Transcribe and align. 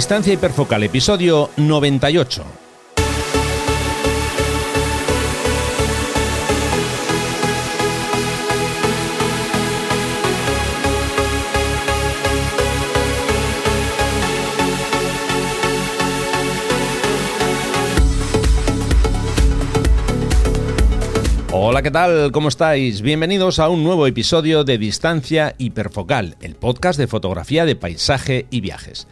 Distancia 0.00 0.32
hiperfocal, 0.32 0.82
episodio 0.82 1.50
98. 1.58 2.42
Hola, 21.52 21.82
¿qué 21.82 21.90
tal? 21.90 22.32
¿Cómo 22.32 22.48
estáis? 22.48 23.02
Bienvenidos 23.02 23.58
a 23.58 23.68
un 23.68 23.84
nuevo 23.84 24.06
episodio 24.06 24.64
de 24.64 24.78
Distancia 24.78 25.54
Hiperfocal, 25.58 26.38
el 26.40 26.54
podcast 26.54 26.98
de 26.98 27.06
fotografía 27.06 27.66
de 27.66 27.76
paisaje 27.76 28.46
y 28.50 28.62
viajes. 28.62 29.06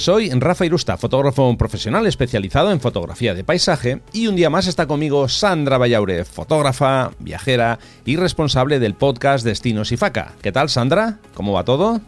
Soy 0.00 0.30
Rafa 0.30 0.64
Irusta, 0.64 0.96
fotógrafo 0.96 1.54
profesional 1.58 2.06
especializado 2.06 2.72
en 2.72 2.80
fotografía 2.80 3.34
de 3.34 3.44
paisaje 3.44 4.00
y 4.14 4.28
un 4.28 4.34
día 4.34 4.48
más 4.48 4.66
está 4.66 4.86
conmigo 4.86 5.28
Sandra 5.28 5.76
Vallaure, 5.76 6.24
fotógrafa, 6.24 7.10
viajera 7.18 7.78
y 8.06 8.16
responsable 8.16 8.78
del 8.78 8.94
podcast 8.94 9.44
Destinos 9.44 9.92
y 9.92 9.98
Faca. 9.98 10.32
¿Qué 10.40 10.52
tal 10.52 10.70
Sandra? 10.70 11.18
¿Cómo 11.34 11.52
va 11.52 11.66
todo? 11.66 12.00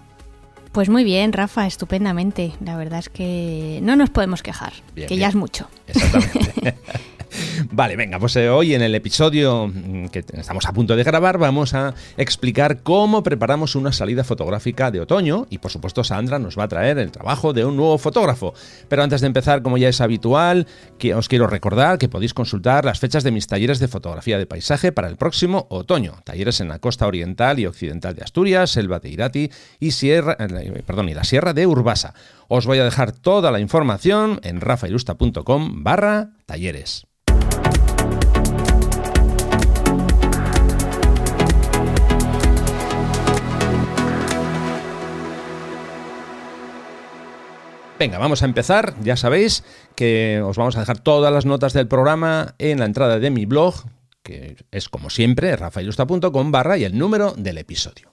Pues 0.72 0.88
muy 0.88 1.04
bien, 1.04 1.34
Rafa, 1.34 1.66
estupendamente. 1.66 2.54
La 2.64 2.78
verdad 2.78 3.00
es 3.00 3.10
que 3.10 3.78
no 3.82 3.94
nos 3.94 4.08
podemos 4.08 4.42
quejar, 4.42 4.72
que 4.94 5.18
ya 5.18 5.28
es 5.28 5.34
mucho. 5.34 5.68
Exactamente. 5.86 6.78
Vale, 7.70 7.96
venga, 7.96 8.18
pues 8.18 8.36
eh, 8.36 8.48
hoy 8.48 8.74
en 8.74 8.82
el 8.82 8.94
episodio 8.94 9.68
mm, 9.68 10.06
que 10.06 10.24
estamos 10.34 10.66
a 10.66 10.72
punto 10.72 10.96
de 10.96 11.04
grabar 11.04 11.38
vamos 11.38 11.74
a 11.74 11.94
explicar 12.16 12.82
cómo 12.82 13.22
preparamos 13.22 13.74
una 13.74 13.92
salida 13.92 14.24
fotográfica 14.24 14.90
de 14.90 15.00
otoño 15.00 15.46
y 15.50 15.58
por 15.58 15.70
supuesto 15.70 16.04
Sandra 16.04 16.38
nos 16.38 16.58
va 16.58 16.64
a 16.64 16.68
traer 16.68 16.98
el 16.98 17.10
trabajo 17.10 17.52
de 17.52 17.64
un 17.64 17.76
nuevo 17.76 17.98
fotógrafo. 17.98 18.54
Pero 18.88 19.02
antes 19.02 19.20
de 19.20 19.26
empezar, 19.26 19.62
como 19.62 19.78
ya 19.78 19.88
es 19.88 20.00
habitual, 20.00 20.66
que 20.98 21.14
os 21.14 21.28
quiero 21.28 21.46
recordar 21.46 21.98
que 21.98 22.08
podéis 22.08 22.34
consultar 22.34 22.84
las 22.84 23.00
fechas 23.00 23.24
de 23.24 23.30
mis 23.30 23.46
talleres 23.46 23.78
de 23.78 23.88
fotografía 23.88 24.38
de 24.38 24.46
paisaje 24.46 24.92
para 24.92 25.08
el 25.08 25.16
próximo 25.16 25.66
otoño. 25.70 26.16
Talleres 26.24 26.60
en 26.60 26.68
la 26.68 26.78
costa 26.78 27.06
oriental 27.06 27.58
y 27.58 27.66
occidental 27.66 28.14
de 28.14 28.22
Asturias, 28.22 28.70
Selva 28.70 28.98
de 28.98 29.10
Irati 29.10 29.50
y, 29.80 29.92
Sierra, 29.92 30.36
eh, 30.38 30.82
perdón, 30.86 31.08
y 31.08 31.14
la 31.14 31.24
Sierra 31.24 31.52
de 31.52 31.66
Urbasa. 31.66 32.14
Os 32.48 32.66
voy 32.66 32.78
a 32.78 32.84
dejar 32.84 33.12
toda 33.12 33.50
la 33.50 33.60
información 33.60 34.40
en 34.42 34.60
rafailusta.com 34.60 35.82
barra 35.82 36.30
talleres. 36.46 37.06
Venga, 48.02 48.18
vamos 48.18 48.42
a 48.42 48.46
empezar. 48.46 48.96
Ya 49.04 49.16
sabéis 49.16 49.62
que 49.94 50.42
os 50.44 50.56
vamos 50.56 50.76
a 50.76 50.80
dejar 50.80 50.98
todas 50.98 51.32
las 51.32 51.46
notas 51.46 51.72
del 51.72 51.86
programa 51.86 52.56
en 52.58 52.80
la 52.80 52.86
entrada 52.86 53.20
de 53.20 53.30
mi 53.30 53.46
blog, 53.46 53.76
que 54.24 54.56
es 54.72 54.88
como 54.88 55.08
siempre, 55.08 55.54
rafaelusta.com 55.54 56.50
barra 56.50 56.76
y 56.76 56.82
el 56.82 56.98
número 56.98 57.32
del 57.38 57.58
episodio. 57.58 58.12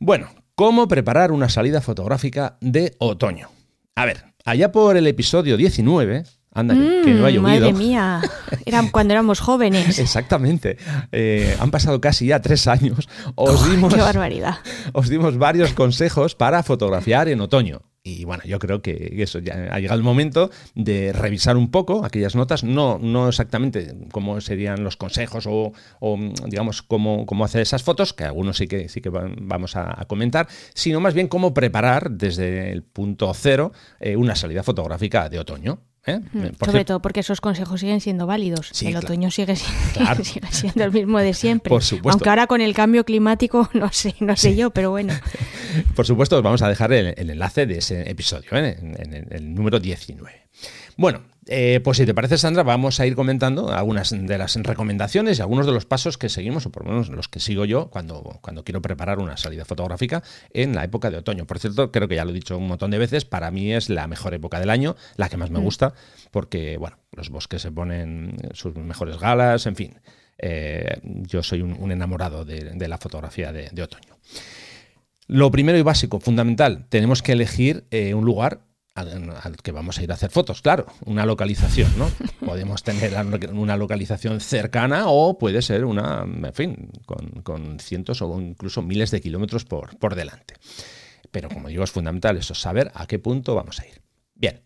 Bueno, 0.00 0.30
¿cómo 0.56 0.88
preparar 0.88 1.30
una 1.30 1.48
salida 1.48 1.80
fotográfica 1.80 2.56
de 2.60 2.96
otoño? 2.98 3.48
A 3.94 4.06
ver, 4.06 4.24
allá 4.44 4.72
por 4.72 4.96
el 4.96 5.06
episodio 5.06 5.56
19, 5.56 6.24
Anda, 6.52 6.74
que, 6.74 7.14
no 7.14 7.26
ha 7.26 7.30
mm, 7.30 7.32
llovido. 7.32 7.42
Madre 7.42 7.72
mía, 7.74 8.22
era 8.64 8.82
cuando 8.90 9.14
éramos 9.14 9.38
jóvenes. 9.38 10.00
Exactamente. 10.00 10.78
Eh, 11.12 11.56
han 11.60 11.70
pasado 11.70 12.00
casi 12.00 12.26
ya 12.26 12.42
tres 12.42 12.66
años. 12.66 13.08
Os 13.36 13.70
dimos, 13.70 13.94
¡Qué 13.94 14.00
barbaridad! 14.00 14.56
Os 14.94 15.08
dimos 15.08 15.38
varios 15.38 15.74
consejos 15.74 16.34
para 16.34 16.64
fotografiar 16.64 17.28
en 17.28 17.40
otoño. 17.40 17.82
Y 18.06 18.24
bueno, 18.24 18.44
yo 18.44 18.60
creo 18.60 18.82
que 18.82 19.16
eso 19.18 19.40
ya 19.40 19.68
ha 19.72 19.80
llegado 19.80 19.98
el 19.98 20.04
momento 20.04 20.48
de 20.76 21.12
revisar 21.12 21.56
un 21.56 21.72
poco 21.72 22.04
aquellas 22.04 22.36
notas, 22.36 22.62
no, 22.62 23.00
no 23.00 23.28
exactamente 23.28 23.96
cómo 24.12 24.40
serían 24.40 24.84
los 24.84 24.96
consejos 24.96 25.48
o, 25.48 25.72
digamos, 26.46 26.82
cómo, 26.82 27.26
cómo, 27.26 27.44
hacer 27.44 27.62
esas 27.62 27.82
fotos, 27.82 28.12
que 28.12 28.22
algunos 28.22 28.58
sí 28.58 28.68
que, 28.68 28.88
sí 28.88 29.00
que 29.00 29.08
vamos 29.10 29.74
a, 29.74 30.04
comentar, 30.06 30.46
sino 30.72 31.00
más 31.00 31.14
bien 31.14 31.26
cómo 31.26 31.52
preparar 31.52 32.12
desde 32.12 32.70
el 32.70 32.84
punto 32.84 33.34
cero 33.34 33.72
eh, 33.98 34.14
una 34.14 34.36
salida 34.36 34.62
fotográfica 34.62 35.28
de 35.28 35.40
otoño. 35.40 35.80
¿Eh? 36.06 36.20
Mm, 36.32 36.64
sobre 36.64 36.84
todo 36.84 37.00
porque 37.00 37.20
esos 37.20 37.40
consejos 37.40 37.80
siguen 37.80 38.00
siendo 38.00 38.26
válidos. 38.26 38.70
el 38.82 38.96
otoño 38.96 39.30
sigue, 39.32 39.56
siendo 39.56 40.84
el 40.84 40.92
mismo 40.92 41.18
de 41.18 41.34
siempre. 41.34 41.70
Por 41.70 41.82
supuesto. 41.82 42.10
Aunque 42.10 42.28
ahora 42.28 42.46
con 42.46 42.60
el 42.60 42.74
cambio 42.74 43.04
climático 43.04 43.68
no 43.74 43.92
sé, 43.92 44.14
no 44.20 44.36
sé 44.36 44.56
yo, 44.56 44.70
pero 44.70 44.90
bueno. 44.90 45.14
Por 45.94 46.06
supuesto, 46.06 46.36
os 46.36 46.42
vamos 46.42 46.62
a 46.62 46.68
dejar 46.68 46.92
el, 46.92 47.14
enlace 47.18 47.66
de 47.66 47.78
ese 47.78 48.08
episodio, 48.10 48.48
¿eh? 48.52 48.76
en, 48.80 49.26
el 49.30 49.54
número 49.54 49.78
19. 49.78 50.48
Bueno, 50.96 51.22
eh, 51.48 51.80
pues 51.84 51.98
si 51.98 52.06
te 52.06 52.12
parece, 52.12 52.38
Sandra, 52.38 52.64
vamos 52.64 52.98
a 52.98 53.06
ir 53.06 53.14
comentando 53.14 53.72
algunas 53.72 54.10
de 54.10 54.38
las 54.38 54.56
recomendaciones 54.56 55.38
y 55.38 55.42
algunos 55.42 55.64
de 55.66 55.72
los 55.72 55.86
pasos 55.86 56.18
que 56.18 56.28
seguimos, 56.28 56.66
o 56.66 56.72
por 56.72 56.84
lo 56.84 56.90
menos 56.90 57.08
los 57.08 57.28
que 57.28 57.38
sigo 57.38 57.64
yo 57.64 57.88
cuando, 57.88 58.38
cuando 58.40 58.64
quiero 58.64 58.82
preparar 58.82 59.20
una 59.20 59.36
salida 59.36 59.64
fotográfica 59.64 60.24
en 60.52 60.74
la 60.74 60.82
época 60.82 61.10
de 61.10 61.18
otoño. 61.18 61.46
Por 61.46 61.60
cierto, 61.60 61.92
creo 61.92 62.08
que 62.08 62.16
ya 62.16 62.24
lo 62.24 62.32
he 62.32 62.34
dicho 62.34 62.58
un 62.58 62.66
montón 62.66 62.90
de 62.90 62.98
veces, 62.98 63.24
para 63.24 63.52
mí 63.52 63.72
es 63.72 63.88
la 63.88 64.08
mejor 64.08 64.34
época 64.34 64.58
del 64.58 64.70
año, 64.70 64.96
la 65.16 65.28
que 65.28 65.36
más 65.36 65.50
me 65.50 65.60
mm. 65.60 65.62
gusta, 65.62 65.94
porque, 66.32 66.78
bueno, 66.78 66.98
los 67.12 67.30
bosques 67.30 67.62
se 67.62 67.70
ponen 67.70 68.36
sus 68.52 68.74
mejores 68.74 69.18
galas, 69.18 69.66
en 69.66 69.76
fin. 69.76 70.00
Eh, 70.38 70.98
yo 71.02 71.42
soy 71.42 71.62
un, 71.62 71.92
enamorado 71.92 72.44
de, 72.44 72.88
la 72.88 72.98
fotografía 72.98 73.52
de, 73.52 73.82
otoño. 73.82 74.18
Lo 75.28 75.50
primero 75.50 75.78
y 75.78 75.82
básico, 75.82 76.18
fundamental, 76.20 76.86
tenemos 76.88 77.22
que 77.22 77.32
elegir 77.32 77.84
eh, 77.90 78.14
un 78.14 78.24
lugar 78.24 78.60
al, 78.96 79.56
que 79.62 79.72
vamos 79.72 79.98
a 79.98 80.02
ir 80.02 80.10
a 80.10 80.14
hacer 80.14 80.30
fotos, 80.30 80.62
claro, 80.62 80.86
una 81.04 81.26
localización, 81.26 81.96
¿no? 81.98 82.10
Podemos 82.44 82.82
tener 82.82 83.14
una 83.52 83.76
localización 83.76 84.40
cercana 84.40 85.04
o 85.06 85.38
puede 85.38 85.62
ser 85.62 85.84
una, 85.84 86.22
en 86.22 86.54
fin, 86.54 86.90
con, 87.04 87.78
cientos 87.78 88.22
o 88.22 88.40
incluso 88.40 88.82
miles 88.82 89.10
de 89.10 89.20
kilómetros 89.20 89.64
por, 89.64 89.96
por 89.98 90.14
delante. 90.14 90.54
Pero 91.30 91.48
como 91.48 91.68
digo, 91.68 91.84
es 91.84 91.90
fundamental 91.90 92.36
eso, 92.36 92.54
saber 92.54 92.90
a 92.94 93.06
qué 93.06 93.18
punto 93.18 93.54
vamos 93.54 93.78
a 93.80 93.86
ir. 93.86 94.00
Bien, 94.34 94.62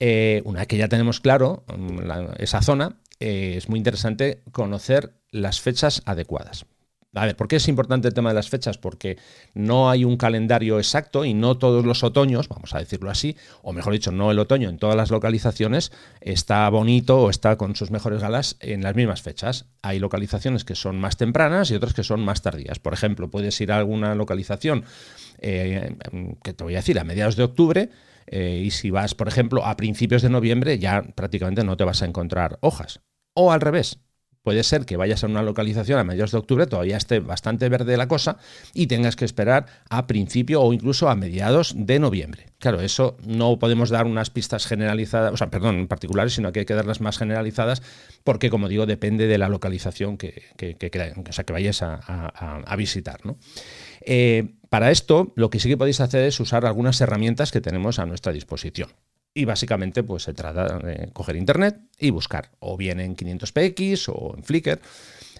eh, 0.00 0.42
una 0.44 0.60
vez 0.60 0.68
que 0.68 0.76
ya 0.76 0.88
tenemos 0.88 1.20
claro 1.20 1.64
mm, 1.76 2.10
esa 2.38 2.62
zona, 2.62 2.96
eh, 3.20 3.54
es 3.56 3.68
muy 3.68 3.78
interesante 3.78 4.42
conocer 4.52 5.12
las 5.30 5.60
fechas 5.60 6.02
adecuadas. 6.06 6.66
A 7.14 7.26
¿por 7.34 7.48
qué 7.48 7.56
es 7.56 7.68
importante 7.68 8.06
el 8.06 8.14
tema 8.14 8.28
de 8.28 8.34
las 8.34 8.50
fechas? 8.50 8.76
Porque 8.76 9.16
no 9.54 9.88
hay 9.88 10.04
un 10.04 10.18
calendario 10.18 10.78
exacto 10.78 11.24
y 11.24 11.32
no 11.32 11.56
todos 11.56 11.84
los 11.84 12.04
otoños, 12.04 12.48
vamos 12.48 12.74
a 12.74 12.78
decirlo 12.78 13.10
así, 13.10 13.34
o 13.62 13.72
mejor 13.72 13.94
dicho, 13.94 14.12
no 14.12 14.30
el 14.30 14.38
otoño 14.38 14.68
en 14.68 14.78
todas 14.78 14.94
las 14.94 15.10
localizaciones 15.10 15.90
está 16.20 16.68
bonito 16.68 17.18
o 17.18 17.30
está 17.30 17.56
con 17.56 17.74
sus 17.76 17.90
mejores 17.90 18.20
galas 18.20 18.56
en 18.60 18.82
las 18.82 18.94
mismas 18.94 19.22
fechas. 19.22 19.66
Hay 19.82 19.98
localizaciones 19.98 20.64
que 20.64 20.74
son 20.74 21.00
más 21.00 21.16
tempranas 21.16 21.70
y 21.70 21.74
otras 21.74 21.94
que 21.94 22.04
son 22.04 22.20
más 22.20 22.42
tardías. 22.42 22.78
Por 22.78 22.92
ejemplo, 22.92 23.30
puedes 23.30 23.58
ir 23.62 23.72
a 23.72 23.78
alguna 23.78 24.14
localización 24.14 24.84
eh, 25.38 25.96
que 26.44 26.52
te 26.52 26.64
voy 26.64 26.74
a 26.74 26.78
decir 26.78 26.98
a 26.98 27.04
mediados 27.04 27.36
de 27.36 27.44
octubre 27.44 27.90
eh, 28.26 28.62
y 28.64 28.70
si 28.70 28.90
vas, 28.90 29.14
por 29.14 29.28
ejemplo, 29.28 29.64
a 29.64 29.76
principios 29.76 30.20
de 30.20 30.28
noviembre 30.28 30.78
ya 30.78 31.02
prácticamente 31.14 31.64
no 31.64 31.78
te 31.78 31.84
vas 31.84 32.02
a 32.02 32.06
encontrar 32.06 32.58
hojas. 32.60 33.00
O 33.34 33.50
al 33.50 33.62
revés, 33.62 34.00
puede 34.42 34.62
ser 34.62 34.86
que 34.86 34.96
vayas 34.96 35.24
a 35.24 35.26
una 35.26 35.42
localización 35.42 35.98
a 35.98 36.04
mediados 36.04 36.32
de 36.32 36.38
octubre, 36.38 36.66
todavía 36.66 36.96
esté 36.96 37.20
bastante 37.20 37.68
verde 37.68 37.96
la 37.96 38.08
cosa 38.08 38.38
y 38.74 38.86
tengas 38.86 39.16
que 39.16 39.24
esperar 39.24 39.66
a 39.90 40.06
principio 40.06 40.62
o 40.62 40.72
incluso 40.72 41.08
a 41.08 41.14
mediados 41.14 41.74
de 41.76 41.98
noviembre. 41.98 42.46
Claro, 42.58 42.80
eso 42.80 43.16
no 43.24 43.58
podemos 43.58 43.90
dar 43.90 44.06
unas 44.06 44.30
pistas 44.30 44.66
generalizadas, 44.66 45.32
o 45.32 45.36
sea, 45.36 45.50
perdón, 45.50 45.86
particulares, 45.86 46.32
sino 46.34 46.50
que 46.50 46.60
hay 46.60 46.66
que 46.66 46.74
darlas 46.74 47.00
más 47.00 47.18
generalizadas 47.18 47.82
porque, 48.24 48.50
como 48.50 48.68
digo, 48.68 48.86
depende 48.86 49.26
de 49.26 49.38
la 49.38 49.48
localización 49.48 50.18
que, 50.18 50.42
que, 50.56 50.76
sea, 51.30 51.44
vayas 51.52 51.82
a, 51.82 52.74
visitar. 52.76 53.20
Eh, 54.00 54.54
para 54.68 54.90
esto, 54.90 55.32
lo 55.36 55.50
que 55.50 55.60
sí 55.60 55.68
que 55.68 55.76
podéis 55.76 56.00
hacer 56.00 56.24
es 56.24 56.40
usar 56.40 56.66
algunas 56.66 57.00
herramientas 57.00 57.52
que 57.52 57.60
tenemos 57.60 57.98
a 57.98 58.06
nuestra 58.06 58.32
disposición. 58.32 58.90
Y 59.38 59.44
básicamente 59.44 60.02
pues 60.02 60.24
se 60.24 60.34
trata 60.34 60.80
de 60.80 61.10
coger 61.12 61.36
internet 61.36 61.78
y 61.96 62.10
buscar 62.10 62.50
o 62.58 62.76
bien 62.76 62.98
en 62.98 63.16
500px 63.16 64.12
o 64.12 64.34
en 64.36 64.42
Flickr. 64.42 64.80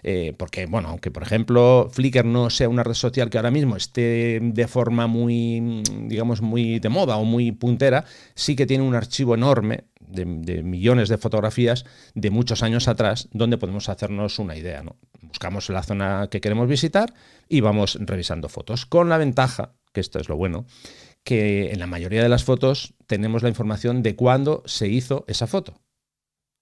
Eh, 0.04 0.34
porque, 0.36 0.66
bueno, 0.66 0.90
aunque 0.90 1.10
por 1.10 1.24
ejemplo 1.24 1.88
Flickr 1.90 2.24
no 2.24 2.48
sea 2.48 2.68
una 2.68 2.84
red 2.84 2.94
social 2.94 3.28
que 3.28 3.38
ahora 3.38 3.50
mismo 3.50 3.74
esté 3.74 4.38
de 4.40 4.68
forma 4.68 5.08
muy, 5.08 5.82
digamos, 6.02 6.42
muy 6.42 6.78
de 6.78 6.88
moda 6.88 7.16
o 7.16 7.24
muy 7.24 7.50
puntera, 7.50 8.04
sí 8.36 8.54
que 8.54 8.66
tiene 8.66 8.84
un 8.84 8.94
archivo 8.94 9.34
enorme 9.34 9.86
de, 9.98 10.62
millones 10.62 11.08
de 11.08 11.18
fotografías 11.18 11.84
de 12.14 12.30
muchos 12.30 12.62
años 12.62 12.86
atrás 12.86 13.28
donde 13.32 13.58
podemos 13.58 13.88
hacernos 13.88 14.38
una 14.38 14.56
idea. 14.56 14.84
¿no? 14.84 14.94
Buscamos 15.22 15.68
la 15.70 15.82
zona 15.82 16.28
que 16.30 16.40
queremos 16.40 16.68
visitar 16.68 17.12
y 17.48 17.62
vamos 17.62 17.98
revisando 18.00 18.48
fotos, 18.48 18.86
con 18.86 19.08
la 19.08 19.18
ventaja, 19.18 19.72
que 19.92 19.98
esto 19.98 20.20
es 20.20 20.28
lo 20.28 20.36
bueno, 20.36 20.66
que 21.28 21.72
en 21.72 21.78
la 21.78 21.86
mayoría 21.86 22.22
de 22.22 22.30
las 22.30 22.44
fotos 22.44 22.94
tenemos 23.06 23.42
la 23.42 23.50
información 23.50 24.02
de 24.02 24.16
cuándo 24.16 24.62
se 24.64 24.88
hizo 24.88 25.26
esa 25.28 25.46
foto. 25.46 25.78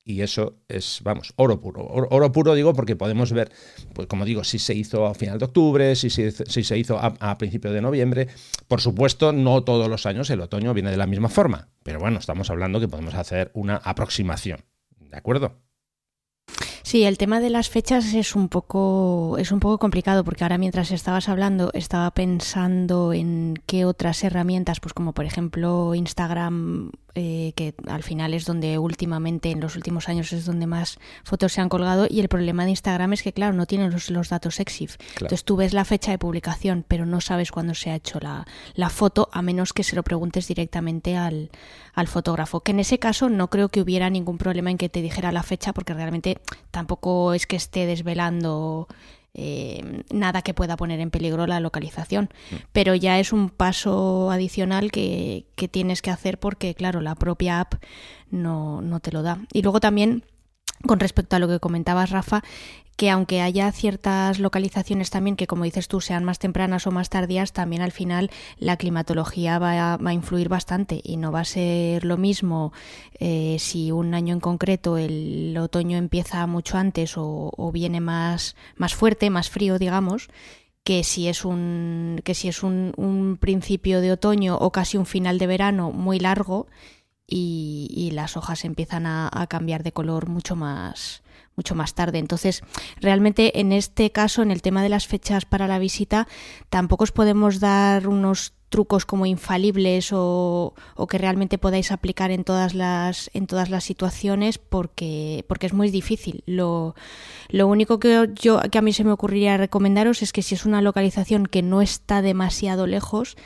Y 0.05 0.23
eso 0.23 0.59
es, 0.67 1.03
vamos, 1.05 1.35
oro 1.37 1.61
puro. 1.61 1.87
Oro, 1.87 2.33
puro 2.33 2.53
digo 2.57 2.75
porque 2.75 2.97
podemos 2.97 3.31
ver, 3.31 3.53
pues 3.93 4.09
como 4.09 4.25
digo, 4.25 4.43
si 4.43 4.59
se 4.59 4.75
hizo 4.75 5.07
a 5.07 5.15
final 5.15 5.39
de 5.39 5.45
octubre, 5.45 5.95
si 5.95 6.11
se, 6.11 6.33
si 6.33 6.65
se 6.65 6.77
hizo 6.77 6.99
a, 6.99 7.15
a 7.21 7.39
de 7.39 7.81
noviembre. 7.81 8.27
Por 8.67 8.81
supuesto, 8.81 9.33
no 9.33 9.63
todos 9.63 9.89
los 9.89 10.05
años 10.05 10.31
el 10.31 10.41
otoño 10.41 10.75
viene 10.75 10.91
de 10.91 10.97
la 10.97 11.07
misma 11.07 11.29
forma. 11.29 11.69
Pero 11.85 12.01
bueno, 12.01 12.19
estamos 12.19 12.51
hablando 12.51 12.81
que 12.81 12.89
podemos 12.89 13.15
hacer 13.15 13.53
una 13.55 13.77
aproximación. 13.77 14.65
¿De 14.99 15.17
acuerdo? 15.17 15.61
Sí, 16.87 17.03
el 17.03 17.19
tema 17.19 17.41
de 17.41 17.50
las 17.50 17.69
fechas 17.69 18.15
es 18.15 18.37
un 18.37 18.49
poco 18.49 19.38
es 19.38 19.50
un 19.50 19.59
poco 19.59 19.77
complicado 19.77 20.23
porque 20.23 20.44
ahora 20.44 20.56
mientras 20.56 20.93
estabas 20.93 21.29
hablando 21.29 21.73
estaba 21.75 22.12
pensando 22.12 23.12
en 23.12 23.55
qué 23.67 23.85
otras 23.85 24.23
herramientas, 24.23 24.79
pues 24.79 24.94
como 24.94 25.12
por 25.12 25.25
ejemplo 25.25 25.97
Instagram 25.97 26.93
eh, 27.19 27.55
que 27.57 27.75
al 27.87 28.03
final 28.03 28.35
es 28.35 28.45
donde 28.45 28.79
últimamente, 28.79 29.51
en 29.51 29.61
los 29.61 29.75
últimos 29.75 30.11
años, 30.11 30.35
es 30.35 30.45
donde 30.45 30.67
más 30.67 30.99
fotos 31.25 31.55
se 31.55 31.63
han 31.63 31.71
colgado. 31.71 32.07
Y 32.11 32.21
el 32.21 32.29
problema 32.29 32.65
de 32.65 32.71
Instagram 32.71 33.15
es 33.15 33.23
que, 33.23 33.33
claro, 33.33 33.55
no 33.55 33.65
tienen 33.65 33.91
los, 33.91 34.29
datos 34.29 34.61
EXIF. 34.61 34.99
Entonces 35.15 35.43
tú 35.43 35.57
ves 35.57 35.73
la 35.73 35.87
fecha 35.87 36.11
de 36.11 36.19
publicación, 36.19 36.85
pero 36.87 37.07
no 37.07 37.23
sabes 37.23 37.53
cuándo 37.53 37.75
se 37.75 37.91
ha 37.91 37.95
hecho 37.95 38.21
la, 38.21 38.47
la 38.75 38.91
foto, 38.91 39.31
a 39.33 39.41
menos 39.41 39.73
que 39.73 39.83
se 39.83 39.97
lo 39.97 40.03
preguntes 40.03 40.47
directamente 40.47 41.17
al, 41.17 41.51
al 41.95 42.07
fotógrafo. 42.07 42.61
Que 42.61 42.73
en 42.73 42.81
ese 42.81 42.99
caso 42.99 43.31
no 43.31 43.49
creo 43.49 43.71
que 43.71 43.81
hubiera 43.81 44.11
ningún 44.11 44.37
problema 44.37 44.71
en 44.71 44.77
que 44.77 44.91
te 44.91 45.01
dijera 45.01 45.33
la 45.33 45.43
fecha, 45.43 45.73
porque 45.73 45.95
realmente 45.95 46.39
tampoco 46.71 47.33
es 47.33 47.47
que 47.47 47.57
esté 47.57 47.87
desvelando 47.87 48.89
eh, 49.38 50.03
nada 50.11 50.41
que 50.41 50.55
pueda 50.55 50.77
poner 50.77 50.99
en 51.00 51.11
peligro 51.11 51.47
la 51.47 51.61
localización. 51.61 52.31
Mm. 52.50 52.55
Pero 52.73 52.94
ya 52.94 53.19
es 53.19 53.33
un 53.33 53.50
paso 53.50 54.31
adicional 54.31 54.91
que, 54.91 55.47
que, 55.56 55.69
tienes 55.69 56.00
que 56.00 56.11
hacer 56.11 56.38
porque, 56.38 56.75
claro, 56.75 57.03
la 57.03 57.15
propia 57.15 57.61
app 57.61 57.75
no, 58.31 58.81
no 58.81 59.00
te 59.00 59.12
lo 59.12 59.23
da. 59.23 59.41
Y 59.53 59.61
luego 59.61 59.79
también 59.79 60.25
con 60.87 61.00
respecto 61.00 61.37
a 61.37 61.38
lo 61.38 61.49
que 61.49 61.61
comentabas, 61.61 62.11
Rafa, 62.11 62.43
que 62.96 63.11
aunque 63.11 63.43
haya 63.43 63.70
ciertas 63.73 64.38
localizaciones 64.38 65.11
también 65.11 65.37
que, 65.37 65.46
como 65.46 65.64
dices 65.64 65.87
tú, 65.87 66.00
sean 66.00 66.25
más 66.25 66.38
tempranas 66.38 66.87
o 66.87 66.90
más 66.90 67.11
tardías, 67.11 67.52
también 67.52 67.82
al 67.82 67.93
final 67.93 68.31
la 68.58 68.78
climatología 68.78 69.58
va 69.58 69.94
a, 69.94 70.12
influir 70.14 70.49
bastante. 70.49 71.02
Y 71.05 71.19
no 71.19 71.31
va 71.31 71.40
a 71.40 71.44
ser 71.44 72.05
lo 72.05 72.17
mismo 72.17 72.73
eh, 73.20 73.56
si 73.61 73.93
un 73.93 74.14
año 74.14 74.32
en 74.32 74.40
concreto 74.40 74.96
el 74.96 75.56
otoño 75.58 75.99
empieza 75.99 76.46
mucho 76.46 76.79
antes 76.79 77.14
o, 77.17 77.70
viene 77.72 78.00
más, 78.00 78.56
más 78.76 78.94
fuerte, 78.94 79.29
más 79.29 79.50
frío, 79.50 79.79
digamos, 79.79 80.29
que 80.82 81.05
si 81.05 81.29
es 81.29 81.44
un 81.44 82.20
que 82.25 82.34
si 82.34 82.49
es 82.49 82.62
un, 82.62 83.38
principio 83.40 84.00
de 84.00 84.12
otoño 84.12 84.56
o 84.56 84.70
casi 84.70 84.96
un 84.96 85.05
final 85.05 85.37
de 85.38 85.49
verano 85.49 85.90
muy 85.90 86.19
largo 86.20 86.69
y, 87.26 88.11
las 88.12 88.37
hojas 88.37 88.64
empiezan 88.64 89.06
a, 89.06 89.46
cambiar 89.49 89.82
de 89.82 89.93
color 89.93 90.28
mucho 90.28 90.56
más 90.56 91.23
mucho 91.56 91.75
más 91.75 91.94
tarde. 91.94 92.19
Entonces, 92.19 92.62
realmente 93.00 93.61
en 93.61 93.73
este 93.73 94.12
caso, 94.12 94.43
en 94.43 94.50
el 94.50 94.61
tema 94.61 94.82
de 94.82 94.90
las 94.90 95.06
fechas 95.06 95.46
para 95.46 95.67
la 95.67 95.78
visita, 95.78 96.28
tampoco 96.69 97.05
os 97.05 97.12
podemos 97.12 97.61
dar 97.61 98.08
unos 98.08 98.52
trucos 98.69 99.06
como 99.06 99.25
infalibles 99.25 100.12
o, 100.12 100.75
o, 100.96 101.06
que 101.06 101.19
realmente 101.19 101.56
podáis 101.56 101.93
aplicar 101.93 102.31
en 102.31 102.44
todas 102.44 102.75
las 102.75 103.31
en 103.32 103.46
todas 103.46 103.70
las 103.70 103.84
situaciones 103.84 104.58
porque 104.58 105.44
porque 105.49 105.67
es 105.67 105.72
muy 105.72 105.90
difícil 105.90 106.43
lo, 106.46 106.94
lo 107.49 107.69
único 107.69 108.00
que 108.00 108.29
yo 108.34 108.61
que 108.70 108.79
a 108.79 108.82
mí 108.82 108.93
se 108.93 109.05
me 109.05 109.12
ocurriría 109.12 109.56
recomendaros 109.56 110.20
es 110.20 110.32
que 110.32 110.43
si 110.43 110.56
es 110.56 110.67
una 110.67 110.82
localización 110.82 111.46
que 111.46 111.62
no 111.62 111.81
está 111.81 112.22
demasiado 112.22 112.87
lejos 112.87 113.37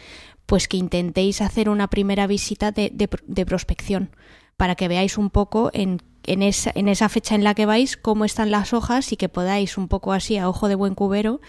pues 0.51 0.67
que 0.67 0.77
intentéis 0.77 1.43
hacer 1.43 1.69
una 1.69 1.89
primera 1.91 2.27
visita 2.27 2.73
de, 2.73 2.91
de, 2.93 3.09
de 3.25 3.47
prospección 3.47 4.11
para 4.57 4.75
que 4.75 4.89
veáis 4.89 5.17
un 5.17 5.31
poco 5.31 5.71
en 5.73 6.03
en 6.25 6.43
esa, 6.43 6.73
en 6.75 6.89
esa 6.89 7.09
fecha 7.09 7.37
en 7.37 7.45
la 7.45 7.55
que 7.55 7.67
vais 7.67 7.97
cómo 7.97 8.25
están 8.25 8.51
las 8.51 8.73
hojas 8.73 9.13
y 9.13 9.17
que 9.17 9.29
podáis 9.29 9.79
un 9.79 9.87
poco 9.87 10.13
así 10.13 10.39
a 10.39 10.49
ojo 10.49 10.67
de 10.67 10.75
buen 10.75 10.97
cubero 10.97 11.41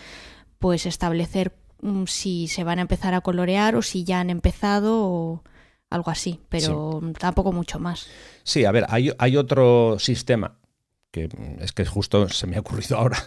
pues 0.59 0.85
establecer 0.85 1.51
mm, 1.81 2.03
si 2.05 2.47
se 2.47 2.63
van 2.63 2.77
a 2.77 2.83
empezar 2.83 3.15
a 3.15 3.21
colorear 3.21 3.75
o 3.75 3.81
si 3.81 4.03
ya 4.03 4.19
han 4.19 4.29
empezado 4.29 5.03
o 5.03 5.43
algo 5.89 6.11
así, 6.11 6.39
pero 6.47 7.01
tampoco 7.17 7.51
mucho 7.51 7.79
más. 7.79 8.07
Sí, 8.43 8.65
a 8.65 8.71
ver, 8.71 8.85
hay, 8.87 9.11
hay 9.17 9.35
otro 9.35 9.97
sistema 9.97 10.59
que 11.09 11.27
es 11.59 11.71
que 11.71 11.85
justo 11.85 12.29
se 12.29 12.45
me 12.45 12.55
ha 12.55 12.59
ocurrido 12.59 12.97
ahora 12.99 13.17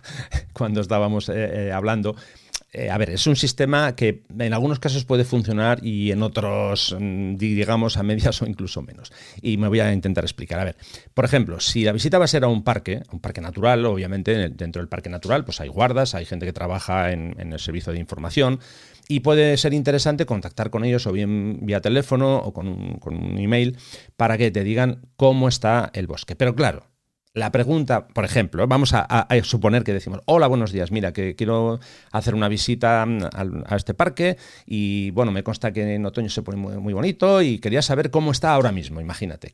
cuando 0.53 0.81
estábamos 0.81 1.29
eh, 1.29 1.67
eh, 1.67 1.73
hablando, 1.73 2.15
eh, 2.75 2.91
a 2.91 2.99
ver, 2.99 3.11
es 3.11 3.27
un 3.29 3.37
sistema 3.37 3.95
que 3.95 4.25
en 4.37 4.53
algunos 4.53 4.81
casos 4.81 5.05
puede 5.05 5.25
funcionar 5.25 5.79
y 5.85 6.11
en 6.11 6.23
otros, 6.23 6.97
mm, 6.99 7.37
digamos, 7.37 7.97
a 7.97 8.03
medias 8.03 8.43
o 8.43 8.47
incluso 8.47 8.83
menos. 8.83 9.13
Y 9.41 9.57
me 9.57 9.69
voy 9.69 9.79
a 9.81 9.93
intentar 9.93 10.25
explicar. 10.25 10.59
A 10.59 10.65
ver, 10.65 10.77
por 11.15 11.25
ejemplo, 11.25 11.61
si 11.61 11.85
la 11.85 11.93
visita 11.93 12.19
va 12.19 12.25
a 12.25 12.29
ser 12.29 12.43
a 12.43 12.49
un 12.49 12.65
parque, 12.65 13.03
un 13.13 13.21
parque 13.21 13.41
natural, 13.41 13.87
obviamente 13.87 14.49
dentro 14.49 14.83
del 14.83 14.89
parque 14.89 15.09
natural 15.09 15.45
pues 15.45 15.61
hay 15.61 15.69
guardas, 15.69 16.15
hay 16.15 16.25
gente 16.25 16.47
que 16.47 16.53
trabaja 16.53 17.13
en, 17.13 17.35
el 17.39 17.61
servicio 17.61 17.93
de 17.93 18.01
información 18.01 18.59
y 19.07 19.21
puede 19.21 19.57
ser 19.57 19.73
interesante 19.73 20.27
contactar 20.27 20.71
con 20.71 20.85
ellos 20.85 21.07
o 21.07 21.13
bien 21.13 21.59
vía 21.63 21.81
teléfono 21.81 22.39
o 22.39 22.53
con 22.53 22.67
un, 22.67 22.99
con 22.99 23.15
un 23.15 23.39
email 23.39 23.77
para 24.17 24.37
que 24.37 24.51
te 24.51 24.65
digan 24.65 25.03
cómo 25.17 25.47
está 25.47 25.91
el 25.95 26.07
bosque. 26.07 26.35
Pero 26.35 26.57
claro, 26.57 26.87
la 27.35 27.51
pregunta, 27.51 28.07
por 28.07 28.25
ejemplo, 28.25 28.67
vamos 28.69 28.93
a, 28.95 29.29
suponer 29.43 29.83
que 29.83 29.93
decimos, 29.93 30.21
hola, 30.25 30.47
buenos 30.47 30.71
días, 30.71 30.93
mira, 30.93 31.13
que 31.13 31.35
quiero 31.35 31.81
hacer 32.13 32.35
una 32.35 32.49
visita 32.49 33.05
mm, 33.05 33.19
a, 33.67 33.77
este 33.77 33.93
parque 33.93 34.39
y 34.67 35.11
bueno, 35.11 35.33
me 35.33 35.43
consta 35.43 35.73
que 35.73 35.95
en 35.95 36.07
otoño 36.07 36.31
se 36.31 36.43
pone 36.43 36.57
muy, 36.57 36.95
bonito 36.95 37.43
y 37.43 37.59
quería 37.59 37.83
saber 37.83 38.13
cómo 38.13 38.31
está 38.31 38.55
ahora 38.55 38.71
mismo, 38.71 39.01
imagínate. 39.01 39.53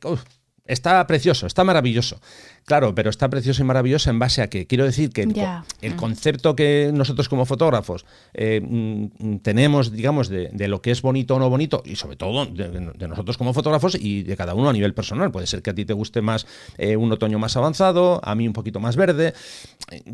Está 0.65 1.05
precioso, 1.07 1.47
está 1.47 1.63
maravilloso. 1.63 2.21
Claro, 2.65 2.93
pero 2.93 3.09
está 3.09 3.29
precioso 3.29 3.63
y 3.63 3.65
maravilloso 3.65 4.09
en 4.11 4.19
base 4.19 4.41
a 4.43 4.47
que 4.47 4.67
quiero 4.67 4.85
decir 4.85 5.09
que 5.09 5.23
el, 5.23 5.93
mm. 5.93 5.97
concepto 5.97 6.55
que 6.55 6.91
nosotros 6.93 7.27
como 7.27 7.45
fotógrafos 7.45 8.05
eh, 8.33 8.61
mm, 8.61 9.37
tenemos, 9.37 9.91
digamos, 9.91 10.29
de, 10.29 10.51
lo 10.67 10.81
que 10.81 10.91
es 10.91 11.01
bonito 11.01 11.35
o 11.35 11.39
no 11.39 11.49
bonito, 11.49 11.81
y 11.83 11.95
sobre 11.95 12.15
todo 12.15 12.45
de, 12.45 13.07
nosotros 13.07 13.37
como 13.37 13.53
fotógrafos 13.53 13.95
y 13.95 14.23
de 14.23 14.37
cada 14.37 14.53
uno 14.53 14.69
a 14.69 14.73
nivel 14.73 14.93
personal. 14.93 15.31
Puede 15.31 15.47
ser 15.47 15.63
que 15.63 15.71
a 15.71 15.75
ti 15.75 15.83
te 15.83 15.93
guste 15.93 16.21
más 16.21 16.45
eh, 16.77 16.95
un 16.95 17.11
otoño 17.11 17.39
más 17.39 17.57
avanzado, 17.57 18.21
a 18.23 18.35
mí 18.35 18.47
un 18.47 18.53
poquito 18.53 18.79
más 18.79 18.95
verde. 18.95 19.33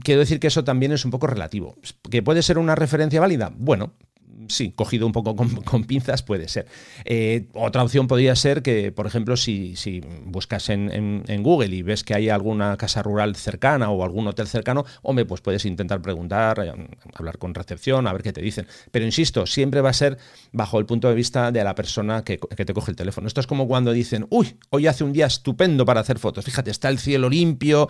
Quiero 0.02 0.22
decir 0.22 0.40
que 0.40 0.48
eso 0.48 0.64
también 0.64 0.94
es 0.94 1.04
un 1.04 1.12
poco 1.12 1.28
relativo. 1.28 1.76
¿Que 2.10 2.24
puede 2.24 2.42
ser 2.42 2.58
una 2.58 2.76
referencia 2.76 3.20
válida? 3.20 3.52
Bueno, 3.54 3.92
sí, 4.50 4.72
cogido 4.76 5.06
un 5.06 5.12
poco 5.12 5.36
con, 5.36 5.84
pinzas 5.84 6.24
puede 6.24 6.48
ser. 6.48 6.68
Eh, 7.06 7.48
otra 7.54 7.84
opción 7.84 8.08
podría 8.08 8.36
ser 8.36 8.62
que, 8.62 8.92
por 8.92 9.08
ejemplo, 9.08 9.38
si, 9.38 9.76
buscas 10.26 10.70
en, 10.70 11.44
Google 11.44 11.76
y 11.76 11.82
ves 11.82 12.04
que 12.04 12.14
hay 12.14 12.30
alguna 12.30 12.78
casa 12.78 13.04
rural 13.04 13.36
cercana 13.36 13.90
o 13.90 14.04
algún 14.04 14.28
hotel 14.28 14.48
cercano, 14.48 14.86
hombre, 15.02 15.26
pues 15.26 15.42
puedes 15.42 15.66
intentar 15.66 16.02
preguntar, 16.02 16.60
eh, 16.60 16.74
hablar 17.14 17.38
con 17.38 17.54
recepción, 17.54 18.08
a 18.08 18.14
ver 18.14 18.24
qué 18.24 18.34
te 18.34 18.42
dicen. 18.42 18.68
Pero 18.92 19.06
insisto, 19.06 19.46
siempre 19.46 19.82
va 19.82 19.90
a 19.90 19.94
ser 19.94 20.18
bajo 20.52 20.80
el 20.80 20.86
punto 20.86 21.10
de 21.10 21.16
vista 21.16 21.52
de 21.52 21.64
la 21.64 21.76
persona 21.76 22.24
que, 22.24 22.38
que 22.38 22.66
te 22.66 22.74
coge 22.74 22.92
el 22.92 22.98
teléfono. 22.98 23.28
Esto 23.28 23.42
es 23.42 23.48
como 23.48 23.68
cuando 23.68 23.92
dicen, 23.92 24.28
uy, 24.30 24.58
hoy 24.70 24.88
hace 24.88 25.04
un 25.04 25.14
día 25.14 25.28
estupendo 25.28 25.86
para 25.86 26.02
hacer 26.02 26.20
fotos. 26.20 26.46
Fíjate, 26.46 26.72
está 26.72 26.90
el 26.90 27.00
cielo 27.00 27.30
limpio, 27.30 27.88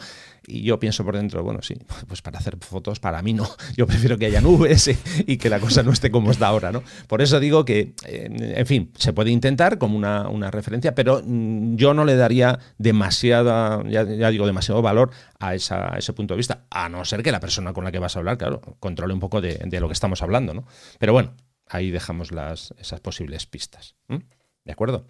y 0.50 0.63
yo 0.63 0.80
pienso 0.80 1.04
por 1.04 1.18
dentro, 1.18 1.44
bueno, 1.44 1.62
sí, 1.62 1.75
pues 2.08 2.22
para 2.22 2.39
hacer 2.39 2.58
fotos 2.62 3.00
para 3.00 3.22
mí 3.22 3.34
no. 3.34 3.48
Yo 3.75 3.86
prefiero 3.86 4.18
que 4.18 4.25
haya 4.25 4.42
nubes 4.42 4.88
y, 5.27 5.38
que 5.38 5.50
la 5.50 5.60
cosa 5.60 5.84
no 5.84 5.92
esté 5.92 6.10
como 6.10 6.32
está 6.32 6.48
ahora, 6.48 6.72
¿no? 6.72 6.82
Por 7.08 7.22
eso 7.22 7.39
digo 7.39 7.66
que, 7.66 7.94
eh, 8.06 8.54
en 8.56 8.66
fin, 8.66 8.92
se 8.98 9.12
puede 9.12 9.30
intentar 9.30 9.77
como 9.77 9.98
una, 9.98 10.50
referencia, 10.50 10.96
pero 10.96 11.22
mm, 11.24 11.75
yo 11.75 11.94
no 11.94 12.06
le 12.06 12.16
daría 12.16 12.58
demasiada, 12.77 13.84
ya, 13.89 14.06
digo, 14.06 14.46
demasiado 14.46 14.82
valor 14.82 15.12
a, 15.39 15.54
ese 15.54 16.13
punto 16.13 16.34
de 16.34 16.38
vista, 16.38 16.66
a 16.70 16.88
no 16.88 17.04
ser 17.04 17.22
que 17.22 17.34
la 17.34 17.42
persona 17.42 17.74
con 17.74 17.84
la 17.84 17.92
que 17.92 18.00
vas 18.00 18.16
a 18.16 18.20
hablar, 18.20 18.38
claro, 18.38 18.62
controle 18.80 19.13
un 19.13 19.20
poco 19.20 19.42
de, 19.42 19.68
lo 19.80 19.88
que 19.88 19.94
estamos 19.94 20.22
hablando, 20.22 20.54
¿no? 20.54 20.63
Pero 20.98 21.12
bueno, 21.12 21.34
ahí 21.68 21.92
dejamos 21.92 22.32
las, 22.32 22.74
esas 22.80 23.01
posibles 23.01 23.46
pistas. 23.46 23.96
¿De 24.08 24.72
acuerdo? 24.72 25.06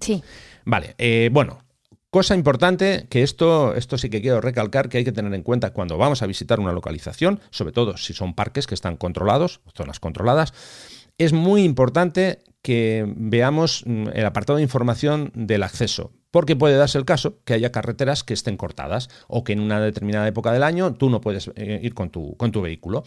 Sí. 0.00 0.22
Vale, 0.64 0.94
eh, 0.98 1.30
bueno, 1.32 1.63
Cosa 2.14 2.36
importante, 2.36 3.08
que 3.10 3.24
esto, 3.24 3.74
esto 3.74 3.98
sí 3.98 4.08
que 4.08 4.22
quiero 4.22 4.40
recalcar, 4.40 4.88
que 4.88 4.98
hay 4.98 5.04
que 5.04 5.10
tener 5.10 5.34
en 5.34 5.42
cuenta 5.42 5.72
cuando 5.72 5.98
vamos 5.98 6.22
a 6.22 6.28
visitar 6.28 6.60
una 6.60 6.70
localización, 6.70 7.40
sobre 7.50 7.72
todo 7.72 7.96
si 7.96 8.12
son 8.12 8.34
parques 8.34 8.68
que 8.68 8.76
están 8.76 8.96
controlados, 8.96 9.62
zonas 9.74 9.98
controladas, 9.98 10.54
es 11.18 11.32
muy 11.32 11.64
importante 11.64 12.38
que 12.62 13.04
veamos 13.16 13.82
mm, 13.84 14.10
el 14.14 14.26
apartado 14.26 14.58
de 14.58 14.62
información 14.62 15.32
del 15.34 15.64
acceso, 15.64 16.12
porque 16.34 16.56
puede 16.56 16.76
darse 16.76 16.98
el 16.98 17.04
caso 17.04 17.38
que 17.44 17.54
haya 17.54 17.70
carreteras 17.70 18.24
que 18.24 18.34
estén 18.34 18.56
cortadas 18.56 19.08
o 19.28 19.44
que 19.44 19.52
en 19.52 19.60
una 19.60 19.78
determinada 19.78 20.26
época 20.26 20.50
del 20.50 20.64
año 20.64 20.94
tú 20.94 21.08
no 21.08 21.20
puedes 21.20 21.48
eh, 21.54 21.78
ir 21.80 21.94
con 21.94 22.10
tu, 22.10 22.36
con 22.36 22.50
tu 22.50 22.60
vehículo. 22.60 23.04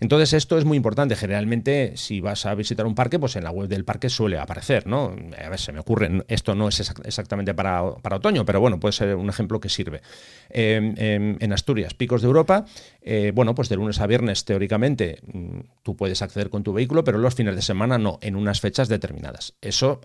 Entonces 0.00 0.32
esto 0.32 0.58
es 0.58 0.64
muy 0.64 0.76
importante. 0.76 1.14
Generalmente 1.14 1.92
si 1.96 2.20
vas 2.20 2.46
a 2.46 2.54
visitar 2.56 2.84
un 2.84 2.96
parque, 2.96 3.20
pues 3.20 3.36
en 3.36 3.44
la 3.44 3.52
web 3.52 3.68
del 3.68 3.84
parque 3.84 4.08
suele 4.08 4.40
aparecer, 4.40 4.88
¿no? 4.88 5.14
A 5.40 5.48
ver, 5.50 5.60
se 5.60 5.70
me 5.70 5.78
ocurre, 5.78 6.24
esto 6.26 6.56
no 6.56 6.66
es 6.66 6.80
exactamente 7.04 7.54
para, 7.54 7.84
otoño, 7.84 8.44
pero 8.44 8.58
bueno, 8.58 8.80
puede 8.80 8.90
ser 8.90 9.14
un 9.14 9.28
ejemplo 9.28 9.60
que 9.60 9.68
sirve. 9.68 10.02
Em, 10.50 10.96
em, 10.96 11.36
en 11.38 11.52
Asturias, 11.52 11.94
Picos 11.94 12.22
de 12.22 12.26
Europa, 12.26 12.64
eh, 13.02 13.30
bueno, 13.32 13.54
pues 13.54 13.68
de 13.68 13.76
lunes 13.76 14.00
a 14.00 14.08
viernes 14.08 14.44
teóricamente 14.44 15.20
mm, 15.32 15.60
tú 15.84 15.96
puedes 15.96 16.22
acceder 16.22 16.50
con 16.50 16.64
tu 16.64 16.72
vehículo, 16.72 17.04
pero 17.04 17.18
los 17.18 17.36
fines 17.36 17.54
de 17.54 17.62
semana 17.62 17.98
no, 17.98 18.18
en 18.20 18.34
unas 18.34 18.60
fechas 18.60 18.88
determinadas. 18.88 19.54
Eso 19.60 20.00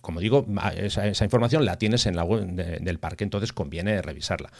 como 0.00 0.20
digo, 0.20 0.46
esa, 0.76 1.24
información 1.24 1.64
la 1.64 1.76
tienes 1.78 2.06
en 2.06 2.16
la 2.16 2.24
web 2.24 2.44
del 2.46 2.98
parque, 2.98 3.24
entonces 3.24 3.52
conviene 3.52 4.00
revisarla. 4.02 4.50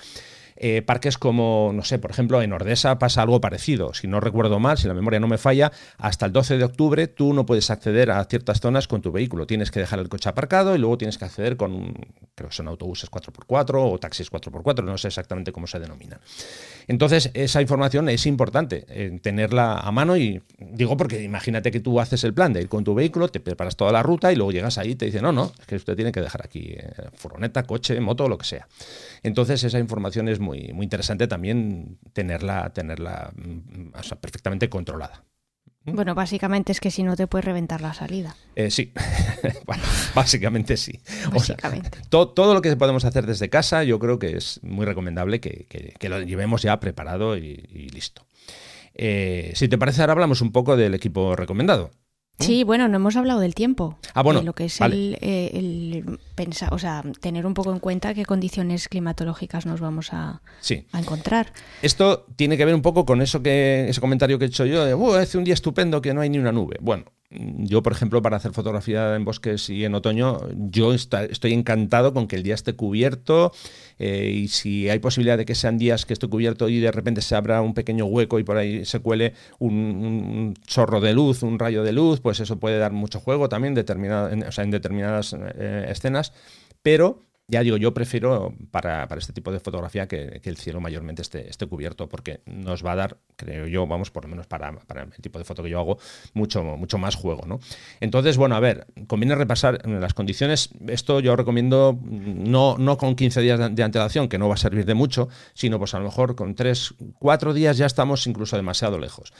Eh, 0.60 0.82
parques 0.82 1.18
como, 1.18 1.70
no 1.72 1.84
sé, 1.84 2.00
por 2.00 2.10
ejemplo, 2.10 2.42
en 2.42 2.52
Ordesa 2.52 2.98
pasa 2.98 3.22
algo 3.22 3.40
parecido. 3.40 3.94
Si 3.94 4.08
no 4.08 4.18
recuerdo 4.18 4.58
mal, 4.58 4.76
si 4.76 4.88
la 4.88 4.94
memoria 4.94 5.20
no 5.20 5.28
me 5.28 5.38
falla, 5.38 5.70
hasta 5.98 6.26
el 6.26 6.32
12 6.32 6.58
de 6.58 6.64
octubre 6.64 7.06
tú 7.06 7.32
no 7.32 7.46
puedes 7.46 7.70
acceder 7.70 8.10
a 8.10 8.24
ciertas 8.24 8.60
zonas 8.60 8.88
con 8.88 9.00
tu 9.00 9.12
vehículo. 9.12 9.46
Tienes 9.46 9.70
que 9.70 9.78
dejar 9.78 10.00
el 10.00 10.08
coche 10.08 10.28
aparcado 10.28 10.74
y 10.74 10.78
luego 10.78 10.98
tienes 10.98 11.16
que 11.16 11.24
acceder 11.26 11.56
con, 11.56 11.94
creo 12.34 12.48
que 12.48 12.54
son 12.56 12.66
autobuses 12.66 13.08
4x4 13.08 13.92
o 13.92 13.98
taxis 13.98 14.32
4x4, 14.32 14.82
no 14.82 14.98
sé 14.98 15.08
exactamente 15.08 15.52
cómo 15.52 15.68
se 15.68 15.78
denominan. 15.78 16.18
Entonces, 16.88 17.30
esa 17.34 17.60
información 17.60 18.08
es 18.08 18.26
importante 18.26 18.84
eh, 18.88 19.18
tenerla 19.22 19.74
a 19.74 19.92
mano 19.92 20.16
y 20.16 20.42
digo 20.58 20.96
porque 20.96 21.22
imagínate 21.22 21.70
que 21.70 21.80
tú 21.80 22.00
haces 22.00 22.24
el 22.24 22.34
plan 22.34 22.52
de 22.52 22.62
ir 22.62 22.68
con 22.68 22.82
tu 22.82 22.94
vehículo, 22.94 23.28
te 23.28 23.40
preparas 23.40 23.76
toda 23.76 23.92
la 23.92 24.02
ruta 24.02 24.32
y 24.32 24.36
luego 24.36 24.52
llegas 24.52 24.78
ahí 24.78 24.92
y 24.92 24.94
te 24.94 25.04
dicen, 25.04 25.22
no, 25.22 25.30
no, 25.30 25.52
es 25.60 25.66
que 25.66 25.76
usted 25.76 25.94
tiene 25.94 26.10
que 26.10 26.20
dejar 26.20 26.42
aquí 26.44 26.70
eh, 26.70 27.10
furgoneta, 27.14 27.64
coche, 27.64 28.00
moto, 28.00 28.26
lo 28.28 28.38
que 28.38 28.46
sea. 28.46 28.66
Entonces, 29.22 29.62
esa 29.62 29.78
información 29.78 30.28
es 30.28 30.40
muy, 30.40 30.47
muy 30.48 30.84
interesante 30.84 31.26
también 31.26 31.98
tenerla, 32.12 32.70
tenerla 32.70 33.32
mm, 33.36 33.90
perfectamente 34.20 34.68
controlada. 34.68 35.24
¿Mm? 35.84 35.94
Bueno, 35.94 36.14
básicamente 36.14 36.72
es 36.72 36.80
que 36.80 36.90
si 36.90 37.02
no 37.02 37.16
te 37.16 37.26
puedes 37.26 37.44
reventar 37.44 37.80
la 37.80 37.94
salida. 37.94 38.36
Eh, 38.56 38.70
sí, 38.70 38.92
básicamente 40.14 40.76
sí. 40.76 41.00
todo 42.10 42.54
lo 42.54 42.60
que 42.60 42.76
podemos 42.76 43.04
hacer 43.04 43.26
desde 43.26 43.48
casa 43.48 43.84
yo 43.84 43.98
creo 43.98 44.18
que 44.18 44.36
es 44.36 44.60
muy 44.62 44.86
recomendable 44.86 45.40
que, 45.40 45.94
lo 46.08 46.20
llevemos 46.22 46.62
ya 46.62 46.78
preparado 46.80 47.36
y, 47.36 47.88
listo. 47.92 48.26
Eh, 48.94 49.52
si 49.54 49.68
te 49.68 49.78
parece, 49.78 50.00
ahora 50.00 50.14
hablamos 50.14 50.40
un 50.40 50.50
poco 50.50 50.76
del 50.76 50.94
equipo 50.94 51.36
recomendado. 51.36 51.90
Sí, 52.38 52.62
bueno, 52.62 52.86
no 52.88 52.96
hemos 52.96 53.16
hablado 53.16 53.40
del 53.40 53.54
tiempo. 53.54 53.98
Ah, 54.14 54.22
bueno. 54.22 54.42
lo 54.42 54.54
que 54.54 54.66
es 54.66 54.80
el, 54.80 55.18
eh, 55.20 56.04
pensar, 56.34 56.72
o 56.72 56.78
sea, 56.78 57.02
tener 57.20 57.46
un 57.46 57.54
poco 57.54 57.72
en 57.72 57.80
cuenta 57.80 58.14
qué 58.14 58.24
condiciones 58.24 58.88
climatológicas 58.88 59.66
nos 59.66 59.80
vamos 59.80 60.12
a, 60.12 60.40
a, 60.92 60.98
encontrar. 60.98 61.52
Esto 61.82 62.26
tiene 62.36 62.56
que 62.56 62.64
ver 62.64 62.74
un 62.74 62.82
poco 62.82 63.04
con 63.04 63.22
eso 63.22 63.42
que 63.42 63.88
ese 63.88 64.00
comentario 64.00 64.38
que 64.38 64.44
he 64.44 64.48
hecho 64.48 64.66
yo 64.66 64.84
de, 64.84 65.20
hace 65.20 65.38
un 65.38 65.44
día 65.44 65.54
estupendo 65.54 66.00
que 66.00 66.14
no 66.14 66.20
hay 66.20 66.30
ni 66.30 66.38
una 66.38 66.52
nube. 66.52 66.76
Bueno, 66.80 67.06
yo, 67.30 67.82
por 67.82 67.92
ejemplo, 67.92 68.22
para 68.22 68.38
hacer 68.38 68.52
fotografía 68.52 69.14
en 69.14 69.24
bosques 69.24 69.68
y 69.68 69.84
en 69.84 69.94
otoño, 69.94 70.38
yo 70.54 70.94
estoy 70.94 71.52
encantado 71.52 72.14
con 72.14 72.26
que 72.26 72.36
el 72.36 72.42
día 72.42 72.54
esté 72.54 72.74
cubierto 72.74 73.52
eh, 73.98 74.30
y 74.30 74.48
si 74.48 74.88
hay 74.88 74.98
posibilidad 74.98 75.36
de 75.36 75.44
que 75.44 75.54
sean 75.54 75.78
días 75.78 76.06
que 76.06 76.12
esté 76.12 76.28
cubierto 76.28 76.68
y 76.68 76.80
de 76.80 76.92
repente 76.92 77.20
se 77.20 77.34
abra 77.34 77.60
un 77.62 77.74
pequeño 77.74 78.06
hueco 78.06 78.38
y 78.38 78.44
por 78.44 78.56
ahí 78.56 78.84
se 78.84 79.00
cuele 79.00 79.34
un, 79.58 80.54
chorro 80.66 81.00
de 81.00 81.12
luz, 81.12 81.42
un 81.42 81.58
rayo 81.58 81.82
de 81.82 81.92
luz, 81.92 82.20
pues 82.20 82.40
eso 82.40 82.58
puede 82.58 82.78
dar 82.78 82.92
mucho 82.92 83.20
juego 83.20 83.48
también 83.48 83.76
en 83.76 84.70
determinadas 84.70 85.36
eh, 85.54 85.86
escenas. 85.88 86.32
Pero 86.82 87.27
ya 87.50 87.62
digo, 87.62 87.78
yo 87.78 87.94
prefiero 87.94 88.54
para, 88.70 89.08
este 89.16 89.32
tipo 89.32 89.50
de 89.50 89.58
fotografía 89.58 90.06
que, 90.06 90.40
el 90.44 90.56
cielo 90.58 90.80
mayormente 90.80 91.22
esté, 91.22 91.48
esté, 91.48 91.66
cubierto, 91.66 92.06
porque 92.06 92.40
nos 92.44 92.84
va 92.84 92.92
a 92.92 92.96
dar, 92.96 93.16
creo 93.36 93.66
yo, 93.66 93.86
vamos, 93.86 94.10
por 94.10 94.24
lo 94.24 94.28
menos 94.28 94.46
para, 94.46 94.68
el 94.68 95.22
tipo 95.22 95.38
de 95.38 95.46
foto 95.46 95.62
que 95.62 95.70
yo 95.70 95.78
hago, 95.78 95.98
mucho, 96.34 96.62
mucho 96.62 96.98
más 96.98 97.14
juego. 97.14 97.46
¿no? 97.46 97.58
Entonces, 98.00 98.36
bueno, 98.36 98.54
a 98.54 98.60
ver, 98.60 98.86
conviene 99.06 99.34
repasar 99.34 99.86
las 99.88 100.12
condiciones. 100.12 100.70
Esto 100.88 101.20
yo 101.20 101.36
recomiendo 101.36 101.98
no, 102.02 102.76
no 102.76 102.98
con 102.98 103.16
15 103.16 103.40
días 103.40 103.74
de, 103.74 103.82
antelación, 103.82 104.28
que 104.28 104.38
no 104.38 104.48
va 104.48 104.54
a 104.54 104.58
servir 104.58 104.84
de 104.84 104.94
mucho, 104.94 105.30
sino 105.54 105.78
pues 105.78 105.94
a 105.94 105.98
lo 105.98 106.04
mejor 106.04 106.34
con 106.34 106.54
3, 106.54 106.94
4 107.18 107.54
días 107.54 107.78
ya 107.78 107.86
estamos 107.86 108.26
incluso 108.26 108.56
demasiado 108.56 108.98
lejos. 108.98 109.32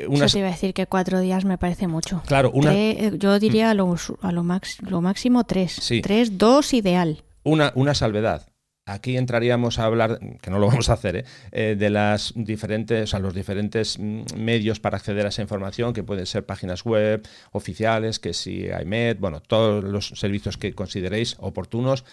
Eh, 0.00 0.08
Eso 0.10 0.26
te 0.26 0.38
iba 0.38 0.48
a 0.48 0.52
decir 0.52 0.74
que 0.74 0.86
cuatro 0.86 1.20
días 1.20 1.44
me 1.44 1.58
parece 1.58 1.86
mucho. 1.86 2.22
Claro, 2.26 2.50
una... 2.52 2.74
Eh, 2.74 3.12
yo 3.18 3.38
diría 3.38 3.70
a 3.70 3.74
lo, 3.74 3.94
a 4.22 4.32
lo, 4.32 4.44
lo 4.82 5.00
máximo 5.00 5.44
tres. 5.44 5.80
Tres, 6.02 6.38
dos 6.38 6.74
ideal. 6.74 7.24
Una, 7.44 7.72
una 7.74 7.94
salvedad. 7.94 8.46
Aquí 8.84 9.18
entraríamos 9.18 9.78
a 9.78 9.84
hablar, 9.84 10.18
que 10.40 10.50
no 10.50 10.58
lo 10.58 10.66
vamos 10.68 10.88
a 10.88 10.94
hacer, 10.94 11.26
¿eh? 11.52 11.76
de 11.78 11.90
las 11.90 12.32
diferentes, 12.34 13.12
o 13.12 13.18
los 13.18 13.34
diferentes 13.34 13.98
mm, 13.98 14.22
medios 14.38 14.80
para 14.80 14.96
acceder 14.96 15.26
a 15.26 15.28
esa 15.28 15.42
información, 15.42 15.92
que 15.92 16.02
pueden 16.02 16.24
ser 16.24 16.46
páginas 16.46 16.84
web 16.86 17.28
oficiales, 17.52 18.18
que 18.18 18.32
si 18.32 18.64
IMED, 18.66 19.18
bueno, 19.18 19.40
todos 19.40 19.84
los 19.84 20.08
servicios 20.08 20.56
que 20.56 20.72
consideréis 20.72 21.36
oportunos, 21.38 22.06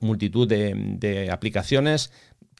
multitud 0.00 0.48
de, 0.48 0.72
de 0.74 1.30
aplicaciones 1.30 2.10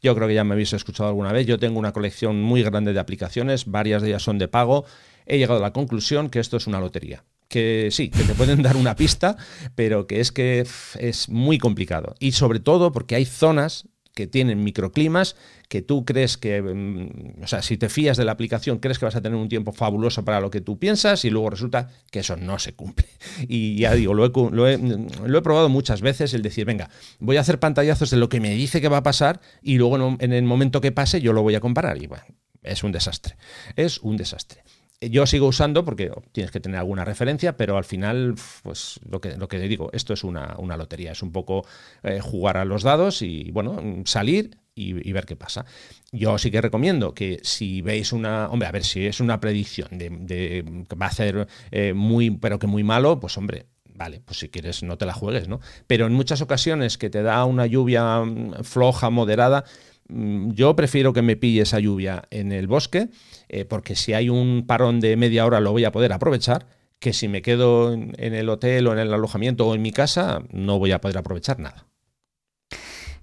yo 0.02 0.14
creo 0.14 0.28
que 0.28 0.34
ya 0.34 0.44
me 0.44 0.54
habéis 0.54 0.72
escuchado 0.72 1.08
alguna 1.08 1.32
vez. 1.32 1.46
Yo 1.46 1.58
tengo 1.58 1.78
una 1.78 1.92
colección 1.92 2.40
muy 2.42 2.62
grande 2.62 2.92
de 2.92 3.00
aplicaciones, 3.00 3.66
varias 3.66 4.02
de 4.02 4.08
ellas 4.08 4.22
son 4.22 4.38
de 4.38 4.48
pago. 4.48 4.84
He 5.26 5.38
llegado 5.38 5.58
a 5.58 5.62
la 5.62 5.72
conclusión 5.72 6.30
que 6.30 6.38
esto 6.38 6.56
es 6.56 6.66
una 6.66 6.80
lotería. 6.80 7.24
Que 7.48 7.88
sí, 7.90 8.10
que 8.10 8.22
te 8.22 8.34
pueden 8.34 8.62
dar 8.64 8.76
una 8.76 8.96
pista, 8.96 9.36
pero 9.74 10.06
que 10.06 10.20
es 10.20 10.32
que 10.32 10.66
es 10.98 11.28
muy 11.28 11.58
complicado. 11.58 12.14
Y 12.18 12.32
sobre 12.32 12.60
todo 12.60 12.92
porque 12.92 13.14
hay 13.14 13.24
zonas 13.24 13.88
que 14.16 14.26
tienen 14.26 14.64
microclimas 14.64 15.36
que 15.68 15.82
tú 15.82 16.06
crees 16.06 16.38
que, 16.38 16.62
mm, 16.62 17.42
o 17.42 17.46
sea, 17.46 17.60
si 17.60 17.76
te 17.76 17.90
fías 17.90 18.16
de 18.16 18.24
la 18.24 18.32
aplicación, 18.32 18.78
crees 18.78 18.98
que 18.98 19.04
vas 19.04 19.14
a 19.14 19.20
tener 19.20 19.38
un 19.38 19.50
tiempo 19.50 19.72
fabuloso 19.72 20.24
para 20.24 20.40
lo 20.40 20.50
que 20.50 20.62
tú 20.62 20.78
piensas 20.78 21.26
y 21.26 21.30
luego 21.30 21.50
resulta 21.50 21.90
que 22.10 22.20
eso 22.20 22.36
no 22.36 22.58
se 22.58 22.74
cumple. 22.74 23.06
Y 23.46 23.76
ya 23.76 23.92
digo, 23.94 24.14
lo 24.14 24.24
he, 24.24 24.30
lo 24.48 25.38
he, 25.38 25.42
probado 25.42 25.68
muchas 25.68 26.00
veces, 26.00 26.32
el 26.32 26.40
decir, 26.40 26.64
venga, 26.64 26.88
voy 27.18 27.36
a 27.36 27.42
hacer 27.42 27.60
pantallazos 27.60 28.10
de 28.10 28.16
lo 28.16 28.30
que 28.30 28.40
me 28.40 28.50
dice 28.54 28.80
que 28.80 28.88
va 28.88 28.98
a 28.98 29.02
pasar 29.02 29.40
y 29.60 29.76
luego 29.76 30.16
en 30.18 30.32
el 30.32 30.44
momento 30.44 30.80
que 30.80 30.92
pase 30.92 31.20
yo 31.20 31.34
lo 31.34 31.42
voy 31.42 31.54
a 31.54 31.60
comparar. 31.60 32.02
Y 32.02 32.06
bueno, 32.06 32.24
es 32.62 32.82
un 32.82 32.92
desastre. 32.92 33.36
Es 33.76 33.98
un 33.98 34.16
desastre 34.16 34.62
yo 35.00 35.26
sigo 35.26 35.46
usando 35.46 35.84
porque 35.84 36.10
tienes 36.32 36.50
que 36.50 36.60
tener 36.60 36.78
alguna 36.78 37.04
referencia, 37.04 37.56
pero 37.56 37.76
al 37.76 37.84
final, 37.84 38.34
pues 38.62 39.00
lo 39.08 39.20
que, 39.20 39.36
lo 39.36 39.48
que 39.48 39.58
digo, 39.58 39.90
esto 39.92 40.14
es 40.14 40.24
una, 40.24 40.56
lotería, 40.76 41.12
es 41.12 41.22
un 41.22 41.32
poco 41.32 41.66
eh, 42.02 42.20
jugar 42.20 42.56
a 42.56 42.64
los 42.64 42.82
dados 42.82 43.22
y, 43.22 43.50
bueno, 43.50 43.80
salir 44.04 44.58
y, 44.74 45.12
ver 45.12 45.24
qué 45.24 45.36
pasa. 45.36 45.64
Yo 46.12 46.36
sí 46.38 46.50
que 46.50 46.60
recomiendo 46.60 47.14
que 47.14 47.40
si 47.42 47.80
veis 47.80 48.12
una, 48.12 48.48
hombre, 48.48 48.68
a 48.68 48.72
ver, 48.72 48.84
si 48.84 49.06
es 49.06 49.20
una 49.20 49.40
predicción 49.40 49.88
de, 49.98 50.84
que 50.88 50.96
va 50.96 51.06
a 51.06 51.12
ser 51.12 51.48
eh, 51.70 51.94
muy, 51.94 52.30
pero 52.30 52.58
que 52.58 52.66
muy 52.66 52.84
malo, 52.84 53.18
pues 53.18 53.38
hombre, 53.38 53.66
vale, 53.94 54.20
pues 54.24 54.38
si 54.38 54.48
quieres 54.48 54.82
no 54.82 54.98
te 54.98 55.06
la 55.06 55.14
juegues, 55.14 55.48
¿no? 55.48 55.60
Pero 55.86 56.06
en 56.06 56.12
muchas 56.12 56.42
ocasiones 56.42 56.98
que 56.98 57.08
te 57.10 57.22
da 57.22 57.44
una 57.46 57.66
lluvia 57.66 58.20
mm, 58.20 58.64
floja, 58.64 59.08
moderada, 59.08 59.64
yo 60.08 60.76
prefiero 60.76 61.12
que 61.12 61.22
me 61.22 61.36
pille 61.36 61.62
esa 61.62 61.80
lluvia 61.80 62.24
en 62.30 62.52
el 62.52 62.66
bosque 62.66 63.08
eh, 63.48 63.64
porque 63.64 63.96
si 63.96 64.12
hay 64.12 64.28
un 64.28 64.64
parón 64.66 65.00
de 65.00 65.16
media 65.16 65.46
hora 65.46 65.60
lo 65.60 65.72
voy 65.72 65.84
a 65.84 65.92
poder 65.92 66.12
aprovechar, 66.12 66.66
que 66.98 67.12
si 67.12 67.28
me 67.28 67.42
quedo 67.42 67.92
en, 67.92 68.14
el 68.18 68.48
hotel 68.48 68.86
o 68.86 68.92
en 68.92 68.98
el 68.98 69.12
alojamiento 69.12 69.66
o 69.66 69.74
en 69.74 69.82
mi 69.82 69.92
casa 69.92 70.42
no 70.50 70.78
voy 70.78 70.92
a 70.92 71.00
poder 71.00 71.18
aprovechar 71.18 71.58
nada. 71.58 71.86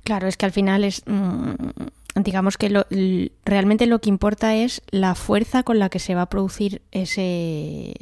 Claro, 0.03 0.27
es 0.27 0.35
que 0.35 0.45
al 0.45 0.51
final 0.51 0.83
es, 0.83 1.01
mm, 1.05 1.53
digamos 2.15 2.57
que 2.57 2.69
lo, 2.69 2.85
realmente 3.45 3.85
lo 3.85 3.99
que 3.99 4.09
importa 4.09 4.53
es 4.55 4.81
la 4.91 5.15
fuerza 5.15 5.63
con 5.63 5.79
la 5.79 5.89
que 5.89 5.99
se 5.99 6.13
va 6.13 6.23
a 6.23 6.29
producir 6.29 6.81
ese, 6.91 7.93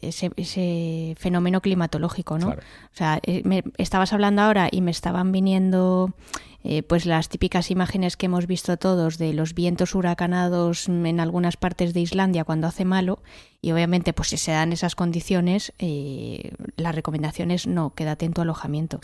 ese, 0.00 1.14
fenómeno 1.18 1.60
climatológico, 1.60 2.38
¿no? 2.38 2.48
O 2.48 2.94
sea, 2.94 3.20
eh, 3.22 3.42
me 3.44 3.64
estabas 3.76 4.14
hablando 4.14 4.42
ahora 4.42 4.68
y 4.70 4.80
me 4.80 4.90
estaban 4.90 5.30
viniendo 5.30 6.14
eh, 6.64 6.82
pues 6.82 7.06
las 7.06 7.28
típicas 7.28 7.70
imágenes 7.70 8.16
que 8.16 8.26
hemos 8.26 8.46
visto 8.46 8.76
todos 8.76 9.18
de 9.18 9.32
los 9.32 9.54
vientos 9.54 9.94
huracanados 9.94 10.88
en 10.88 11.20
algunas 11.20 11.56
partes 11.56 11.94
de 11.94 12.00
Islandia 12.00 12.44
cuando 12.44 12.66
hace 12.66 12.84
malo 12.84 13.20
y 13.64 13.70
obviamente, 13.70 14.12
pues 14.12 14.30
si 14.30 14.38
se 14.38 14.50
dan 14.50 14.72
esas 14.72 14.96
condiciones, 14.96 15.72
eh, 15.78 16.50
la 16.76 16.90
recomendación 16.90 17.52
es 17.52 17.68
no, 17.68 17.94
quédate 17.94 18.26
en 18.26 18.32
tu 18.32 18.40
alojamiento. 18.40 19.00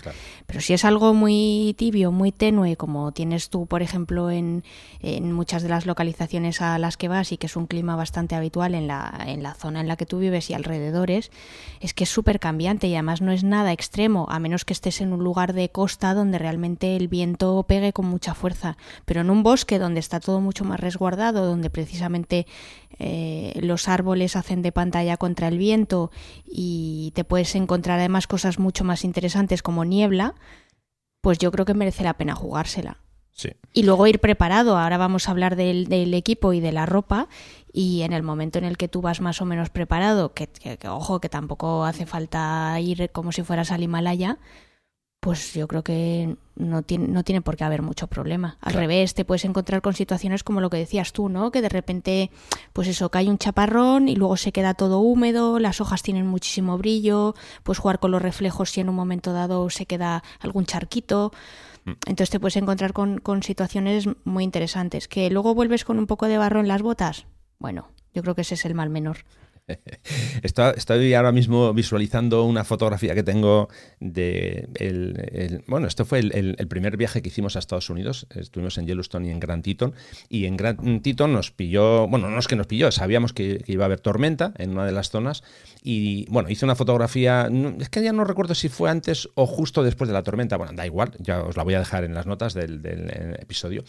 Pero 0.48 0.60
si 0.60 0.72
es 0.72 0.84
algo 0.84 1.14
muy 1.14 1.76
tibio, 1.78 2.10
muy 2.10 2.32
tenue, 2.32 2.74
como 2.74 3.12
tienes 3.12 3.50
tú, 3.50 3.66
por 3.66 3.82
ejemplo, 3.82 4.32
en, 4.32 4.64
en, 5.00 5.32
muchas 5.32 5.62
de 5.62 5.68
las 5.68 5.86
localizaciones 5.86 6.60
a 6.60 6.76
las 6.80 6.96
que 6.96 7.06
vas 7.06 7.30
y 7.30 7.36
que 7.36 7.46
es 7.46 7.54
un 7.54 7.68
clima 7.68 7.94
bastante 7.94 8.34
habitual 8.34 8.74
en 8.74 8.88
la, 8.88 9.22
en 9.28 9.44
la 9.44 9.54
zona 9.54 9.80
en 9.80 9.86
la 9.86 9.96
que 9.96 10.06
tú 10.06 10.18
vives 10.18 10.50
y 10.50 10.54
alrededores, 10.54 11.30
es 11.78 11.94
que 11.94 12.02
es 12.02 12.10
súper 12.10 12.40
cambiante 12.40 12.88
y 12.88 12.94
además 12.94 13.20
no 13.20 13.30
es 13.30 13.44
nada 13.44 13.72
extremo, 13.72 14.26
a 14.28 14.40
menos 14.40 14.64
que 14.64 14.72
estés 14.72 15.00
en 15.00 15.12
un 15.12 15.22
lugar 15.22 15.52
de 15.52 15.68
costa 15.68 16.14
donde 16.14 16.36
realmente 16.36 16.96
el 16.96 17.06
viento 17.06 17.62
pegue 17.62 17.92
con 17.92 18.06
mucha 18.06 18.34
fuerza. 18.34 18.76
Pero 19.04 19.20
en 19.20 19.30
un 19.30 19.44
bosque 19.44 19.78
donde 19.78 20.00
está 20.00 20.18
todo 20.18 20.40
mucho 20.40 20.64
más 20.64 20.80
resguardado, 20.80 21.46
donde 21.46 21.70
precisamente 21.70 22.48
eh, 22.98 23.52
los 23.62 23.86
árboles 23.86 24.34
hacen 24.34 24.47
de 24.56 24.72
pantalla 24.72 25.16
contra 25.16 25.48
el 25.48 25.58
viento 25.58 26.10
y 26.44 27.12
te 27.14 27.24
puedes 27.24 27.54
encontrar 27.54 27.98
además 27.98 28.26
cosas 28.26 28.58
mucho 28.58 28.84
más 28.84 29.04
interesantes 29.04 29.62
como 29.62 29.84
niebla, 29.84 30.34
pues 31.20 31.38
yo 31.38 31.50
creo 31.52 31.64
que 31.64 31.74
merece 31.74 32.04
la 32.04 32.14
pena 32.14 32.34
jugársela. 32.34 32.98
Y 33.72 33.84
luego 33.84 34.06
ir 34.06 34.18
preparado. 34.18 34.76
Ahora 34.76 34.98
vamos 34.98 35.28
a 35.28 35.30
hablar 35.30 35.56
del, 35.56 36.14
equipo 36.14 36.52
y 36.52 36.60
de 36.60 36.72
la 36.72 36.86
ropa. 36.86 37.28
Y 37.72 38.02
en 38.02 38.12
el 38.12 38.22
momento 38.22 38.58
en 38.58 38.64
el 38.64 38.76
que 38.76 38.88
tú 38.88 39.00
vas 39.00 39.20
más 39.20 39.40
o 39.40 39.44
menos 39.44 39.70
preparado, 39.70 40.32
que, 40.34 40.48
ojo, 40.88 41.20
que 41.20 41.28
tampoco 41.28 41.84
hace 41.84 42.06
falta 42.06 42.78
ir 42.80 43.10
como 43.12 43.30
si 43.30 43.42
fueras 43.42 43.70
al 43.70 43.82
Himalaya, 43.82 44.38
pues 45.28 45.52
yo 45.52 45.68
creo 45.68 45.84
que 45.84 46.38
no 46.56 46.80
tiene, 46.80 47.06
no 47.06 47.22
tiene 47.22 47.42
por 47.42 47.58
qué 47.58 47.64
haber 47.64 47.82
mucho 47.82 48.06
problema. 48.06 48.56
Al 48.62 48.72
revés, 48.72 49.12
te 49.12 49.26
puedes 49.26 49.44
encontrar 49.44 49.82
con 49.82 49.92
situaciones 49.92 50.42
como 50.42 50.62
lo 50.62 50.70
que 50.70 50.78
decías 50.78 51.12
tú, 51.12 51.28
¿no? 51.28 51.50
Que 51.50 51.60
de 51.60 51.68
repente, 51.68 52.30
pues 52.72 52.88
eso, 52.88 53.10
cae 53.10 53.28
un 53.28 53.36
chaparrón 53.36 54.08
y 54.08 54.16
luego 54.16 54.38
se 54.38 54.52
queda 54.52 54.72
todo 54.72 55.00
húmedo, 55.00 55.58
las 55.58 55.82
hojas 55.82 56.02
tienen 56.02 56.26
muchísimo 56.26 56.78
brillo, 56.78 57.34
pues 57.62 57.76
jugar 57.76 57.98
con 57.98 58.10
los 58.10 58.22
reflejos 58.22 58.70
si 58.70 58.80
en 58.80 58.88
un 58.88 58.94
momento 58.94 59.34
dado 59.34 59.68
se 59.68 59.84
queda 59.84 60.22
algún 60.40 60.64
charquito. 60.64 61.30
Mm. 61.84 61.90
Entonces 62.06 62.30
te 62.30 62.40
puedes 62.40 62.56
encontrar 62.56 62.94
con, 62.94 63.18
con 63.18 63.42
situaciones 63.42 64.06
muy 64.24 64.44
interesantes. 64.44 65.08
Que 65.08 65.28
luego 65.28 65.54
vuelves 65.54 65.84
con 65.84 65.98
un 65.98 66.06
poco 66.06 66.24
de 66.24 66.38
barro 66.38 66.60
en 66.60 66.68
las 66.68 66.80
botas. 66.80 67.26
Bueno, 67.58 67.88
yo 68.14 68.22
creo 68.22 68.34
que 68.34 68.40
ese 68.40 68.54
es 68.54 68.64
el 68.64 68.74
mal 68.74 68.88
menor. 68.88 69.26
Estoy 70.42 71.14
ahora 71.14 71.32
mismo 71.32 71.72
visualizando 71.74 72.44
una 72.44 72.64
fotografía 72.64 73.14
que 73.14 73.22
tengo 73.22 73.68
de... 74.00 74.68
El, 74.74 75.62
bueno, 75.66 75.86
esto 75.86 76.04
fue 76.04 76.20
el, 76.20 76.56
primer 76.68 76.96
viaje 76.96 77.22
que 77.22 77.28
hicimos 77.28 77.56
a 77.56 77.58
Estados 77.58 77.90
Unidos. 77.90 78.26
Estuvimos 78.34 78.78
en 78.78 78.86
Yellowstone 78.86 79.28
y 79.28 79.30
en 79.30 79.40
Grand 79.40 79.62
Teton. 79.62 79.94
Y 80.28 80.46
en 80.46 80.56
Grand 80.56 81.02
Teton 81.02 81.32
nos 81.32 81.50
pilló... 81.50 82.06
Bueno, 82.08 82.30
no 82.30 82.38
es 82.38 82.48
que 82.48 82.56
nos 82.56 82.66
pilló, 82.66 82.90
sabíamos 82.90 83.32
que, 83.32 83.62
iba 83.66 83.84
a 83.84 83.86
haber 83.86 84.00
tormenta 84.00 84.52
en 84.58 84.70
una 84.70 84.86
de 84.86 84.92
las 84.92 85.10
zonas. 85.10 85.42
Y 85.82 86.26
bueno, 86.30 86.48
hice 86.48 86.64
una 86.64 86.74
fotografía... 86.74 87.48
Es 87.80 87.88
que 87.88 88.02
ya 88.02 88.12
no 88.12 88.24
recuerdo 88.24 88.54
si 88.54 88.68
fue 88.68 88.90
antes 88.90 89.28
o 89.34 89.46
justo 89.46 89.82
después 89.82 90.08
de 90.08 90.14
la 90.14 90.22
tormenta. 90.22 90.56
Bueno, 90.56 90.72
da 90.74 90.86
igual, 90.86 91.12
ya 91.18 91.42
os 91.42 91.56
la 91.56 91.62
voy 91.62 91.74
a 91.74 91.78
dejar 91.78 92.04
en 92.04 92.14
las 92.14 92.26
notas 92.26 92.54
del, 92.54 92.78
episodio. 93.38 93.84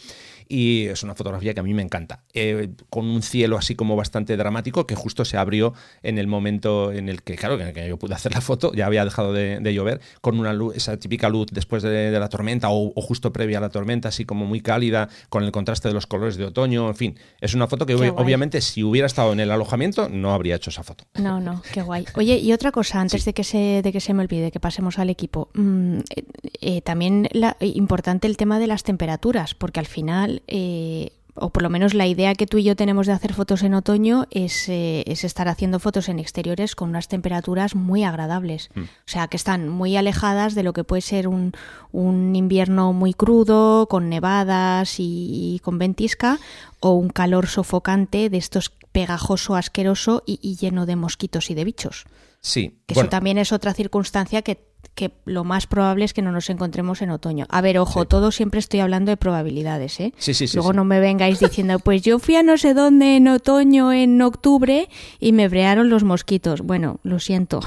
Y 0.48 0.86
es 0.86 1.02
una 1.02 1.14
fotografía 1.14 1.54
que 1.54 1.60
a 1.60 1.62
mí 1.62 1.74
me 1.74 1.82
encanta. 1.82 2.24
Eh, 2.34 2.70
con 2.88 3.06
un 3.06 3.22
cielo 3.22 3.56
así 3.56 3.74
como 3.74 3.96
bastante 3.96 4.36
dramático 4.36 4.86
que 4.86 4.94
justo 4.94 5.24
se 5.24 5.36
abrió 5.36 5.69
en 6.02 6.18
el 6.18 6.26
momento 6.26 6.92
en 6.92 7.08
el 7.08 7.22
que, 7.22 7.36
claro, 7.36 7.58
que, 7.58 7.88
yo 7.88 7.98
pude 7.98 8.14
hacer 8.14 8.32
la 8.32 8.40
foto, 8.40 8.72
ya 8.74 8.86
había 8.86 9.04
dejado 9.04 9.32
de, 9.32 9.74
llover, 9.74 10.00
con 10.20 10.38
una 10.38 10.52
luz, 10.52 10.76
esa 10.76 10.96
típica 10.96 11.28
luz 11.28 11.48
después 11.52 11.82
de, 11.82 12.10
la 12.10 12.28
tormenta 12.28 12.68
o, 12.70 12.92
justo 13.00 13.32
previa 13.32 13.58
a 13.58 13.60
la 13.60 13.70
tormenta, 13.70 14.08
así 14.08 14.24
como 14.24 14.46
muy 14.46 14.60
cálida, 14.60 15.08
con 15.28 15.44
el 15.44 15.52
contraste 15.52 15.88
de 15.88 15.94
los 15.94 16.06
colores 16.06 16.36
de 16.36 16.44
otoño, 16.44 16.88
en 16.88 16.96
fin, 16.96 17.18
es 17.40 17.54
una 17.54 17.66
foto 17.66 17.86
que 17.86 17.94
obviamente 17.94 18.60
si 18.60 18.82
hubiera 18.82 19.06
estado 19.06 19.32
en 19.32 19.40
el 19.40 19.50
alojamiento 19.50 20.08
no 20.08 20.32
habría 20.32 20.56
hecho 20.56 20.70
esa 20.70 20.82
foto. 20.82 21.04
No, 21.14 21.40
no, 21.40 21.62
qué 21.72 21.82
guay. 21.82 22.04
Oye, 22.14 22.38
y 22.38 22.52
otra 22.52 22.72
cosa, 22.72 23.00
antes 23.00 23.24
de, 23.24 23.32
que 23.32 23.44
se, 23.44 23.80
de 23.82 23.92
que 23.92 24.00
se 24.00 24.14
me 24.14 24.22
olvide, 24.22 24.50
que 24.50 24.60
pasemos 24.60 24.98
al 24.98 25.10
equipo, 25.10 25.50
mm, 25.54 25.98
eh, 25.98 26.24
eh, 26.60 26.82
también 26.82 27.28
la, 27.32 27.56
importante 27.60 28.26
el 28.26 28.36
tema 28.36 28.58
de 28.58 28.66
las 28.66 28.82
temperaturas, 28.82 29.54
porque 29.54 29.80
al 29.80 29.86
final... 29.86 30.42
Eh, 30.46 31.12
o 31.40 31.50
por 31.50 31.62
lo 31.62 31.70
menos 31.70 31.94
la 31.94 32.06
idea 32.06 32.34
que 32.34 32.46
tú 32.46 32.58
y 32.58 32.64
yo 32.64 32.76
tenemos 32.76 33.06
de 33.06 33.12
hacer 33.12 33.34
fotos 33.34 33.62
en 33.62 33.74
otoño 33.74 34.26
es, 34.30 34.68
eh, 34.68 35.04
estar 35.06 35.48
haciendo 35.48 35.78
fotos 35.78 36.08
en 36.08 36.18
exteriores 36.18 36.74
con 36.74 36.90
unas 36.90 37.08
temperaturas 37.08 37.74
muy 37.74 38.04
agradables. 38.04 38.70
Mm. 38.74 38.82
O 38.82 38.86
sea, 39.06 39.28
que 39.28 39.36
están 39.36 39.68
muy 39.68 39.96
alejadas 39.96 40.54
de 40.54 40.62
lo 40.62 40.72
que 40.72 40.84
puede 40.84 41.02
ser 41.02 41.28
un, 41.28 41.52
invierno 41.92 42.92
muy 42.92 43.14
crudo, 43.14 43.86
con 43.88 44.08
nevadas 44.08 44.96
y, 44.98 45.60
con 45.62 45.78
ventisca, 45.78 46.38
o 46.80 46.92
un 46.92 47.08
calor 47.08 47.46
sofocante 47.46 48.30
de 48.30 48.38
estos 48.38 48.70
pegajoso, 48.92 49.56
asqueroso 49.56 50.22
y, 50.26 50.56
lleno 50.56 50.86
de 50.86 50.96
mosquitos 50.96 51.50
y 51.50 51.54
de 51.54 51.64
bichos. 51.64 52.04
Sí. 52.40 52.80
eso 52.88 53.08
también 53.08 53.36
es 53.38 53.52
otra 53.52 53.74
circunstancia 53.74 54.42
que 54.42 54.69
que 54.94 55.12
lo 55.24 55.44
más 55.44 55.66
probable 55.66 56.04
es 56.04 56.12
que 56.12 56.22
no 56.22 56.32
nos 56.32 56.50
encontremos 56.50 57.02
en 57.02 57.10
otoño. 57.10 57.46
A 57.48 57.60
ver, 57.60 57.78
ojo, 57.78 58.04
todo 58.04 58.30
siempre 58.30 58.60
estoy 58.60 58.80
hablando 58.80 59.10
de 59.10 59.16
probabilidades, 59.16 59.98
¿eh? 60.00 60.12
Sí, 60.18 60.34
sí, 60.34 60.46
sí. 60.46 60.56
Luego 60.56 60.72
no 60.72 60.84
me 60.84 61.00
vengáis 61.00 61.40
diciendo, 61.40 61.78
pues 61.78 62.02
yo 62.02 62.18
fui 62.18 62.36
a 62.36 62.42
no 62.42 62.58
sé 62.58 62.74
dónde 62.74 63.16
en 63.16 63.28
otoño, 63.28 63.92
en 63.92 64.20
octubre, 64.20 64.88
y 65.18 65.32
me 65.32 65.48
brearon 65.48 65.88
los 65.88 66.04
mosquitos. 66.04 66.60
Bueno, 66.62 67.00
lo 67.02 67.18
siento. 67.18 67.60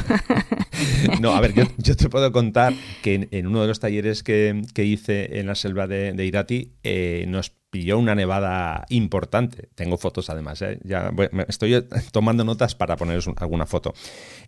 no, 1.21 1.31
a 1.31 1.41
ver, 1.41 1.53
yo, 1.77 1.95
te 1.95 2.09
puedo 2.09 2.31
contar 2.31 2.73
que 3.01 3.27
en, 3.31 3.47
uno 3.47 3.61
de 3.61 3.67
los 3.67 3.79
talleres 3.79 4.23
que, 4.23 4.61
hice 4.75 5.39
en 5.39 5.47
la 5.47 5.55
selva 5.55 5.87
de, 5.87 6.13
Irati 6.25 6.73
eh, 6.83 7.25
nos 7.27 7.51
pilló 7.73 7.97
una 7.97 8.13
nevada 8.13 8.85
importante. 8.89 9.69
Tengo 9.73 9.97
fotos 9.97 10.29
además, 10.29 10.61
¿eh? 10.61 10.79
ya 10.83 11.11
estoy 11.47 11.83
tomando 12.11 12.43
notas 12.43 12.75
para 12.75 12.97
poneros 12.97 13.27
alguna 13.37 13.65
foto. 13.65 13.95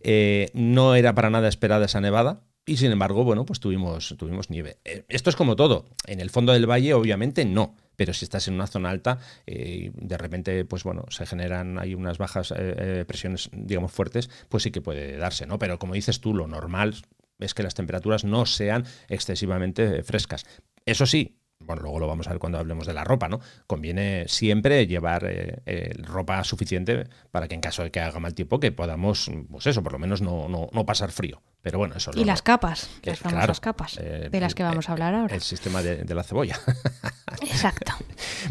Eh, 0.02 0.50
no 0.54 0.94
era 0.94 1.16
para 1.16 1.32
nada 1.32 1.48
esperada 1.48 1.86
esa 1.86 2.02
nevada, 2.02 2.44
y 2.66 2.78
sin 2.78 2.92
embargo, 2.92 3.24
bueno, 3.24 3.46
pues 3.46 3.60
tuvimos, 3.60 4.16
tuvimos 4.18 4.50
nieve. 4.50 4.78
Eh, 4.86 5.06
esto 5.08 5.30
es 5.30 5.36
como 5.36 5.56
todo. 5.56 5.86
En 6.08 6.20
el 6.20 6.32
fondo 6.32 6.52
del 6.52 6.70
valle, 6.70 6.96
obviamente, 6.96 7.46
no. 7.46 7.76
Pero 7.96 8.14
si 8.14 8.26
estás 8.26 8.48
en 8.48 8.56
una 8.56 8.66
zona 8.66 8.90
alta, 8.90 9.20
eh, 9.46 9.92
de 9.94 10.18
repente, 10.18 10.66
pues 10.66 10.84
bueno, 10.84 11.06
se 11.10 11.26
generan 11.28 11.78
hay 11.78 11.94
unas 11.94 12.18
bajas 12.18 12.54
eh, 12.58 13.06
presiones, 13.08 13.50
digamos, 13.54 13.92
fuertes, 13.92 14.30
pues 14.50 14.64
sí 14.64 14.72
que 14.72 14.82
puede 14.82 15.16
darse, 15.18 15.46
¿no? 15.46 15.60
Pero 15.60 15.78
como 15.78 15.94
dices 15.94 16.20
tú, 16.20 16.34
lo 16.34 16.48
normal 16.48 16.96
es 17.40 17.54
que 17.54 17.64
las 17.64 17.76
temperaturas 17.76 18.26
no 18.26 18.46
sean 18.48 18.86
excesivamente 19.10 20.04
frescas. 20.04 20.46
Eso 20.86 21.06
sí, 21.06 21.38
bueno, 21.60 21.84
luego 21.84 22.00
lo 22.00 22.08
vamos 22.08 22.28
a 22.28 22.32
ver 22.32 22.40
cuando 22.40 22.58
hablemos 22.58 22.88
de 22.88 22.94
la 22.94 23.04
ropa, 23.04 23.30
¿no? 23.30 23.40
Conviene 23.68 24.26
siempre 24.28 24.88
llevar 24.88 25.62
ropa 26.00 26.44
suficiente 26.44 27.08
para 27.32 27.48
que 27.48 27.56
en 27.56 27.62
caso 27.62 27.84
de 27.84 27.92
que 27.92 28.00
haga 28.00 28.20
mal 28.20 28.34
tiempo, 28.34 28.60
que 28.60 28.72
podamos, 28.72 29.32
pues 29.50 29.68
eso, 29.68 29.84
por 29.84 29.94
lo 29.94 30.00
menos 30.00 30.22
no, 30.22 30.50
no, 30.50 30.68
no 30.72 30.86
pasar 30.86 31.12
frío. 31.12 31.42
Pero 31.66 31.80
bueno, 31.80 31.96
eso 31.98 32.12
Y 32.14 32.26
las 32.26 32.44
capas, 32.44 32.92
las 33.02 33.18
famosas 33.18 33.60
capas, 33.60 33.98
eh, 34.00 34.30
de 34.32 34.40
las 34.40 34.54
que 34.54 34.62
vamos 34.62 34.88
a 34.88 34.92
hablar 34.92 35.16
ahora. 35.16 35.34
El 35.34 35.42
sistema 35.42 35.82
de, 35.82 36.14
la 36.14 36.22
cebolla. 36.22 36.60
Exacto. 37.42 37.92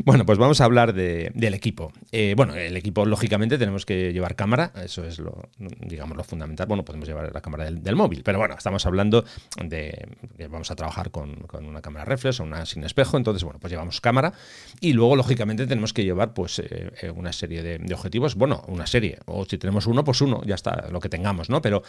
bueno, 0.05 0.27
pues 0.27 0.37
vamos 0.37 0.61
a 0.61 0.64
hablar 0.64 0.92
del 0.92 1.55
equipo. 1.55 1.92
Eh, 2.11 2.35
bueno, 2.37 2.57
el 2.57 2.77
equipo, 2.77 3.07
lógicamente, 3.07 3.57
tenemos 3.57 3.87
que 3.87 4.12
llevar 4.12 4.35
cámara, 4.35 4.72
eso 4.83 5.05
es 5.05 5.20
lo, 5.20 5.48
digamos, 5.59 6.16
lo 6.16 6.24
fundamental. 6.24 6.66
Bueno, 6.66 6.85
podemos 6.85 7.07
llevar 7.07 7.33
la 7.33 7.40
cámara 7.40 7.70
del, 7.70 7.94
móvil, 7.94 8.24
pero 8.24 8.38
bueno, 8.40 8.57
estamos 8.59 8.85
hablando 8.85 9.24
de 9.62 10.09
que 10.37 10.48
vamos 10.48 10.72
a 10.72 10.74
trabajar 10.74 11.12
con, 11.12 11.46
una 11.53 11.83
cámara 11.83 12.05
reflex 12.05 12.40
o 12.40 12.42
una 12.42 12.66
sin 12.66 12.83
espejo, 12.83 13.16
entonces, 13.16 13.44
bueno, 13.44 13.61
pues 13.61 13.70
llevamos 13.70 14.00
cámara 14.00 14.33
y 14.81 14.92
luego, 14.92 15.14
lógicamente, 15.14 15.68
tenemos 15.68 15.92
que 15.92 16.03
llevar 16.03 16.35
pues 16.35 16.59
eh, 16.59 17.12
una 17.14 17.33
serie 17.33 17.62
de, 17.62 17.94
objetivos, 17.94 18.35
bueno, 18.35 18.64
una 18.66 18.88
serie, 18.88 19.20
o 19.27 19.44
si 19.44 19.57
tenemos 19.57 19.87
uno, 19.87 20.03
pues 20.03 20.20
uno, 20.20 20.42
ya 20.44 20.57
está, 20.57 20.88
lo 20.90 20.98
que 20.98 21.09
tengamos, 21.09 21.48
¿no? 21.48 21.62
Pero 21.62 21.85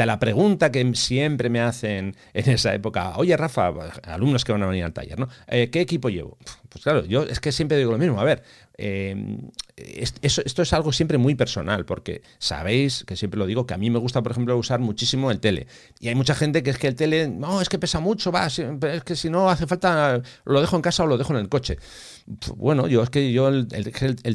ante 0.00 0.06
la 0.06 0.18
pregunta 0.18 0.72
que 0.72 0.94
siempre 0.94 1.50
me 1.50 1.60
hacen 1.60 2.16
en 2.32 2.50
esa 2.50 2.74
época, 2.74 3.16
oye 3.16 3.36
Rafa, 3.36 3.70
alumnos 4.04 4.46
que 4.46 4.52
van 4.52 4.62
a 4.62 4.66
venir 4.66 4.84
al 4.84 4.94
taller, 4.94 5.18
¿no? 5.18 5.28
Eh, 5.46 5.68
¿Qué 5.70 5.82
equipo 5.82 6.08
llevo? 6.08 6.38
Pues 6.70 6.82
claro, 6.84 7.04
yo 7.04 7.24
es 7.24 7.38
que 7.38 7.52
siempre 7.52 7.76
digo 7.76 7.92
lo 7.92 7.98
mismo. 7.98 8.18
A 8.18 8.24
ver, 8.24 8.42
eh, 8.82 9.14
esto 9.76 10.62
es 10.62 10.72
algo 10.72 10.92
siempre 10.92 11.18
muy 11.18 11.34
personal, 11.34 11.84
porque 11.84 12.22
sabéis 12.38 13.04
que 13.04 13.14
siempre 13.14 13.38
lo 13.38 13.46
digo, 13.46 13.66
que 13.66 13.74
a 13.74 13.78
mí 13.78 13.90
me 13.90 13.98
gusta, 13.98 14.22
por 14.22 14.32
ejemplo, 14.32 14.56
usar 14.56 14.80
muchísimo 14.80 15.30
el 15.30 15.38
tele. 15.38 15.66
Y 15.98 16.08
hay 16.08 16.14
mucha 16.14 16.34
gente 16.34 16.62
que 16.62 16.70
es 16.70 16.78
que 16.78 16.88
el 16.88 16.94
tele, 16.94 17.28
no, 17.28 17.60
es 17.60 17.68
que 17.68 17.78
pesa 17.78 18.00
mucho, 18.00 18.32
va, 18.32 18.46
es 18.46 19.04
que 19.04 19.16
si 19.16 19.28
no 19.28 19.50
hace 19.50 19.66
falta, 19.66 20.22
lo 20.44 20.60
dejo 20.60 20.76
en 20.76 20.82
casa 20.82 21.04
o 21.04 21.06
lo 21.06 21.18
dejo 21.18 21.34
en 21.34 21.40
el 21.40 21.48
coche. 21.48 21.78
Bueno, 22.56 22.86
yo 22.88 23.02
es 23.02 23.10
que 23.10 23.32
yo 23.32 23.48
el, 23.48 23.66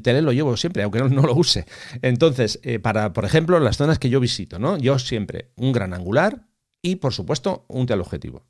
tele 0.04 0.22
lo 0.22 0.32
llevo 0.32 0.56
siempre, 0.58 0.84
aunque 0.84 1.00
no, 1.00 1.24
lo 1.24 1.34
use. 1.34 1.66
Entonces, 2.02 2.60
eh, 2.64 2.80
para, 2.80 3.14
por 3.14 3.26
ejemplo, 3.26 3.60
las 3.60 3.78
zonas 3.78 3.98
que 3.98 4.10
yo 4.10 4.20
visito, 4.20 4.60
¿no? 4.60 4.78
Yo 4.78 5.00
siempre 5.00 5.52
un 5.56 5.72
gran 5.72 5.94
angular 5.94 6.46
y, 6.84 6.98
por 6.98 7.14
supuesto, 7.14 7.66
un 7.68 7.88
teleobjetivo. 7.88 8.46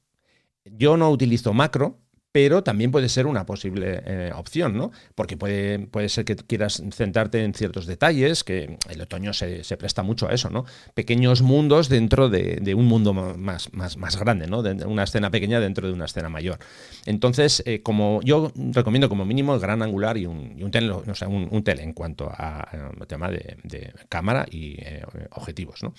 Yo 0.65 0.97
no 0.97 1.09
utilizo 1.09 1.53
macro, 1.53 1.99
pero 2.35 2.63
también 2.63 2.91
puede 2.91 3.07
ser 3.07 3.27
una 3.27 3.45
posible 3.45 4.01
eh, 4.05 4.31
opción, 4.35 4.75
¿no? 4.75 4.91
Porque 5.15 5.37
puede, 5.37 5.79
puede 5.79 6.09
ser 6.09 6.25
que 6.25 6.35
quieras 6.35 6.83
centrarte 6.91 7.41
en 7.41 7.53
ciertos 7.53 7.85
detalles, 7.85 8.43
que 8.43 8.77
el 8.89 8.99
otoño 8.99 9.31
se, 9.31 9.63
presta 9.77 10.03
mucho 10.03 10.27
a 10.27 10.33
eso, 10.33 10.49
¿no? 10.49 10.65
Pequeños 10.93 11.41
mundos 11.41 11.87
dentro 11.87 12.27
de, 12.27 12.75
un 12.75 12.87
mundo 12.87 13.13
más, 13.13 13.71
más, 13.71 13.95
más, 13.95 14.19
grande, 14.19 14.47
¿no? 14.47 14.63
De 14.63 14.85
una 14.85 15.03
escena 15.03 15.31
pequeña 15.31 15.61
dentro 15.61 15.87
de 15.87 15.93
una 15.93 16.03
escena 16.03 16.27
mayor. 16.27 16.59
Entonces, 17.05 17.63
eh, 17.65 17.81
como 17.81 18.19
yo 18.21 18.51
recomiendo 18.53 19.07
como 19.07 19.23
mínimo 19.23 19.55
el 19.55 19.61
gran 19.61 19.81
angular 19.81 20.17
y 20.17 20.25
un, 20.25 20.59
y 20.59 20.63
un, 20.63 20.71
tele, 20.71 20.91
o 20.91 21.15
sea, 21.15 21.29
un, 21.29 21.63
tele 21.63 21.83
en 21.83 21.93
cuanto 21.93 22.29
a, 22.29 22.67
tema 23.07 23.31
de, 23.31 23.93
cámara 24.09 24.45
y 24.51 24.75
eh, 24.81 25.05
objetivos, 25.31 25.83
¿no? 25.83 25.93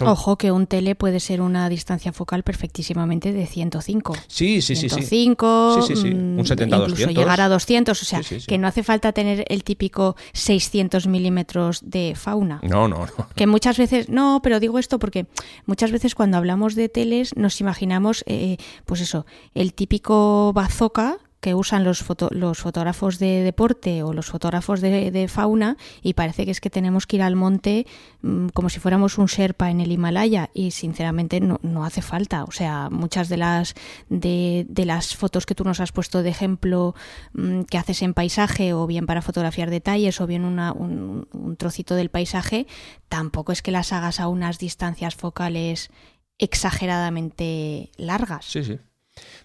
Ojo 0.00 0.36
que 0.36 0.52
un 0.52 0.66
tele 0.66 0.94
puede 0.94 1.20
ser 1.20 1.40
una 1.40 1.68
distancia 1.68 2.12
focal 2.12 2.42
perfectísimamente 2.42 3.32
de 3.32 3.46
105. 3.46 4.14
Sí, 4.26 4.60
sí, 4.62 4.76
sí. 4.76 4.88
105, 4.88 5.82
sí, 5.82 5.96
sí, 5.96 6.02
sí. 6.02 6.08
Un 6.08 6.44
70 6.44 6.76
mm, 6.76 6.80
incluso 6.82 7.10
llegar 7.10 7.40
a 7.40 7.48
200. 7.48 8.00
O 8.00 8.04
sea, 8.04 8.20
que 8.46 8.58
no 8.58 8.66
hace 8.66 8.82
falta 8.82 9.12
tener 9.12 9.44
el 9.48 9.64
típico 9.64 10.16
600 10.32 11.06
milímetros 11.06 11.80
de 11.82 12.14
fauna. 12.16 12.60
No, 12.62 12.88
no, 12.88 13.06
no. 13.06 13.28
Que 13.34 13.46
muchas 13.46 13.78
veces, 13.78 14.08
no, 14.08 14.40
pero 14.42 14.60
digo 14.60 14.78
esto 14.78 14.98
porque 14.98 15.26
muchas 15.66 15.90
veces 15.90 16.14
cuando 16.14 16.36
hablamos 16.36 16.74
de 16.74 16.88
teles 16.88 17.36
nos 17.36 17.60
imaginamos, 17.60 18.24
eh, 18.26 18.56
pues 18.84 19.00
eso, 19.00 19.26
el 19.54 19.74
típico 19.74 20.52
bazooka 20.52 21.18
que 21.40 21.54
usan 21.54 21.84
los, 21.84 22.04
los 22.30 22.58
fotógrafos 22.58 23.18
de 23.18 23.42
deporte 23.42 24.02
o 24.02 24.12
los 24.12 24.26
fotógrafos 24.26 24.80
de, 24.80 25.28
fauna 25.28 25.76
y 26.02 26.14
parece 26.14 26.44
que 26.44 26.50
es 26.50 26.60
que 26.60 26.70
tenemos 26.70 27.06
que 27.06 27.16
ir 27.16 27.22
al 27.22 27.36
monte 27.36 27.86
mm, 28.22 28.48
como 28.48 28.68
si 28.68 28.80
fuéramos 28.80 29.18
un 29.18 29.26
Sherpa 29.26 29.70
en 29.70 29.80
el 29.80 29.92
Himalaya 29.92 30.50
y 30.54 30.72
sinceramente 30.72 31.40
no, 31.40 31.60
no 31.62 31.84
hace 31.84 32.02
falta. 32.02 32.44
O 32.44 32.50
sea, 32.50 32.88
muchas 32.90 33.28
de 33.28 33.36
las, 33.36 33.74
de, 34.08 34.66
de, 34.68 34.84
las 34.84 35.14
fotos 35.14 35.46
que 35.46 35.54
tú 35.54 35.64
nos 35.64 35.80
has 35.80 35.92
puesto 35.92 36.22
de 36.22 36.30
ejemplo 36.30 36.94
mm, 37.34 37.62
que 37.62 37.78
haces 37.78 38.02
en 38.02 38.14
paisaje 38.14 38.72
o 38.72 38.86
bien 38.86 39.06
para 39.06 39.22
fotografiar 39.22 39.70
detalles 39.70 40.20
o 40.20 40.26
bien 40.26 40.44
una, 40.44 40.72
un, 40.72 41.28
un 41.32 41.56
trocito 41.56 41.94
del 41.94 42.10
paisaje, 42.10 42.66
tampoco 43.08 43.52
es 43.52 43.62
que 43.62 43.70
las 43.70 43.92
hagas 43.92 44.20
a 44.20 44.28
unas 44.28 44.58
distancias 44.58 45.14
focales 45.14 45.90
exageradamente 46.38 47.90
largas. 47.96 48.44
Sí, 48.44 48.64
sí. 48.64 48.78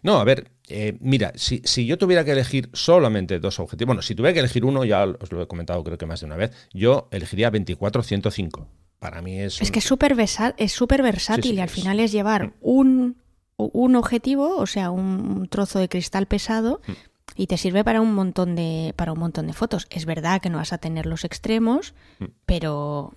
No, 0.01 0.19
a 0.19 0.23
ver, 0.23 0.51
eh, 0.69 0.97
mira, 1.01 1.33
si, 1.35 1.61
si, 1.65 1.85
yo 1.85 1.97
tuviera 1.97 2.23
que 2.23 2.31
elegir 2.31 2.69
solamente 2.73 3.39
dos 3.39 3.59
objetivos, 3.59 3.87
bueno, 3.87 4.01
si 4.01 4.15
tuviera 4.15 4.33
que 4.33 4.39
elegir 4.39 4.63
uno, 4.63 4.85
ya 4.85 5.03
os 5.03 5.31
lo 5.31 5.41
he 5.41 5.47
comentado 5.47 5.83
creo 5.83 5.97
que 5.97 6.05
más 6.05 6.21
de 6.21 6.25
una 6.25 6.37
vez, 6.37 6.51
yo 6.73 7.07
elegiría 7.11 7.51
24-105. 7.51 8.65
Para 8.99 9.21
mí 9.21 9.39
es... 9.39 9.61
Es 9.61 9.71
que 9.71 9.79
es 9.79 9.85
súper 9.85 10.13
es 10.57 10.77
versátil 11.03 11.55
y 11.55 11.59
al 11.59 11.69
final 11.69 11.99
es 11.99 12.13
llevar 12.13 12.47
mm. 12.47 12.53
un, 12.61 13.17
un, 13.57 13.95
objetivo, 13.97 14.55
o 14.55 14.65
sea, 14.65 14.91
un 14.91 15.47
trozo 15.49 15.79
de 15.79 15.89
cristal 15.89 16.27
pesado. 16.27 16.81
Mm. 16.87 16.91
Y 17.35 17.47
te 17.47 17.57
sirve 17.57 17.83
para 17.83 17.99
un 17.99 18.13
montón 18.13 18.55
de 18.55 18.93
para 18.95 19.11
un 19.11 19.19
montón 19.19 19.47
de 19.47 19.53
fotos. 19.53 19.87
Es 19.89 20.05
verdad 20.05 20.39
que 20.39 20.49
no 20.49 20.59
vas 20.59 20.71
a 20.71 20.77
tener 20.77 21.05
los 21.05 21.25
extremos, 21.25 21.95
mm. 22.19 22.25
pero 22.45 23.13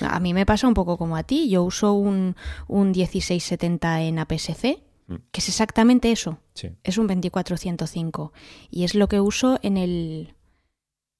a 0.00 0.20
mí 0.20 0.34
me 0.34 0.46
pasa 0.46 0.68
un 0.68 0.74
poco 0.74 0.98
como 0.98 1.16
a 1.16 1.22
ti. 1.22 1.48
Yo 1.48 1.62
uso 1.62 1.92
un, 1.92 2.36
un 2.68 2.90
1670 2.90 4.02
en 4.02 4.18
APS-C. 4.18 4.85
Que 5.30 5.40
es 5.40 5.48
exactamente 5.48 6.10
eso. 6.10 6.38
Es 6.82 6.98
un 6.98 7.06
2405 7.06 8.32
y 8.70 8.84
es 8.84 8.94
lo 8.94 9.08
que 9.08 9.20
uso 9.20 9.58
en 9.62 9.76
el 9.76 10.34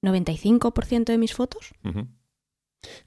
95% 0.03 1.05
de 1.05 1.18
mis 1.18 1.35
fotos. 1.35 1.75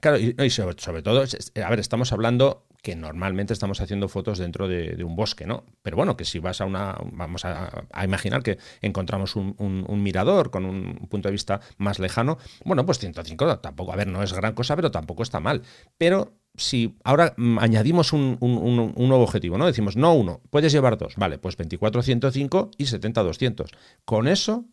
Claro, 0.00 0.18
y, 0.18 0.50
sobre, 0.50 1.02
todo, 1.02 1.22
a 1.22 1.70
ver, 1.70 1.80
estamos 1.80 2.12
hablando 2.12 2.66
que 2.82 2.96
normalmente 2.96 3.52
estamos 3.52 3.80
haciendo 3.80 4.08
fotos 4.08 4.38
dentro 4.38 4.68
de, 4.68 5.02
un 5.04 5.16
bosque, 5.16 5.46
¿no? 5.46 5.64
Pero 5.82 5.96
bueno, 5.96 6.16
que 6.16 6.24
si 6.24 6.38
vas 6.38 6.60
a 6.60 6.64
una, 6.64 6.96
vamos 7.12 7.44
a, 7.44 7.86
imaginar 8.02 8.42
que 8.42 8.58
encontramos 8.80 9.36
un, 9.36 9.54
un, 9.58 10.02
mirador 10.02 10.50
con 10.50 10.64
un 10.64 11.06
punto 11.08 11.28
de 11.28 11.32
vista 11.32 11.60
más 11.76 11.98
lejano, 11.98 12.38
bueno, 12.64 12.86
pues 12.86 12.98
105 12.98 13.58
tampoco, 13.58 13.92
a 13.92 13.96
ver, 13.96 14.06
no 14.06 14.22
es 14.22 14.32
gran 14.32 14.54
cosa, 14.54 14.76
pero 14.76 14.90
tampoco 14.90 15.22
está 15.22 15.40
mal. 15.40 15.62
Pero 15.98 16.39
si 16.60 16.96
ahora 17.04 17.34
mm, 17.36 17.58
añadimos 17.58 18.12
un, 18.12 18.38
nuevo 18.40 19.22
objetivo, 19.22 19.58
¿no? 19.58 19.66
Decimos, 19.66 19.96
no 19.96 20.14
uno, 20.14 20.40
puedes 20.50 20.72
llevar 20.72 20.98
dos, 20.98 21.14
vale, 21.16 21.38
pues 21.38 21.58
24-105 21.58 22.70
y 22.76 22.84
70-200. 22.84 23.70
Con 24.04 24.28
eso, 24.28 24.66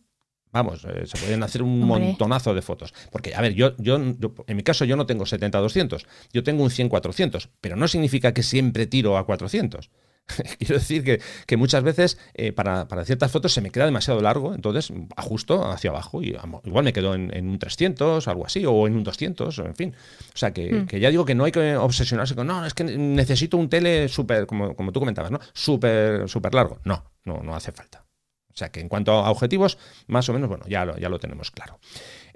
vamos, 0.52 0.84
eh, 0.84 1.06
se 1.06 1.18
pueden 1.18 1.42
hacer 1.42 1.62
un 1.62 1.80
montonazo 1.80 2.54
de 2.54 2.62
fotos. 2.62 2.94
Porque, 3.10 3.34
a 3.34 3.40
ver, 3.40 3.54
yo, 3.54 3.76
yo, 3.78 3.96
en 3.96 4.56
mi 4.56 4.62
caso 4.62 4.84
yo 4.84 4.96
no 4.96 5.06
tengo 5.06 5.24
70-200, 5.24 6.06
yo 6.32 6.42
tengo 6.42 6.62
un 6.62 6.70
100-400, 6.70 7.48
pero 7.60 7.76
no 7.76 7.88
significa 7.88 8.32
que 8.32 8.42
siempre 8.42 8.86
tiro 8.86 9.16
a 9.16 9.26
400. 9.26 9.90
Quiero 10.58 10.74
decir 10.74 11.20
que, 11.46 11.56
muchas 11.56 11.82
veces 11.82 12.18
eh, 12.34 12.52
para, 12.52 12.86
ciertas 13.04 13.30
fotos 13.30 13.52
se 13.52 13.60
me 13.60 13.70
queda 13.70 13.86
demasiado 13.86 14.20
largo, 14.20 14.54
entonces 14.54 14.92
ajusto 15.16 15.64
hacia 15.70 15.90
abajo 15.90 16.22
y 16.22 16.36
igual 16.64 16.84
me 16.84 16.92
quedo 16.92 17.14
en, 17.14 17.48
un 17.48 17.58
300, 17.58 18.28
algo 18.28 18.46
así, 18.46 18.64
o 18.66 18.86
en 18.86 18.96
un 18.96 19.04
200, 19.04 19.58
en 19.58 19.74
fin. 19.74 19.94
O 20.34 20.36
sea, 20.36 20.50
mm. 20.50 20.86
que, 20.86 21.00
ya 21.00 21.10
digo 21.10 21.24
que 21.24 21.34
no 21.34 21.44
hay 21.44 21.52
que 21.52 21.76
obsesionarse 21.76 22.34
con, 22.34 22.46
no, 22.46 22.64
es 22.64 22.74
que 22.74 22.84
necesito 22.84 23.56
un 23.56 23.68
tele 23.68 24.08
súper, 24.08 24.46
como, 24.46 24.74
como 24.74 24.92
tú 24.92 25.00
comentabas, 25.00 25.30
¿no? 25.30 25.40
Súper, 25.52 26.28
súper 26.28 26.54
largo. 26.54 26.78
No, 26.84 27.04
no, 27.24 27.42
no 27.42 27.54
hace 27.54 27.72
falta. 27.72 28.04
O 28.52 28.56
sea, 28.58 28.70
que 28.70 28.80
en 28.80 28.88
cuanto 28.88 29.12
a 29.12 29.30
objetivos, 29.30 29.78
más 30.08 30.28
o 30.28 30.32
menos, 30.32 30.48
bueno, 30.48 30.64
ya 30.66 30.98
ya 30.98 31.08
lo 31.08 31.20
tenemos 31.20 31.52
claro. 31.52 31.78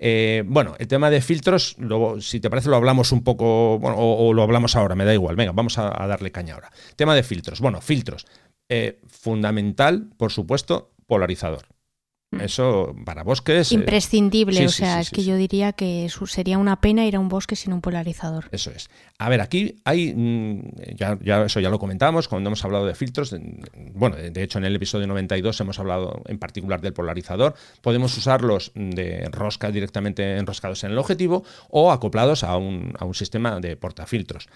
Eh, 0.05 0.43
bueno, 0.45 0.75
el 0.81 0.89
tema 0.89 1.11
de 1.11 1.21
filtros, 1.21 1.77
si 2.19 2.41
te 2.41 2.51
parece, 2.51 2.69
lo 2.69 2.75
hablamos 2.75 3.13
un 3.13 3.23
poco, 3.23 3.77
o, 3.77 4.33
lo 4.35 4.43
hablamos 4.43 4.75
ahora, 4.75 4.97
me 4.97 5.05
da 5.05 5.15
igual. 5.15 5.37
Venga, 5.37 5.53
vamos 5.53 5.79
a, 5.79 5.91
darle 6.09 6.33
caña 6.33 6.55
ahora. 6.55 6.73
Tema 6.97 7.15
de 7.15 7.23
filtros. 7.23 7.61
Bueno, 7.61 7.81
filtros. 7.81 8.27
Eh, 8.69 8.99
fundamental, 9.07 10.11
por 10.17 10.33
supuesto, 10.33 10.91
polarizador. 11.07 11.72
Mm. 12.33 12.41
Eso 12.41 12.97
para 13.05 13.23
bosques. 13.23 13.71
Eh, 13.71 13.75
Imprescindible, 13.75 14.65
o 14.65 14.71
sea, 14.71 15.01
es 15.01 15.11
que 15.11 15.23
yo 15.23 15.37
diría 15.37 15.73
que 15.75 16.09
sería 16.27 16.57
una 16.57 16.81
pena 16.81 17.05
ir 17.05 17.17
a 17.17 17.21
un 17.21 17.29
bosque 17.29 17.57
sin 17.57 17.75
un 17.75 17.83
polarizador. 17.83 18.49
Eso 18.53 18.71
es. 18.71 18.89
A 19.19 19.29
ver, 19.29 19.43
aquí 19.43 19.77
hay. 19.85 20.15
Mm, 20.15 20.63
ya, 20.97 21.45
eso 21.45 21.61
ya 21.61 21.69
lo 21.69 21.79
comentamos 21.79 22.29
cuando 22.29 22.49
hemos 22.49 22.65
hablado 22.65 22.87
de 22.87 22.95
filtros. 22.95 23.37
Bueno, 23.95 24.17
de 24.17 24.43
hecho, 24.43 24.59
en 24.59 24.65
el 24.65 24.75
episodio 24.75 25.07
92 25.07 25.61
hemos 25.61 25.79
hablado 25.79 26.23
en 26.27 26.39
particular 26.39 26.81
del 26.81 26.95
polarizador. 26.95 27.55
Podemos 27.83 28.17
usarlos 28.17 28.73
de 28.75 29.29
rosca 29.31 29.71
directamente 29.71 30.39
enroscados 30.39 30.83
en 30.85 30.93
el 30.93 30.99
objetivo 30.99 31.45
o 31.69 31.93
acoplados 31.93 32.45
a 32.45 32.57
un, 32.57 32.95
a 32.99 33.05
un 33.05 33.15
sistema 33.15 33.61
de 33.61 33.77
portafiltros. 33.77 34.49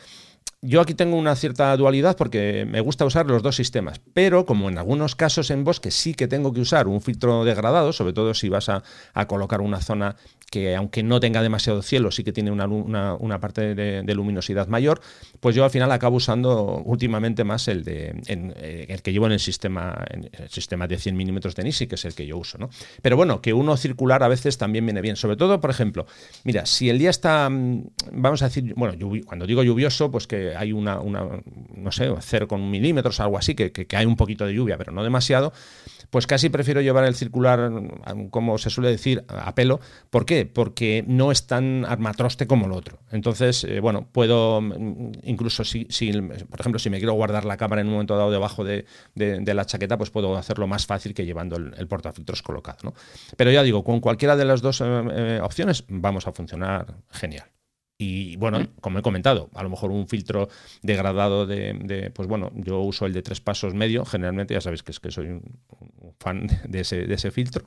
Yo 0.63 0.81
aquí 0.81 0.95
tengo 0.95 1.17
una 1.17 1.37
cierta 1.37 1.77
dualidad 1.77 2.17
porque 2.17 2.67
me 2.67 2.81
gusta 2.81 3.05
usar 3.05 3.27
los 3.27 3.43
dos 3.43 3.55
sistemas, 3.55 4.01
pero 4.15 4.47
como 4.47 4.71
en 4.71 4.79
algunos 4.79 5.15
casos 5.15 5.51
en 5.51 5.65
bosque 5.65 5.91
sí 5.91 6.15
que 6.15 6.29
tengo 6.29 6.53
que 6.55 6.61
usar 6.61 6.89
un 6.89 7.03
filtro 7.03 7.45
degradado, 7.45 7.93
sobre 7.93 8.15
todo 8.15 8.33
si 8.33 8.49
vas 8.49 8.71
a, 8.71 8.83
colocar 9.27 9.61
una 9.61 9.81
zona 9.83 10.17
que 10.51 10.75
aunque 10.75 11.03
no 11.03 11.21
tenga 11.21 11.43
demasiado 11.43 11.83
cielo, 11.83 12.11
sí 12.11 12.25
que 12.25 12.33
tiene 12.33 12.51
una, 12.51 13.39
parte 13.39 13.75
de, 13.75 14.15
luminosidad 14.15 14.67
mayor, 14.67 15.01
pues 15.41 15.55
yo 15.55 15.63
al 15.63 15.71
final 15.71 15.93
acabo 15.93 16.17
usando 16.17 16.83
últimamente 16.85 17.45
más 17.45 17.69
el, 17.69 17.85
de, 17.85 18.15
eh, 18.27 18.87
el 18.89 19.03
que 19.03 19.13
llevo 19.13 19.27
en 19.27 19.33
el 19.33 19.41
sistema, 19.41 20.05
en 20.09 20.31
el 20.33 20.49
sistema 20.49 20.87
de 20.87 20.97
100 20.97 21.17
milímetros 21.17 21.55
de 21.55 21.65
Nisi, 21.65 21.87
que 21.87 21.97
es 21.97 22.05
el 22.07 22.15
que 22.15 22.27
yo 22.27 22.39
uso. 22.39 22.57
¿no? 22.57 22.71
Pero 23.03 23.17
bueno, 23.17 23.43
que 23.43 23.53
uno 23.53 23.77
circular 23.77 24.23
a 24.23 24.29
veces 24.29 24.57
también 24.57 24.87
viene 24.87 25.03
bien, 25.03 25.17
sobre 25.17 25.37
todo, 25.37 25.61
por 25.61 25.71
ejemplo, 25.71 26.07
mira, 26.45 26.65
si 26.65 26.89
el 26.89 26.99
día 26.99 27.11
está, 27.11 27.51
mm, 27.51 27.89
vamos 28.13 28.41
a 28.41 28.47
decir, 28.47 28.73
bueno, 28.75 28.95
cuando 29.27 29.47
digo 29.47 29.63
lluvioso, 29.63 30.11
pues 30.11 30.27
que 30.27 30.46
hay 30.55 30.73
una, 30.73 30.97
no 30.97 31.93
sé, 31.93 32.11
0,1 32.11 32.59
milímetros, 32.59 33.19
algo 33.21 33.39
así, 33.39 33.55
que, 33.55 33.73
que, 33.73 33.97
hay 33.97 34.05
un 34.05 34.17
poquito 34.17 34.47
de 34.47 34.55
lluvia, 34.55 34.77
pero 34.77 34.93
no 34.93 35.03
demasiado, 35.03 35.53
pues 36.11 36.27
casi 36.27 36.49
prefiero 36.49 36.81
llevar 36.81 37.05
el 37.05 37.15
circular, 37.15 37.71
como 38.31 38.59
se 38.59 38.71
suele 38.71 38.91
decir, 38.91 39.25
a 39.29 39.55
pelo. 39.55 39.81
¿Por 40.11 40.27
qué? 40.27 40.47
Porque 40.47 41.05
no 41.07 41.33
es 41.33 41.47
tan 41.47 41.85
armatroste 41.85 42.47
como 42.47 42.67
el 42.67 42.73
otro. 42.73 42.99
Entonces, 43.11 43.65
eh, 43.65 43.81
bueno, 43.81 44.09
puedo, 44.13 44.61
mm, 44.61 45.13
incluso 45.25 45.65
si, 45.65 45.87
si, 45.91 46.13
por 46.13 46.61
ejemplo, 46.61 46.79
si 46.79 46.91
me 46.91 46.99
quiero 46.99 47.15
guardar 47.15 47.45
la 47.45 47.57
cámara 47.57 47.81
en 47.81 47.89
un 47.89 47.95
momento 47.95 48.17
dado 48.17 48.31
debajo 48.31 48.65
de, 48.65 48.87
la 49.15 49.65
chaqueta, 49.65 49.97
pues 49.97 50.11
puedo 50.11 50.37
hacerlo 50.37 50.67
más 50.67 50.87
fácil 50.87 51.15
que 51.15 51.25
llevando 51.25 51.57
el, 51.57 51.89
portafiltros 51.89 52.43
colocado. 52.43 52.79
¿no? 52.83 52.95
Pero 53.37 53.51
ya 53.51 53.63
digo, 53.63 53.85
con 53.85 54.01
cualquiera 54.01 54.37
de 54.37 54.45
las 54.45 54.61
dos 54.63 54.81
eh, 54.81 54.85
eh, 54.85 55.41
opciones 55.43 55.85
vamos 55.89 56.27
a 56.27 56.33
funcionar 56.33 56.95
genial. 57.11 57.56
Y 57.99 58.37
bueno, 58.37 58.61
mm. 58.61 58.69
como 58.81 58.99
he 58.99 59.03
comentado, 59.03 59.49
a 59.55 59.63
lo 59.63 59.71
mejor 59.71 59.91
un 59.91 60.07
filtro 60.07 60.49
degradado 60.83 61.47
de, 61.47 62.11
pues 62.15 62.29
bueno, 62.29 62.53
yo 62.55 62.81
uso 62.81 63.07
el 63.07 63.13
de 63.13 63.23
tres 63.23 63.41
pasos 63.41 63.75
medio, 63.75 64.05
generalmente 64.05 64.55
ya 64.55 64.61
sabéis 64.61 64.83
que 64.83 64.93
es 64.93 65.01
que 65.01 65.11
soy 65.11 65.29
un, 65.29 65.43
fan 66.19 66.47
de 66.65 66.81
ese, 66.81 67.07
de 67.07 67.15
ese 67.15 67.31
filtro. 67.31 67.65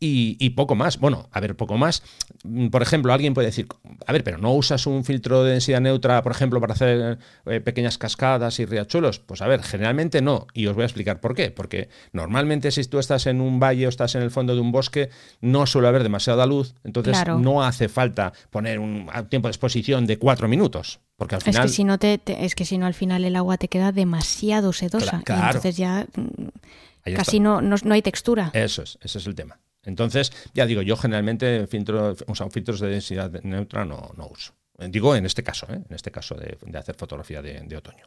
Y, 0.00 0.50
poco 0.50 0.74
más, 0.74 0.98
bueno, 0.98 1.28
a 1.32 1.40
ver, 1.40 1.56
poco 1.56 1.76
más. 1.76 2.02
Mm, 2.44 2.68
por 2.68 2.82
ejemplo, 2.82 3.12
alguien 3.12 3.34
puede 3.34 3.46
decir, 3.46 3.66
a 4.06 4.12
ver, 4.12 4.24
pero 4.24 4.38
no 4.38 4.52
usas 4.52 4.86
un 4.86 5.04
filtro 5.04 5.44
de 5.44 5.52
densidad 5.52 5.80
neutra, 5.80 6.22
por 6.22 6.32
ejemplo, 6.32 6.60
para 6.60 6.74
hacer 6.74 7.18
eh, 7.46 7.60
pequeñas 7.60 7.98
cascadas 7.98 8.60
y 8.60 8.66
riachuelos. 8.66 9.18
Pues 9.18 9.42
a 9.42 9.46
ver, 9.46 9.62
generalmente 9.62 10.20
no, 10.20 10.46
y 10.52 10.66
os 10.66 10.74
voy 10.74 10.82
a 10.82 10.86
explicar 10.86 11.20
por 11.20 11.34
qué. 11.34 11.50
Porque 11.50 11.88
normalmente 12.12 12.70
si 12.70 12.84
tú 12.84 12.98
estás 12.98 13.26
en 13.26 13.40
un 13.40 13.60
valle 13.60 13.86
o 13.86 13.88
estás 13.88 14.14
en 14.14 14.22
el 14.22 14.30
fondo 14.30 14.54
de 14.54 14.60
un 14.60 14.72
bosque, 14.72 15.10
no 15.40 15.66
suele 15.66 15.88
haber 15.88 16.02
demasiada 16.02 16.46
luz, 16.46 16.74
entonces 16.84 17.16
no 17.38 17.62
hace 17.62 17.88
falta 17.88 18.32
poner 18.50 18.78
un 18.78 19.08
tiempo 19.28 19.48
de 19.48 19.52
exposición 19.58 20.06
de 20.06 20.18
cuatro 20.18 20.48
minutos. 20.48 21.00
Porque 21.16 21.34
al 21.34 21.42
final... 21.42 21.64
Es 21.64 21.70
que 21.70 21.76
si 21.76 21.84
no, 21.84 21.98
te, 21.98 22.20
es 22.26 22.54
que 22.54 22.64
si 22.64 22.78
no 22.78 22.86
al 22.86 22.94
final 22.94 23.24
el 23.24 23.36
agua 23.36 23.58
te 23.58 23.68
queda 23.68 23.92
demasiado 23.92 24.72
sedosa. 24.72 25.22
Y 25.26 25.32
entonces 25.32 25.76
ya 25.76 26.06
mm, 26.14 27.14
casi 27.14 27.40
no, 27.40 27.60
no, 27.60 27.94
hay 27.94 28.02
textura. 28.02 28.50
Eso 28.54 28.82
es, 28.82 28.98
ese 29.02 29.18
es 29.18 29.26
el 29.26 29.34
tema. 29.34 29.58
Entonces, 29.82 30.32
ya 30.54 30.66
digo, 30.66 30.82
yo 30.82 30.96
generalmente 30.96 31.66
filtro, 31.66 32.14
filtros 32.50 32.80
de 32.80 32.88
densidad 32.88 33.30
neutra 33.42 33.84
no, 33.84 34.12
no 34.16 34.28
uso. 34.28 34.52
Digo 34.78 35.16
en 35.16 35.26
este 35.26 35.42
caso, 35.42 35.66
¿eh? 35.70 35.80
en 35.88 35.94
este 35.94 36.12
caso 36.12 36.36
de, 36.36 36.56
hacer 36.78 36.94
fotografía 36.94 37.42
de, 37.42 37.76
otoño. 37.76 38.04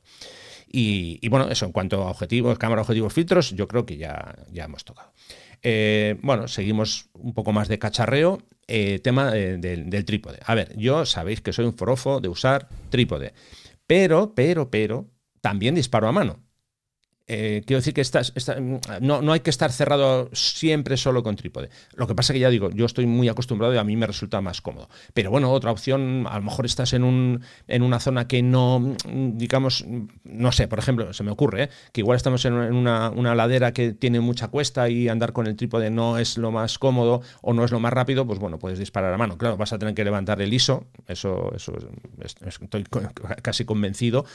Y, 0.67 1.27
bueno, 1.27 1.49
eso 1.49 1.65
en 1.65 1.73
cuanto 1.73 2.03
a 2.03 2.11
objetivos, 2.11 2.57
cámara, 2.57 2.81
objetivos, 2.81 3.11
filtros, 3.11 3.51
yo 3.51 3.67
creo 3.67 3.85
que 3.85 3.97
ya, 3.97 4.35
ya 4.51 4.65
hemos 4.65 4.85
tocado. 4.85 5.11
Eh, 5.63 6.17
bueno, 6.21 6.47
seguimos 6.47 7.09
un 7.13 7.33
poco 7.33 7.51
más 7.51 7.67
de 7.67 7.79
cacharreo. 7.79 8.39
Eh, 8.67 8.99
tema 8.99 9.31
del 9.31 10.05
trípode. 10.05 10.39
A 10.45 10.55
ver, 10.55 10.77
yo 10.77 11.05
sabéis 11.05 11.41
que 11.41 11.51
soy 11.51 11.65
un 11.65 11.73
forofo 11.73 12.21
de 12.21 12.29
usar 12.29 12.69
trípode, 12.89 13.33
pero, 13.85 14.33
pero, 14.33 14.71
pero, 14.71 15.09
también 15.41 15.75
disparo 15.75 16.07
a 16.07 16.13
mano. 16.13 16.39
Eh, 17.33 17.63
quiero 17.65 17.79
decir 17.79 17.93
que 17.93 18.03
no, 18.99 19.21
no, 19.21 19.31
hay 19.31 19.39
que 19.39 19.49
estar 19.49 19.71
cerrado 19.71 20.29
siempre 20.33 20.97
solo 20.97 21.23
con 21.23 21.37
trípode. 21.37 21.69
Lo 21.95 22.05
que 22.05 22.13
pasa 22.13 22.33
que 22.33 22.39
ya 22.39 22.49
digo, 22.49 22.71
yo 22.71 22.85
estoy 22.85 23.05
muy 23.05 23.29
acostumbrado 23.29 23.73
y 23.73 23.77
a 23.77 23.85
mí 23.85 23.95
me 23.95 24.05
resulta 24.05 24.41
más 24.41 24.59
cómodo. 24.59 24.89
Pero 25.13 25.31
bueno, 25.31 25.49
otra 25.49 25.71
opción, 25.71 26.27
a 26.29 26.37
lo 26.37 26.43
mejor 26.43 26.65
estás 26.65 26.91
en, 26.91 27.05
un, 27.05 27.41
en 27.69 27.83
una 27.83 28.01
zona 28.01 28.27
que 28.27 28.43
no, 28.43 28.97
digamos, 29.07 29.85
no 30.25 30.51
sé, 30.51 30.67
por 30.67 30.79
ejemplo, 30.79 31.13
se 31.13 31.23
me 31.23 31.31
ocurre, 31.31 31.63
¿eh? 31.63 31.69
que 31.93 32.01
igual 32.01 32.17
estamos 32.17 32.43
en 32.43 32.51
una, 32.51 33.09
una, 33.11 33.33
ladera 33.33 33.71
que 33.71 33.93
tiene 33.93 34.19
mucha 34.19 34.49
cuesta 34.49 34.89
y 34.89 35.07
andar 35.07 35.31
con 35.31 35.47
el 35.47 35.55
trípode 35.55 35.89
no 35.89 36.17
es 36.17 36.37
lo 36.37 36.51
más 36.51 36.77
cómodo 36.79 37.21
o 37.41 37.53
no 37.53 37.63
es 37.63 37.71
lo 37.71 37.79
más 37.79 37.93
rápido, 37.93 38.27
pues 38.27 38.39
bueno, 38.39 38.59
puedes 38.59 38.77
disparar 38.77 39.13
a 39.13 39.17
mano. 39.17 39.37
Claro, 39.37 39.55
vas 39.55 39.71
a 39.71 39.79
tener 39.79 39.95
que 39.95 40.03
levantar 40.03 40.41
el 40.41 40.53
ISO, 40.53 40.85
eso, 41.07 41.53
eso 41.55 41.77
estoy 42.45 42.83
casi 43.41 43.63
convencido. 43.63 44.25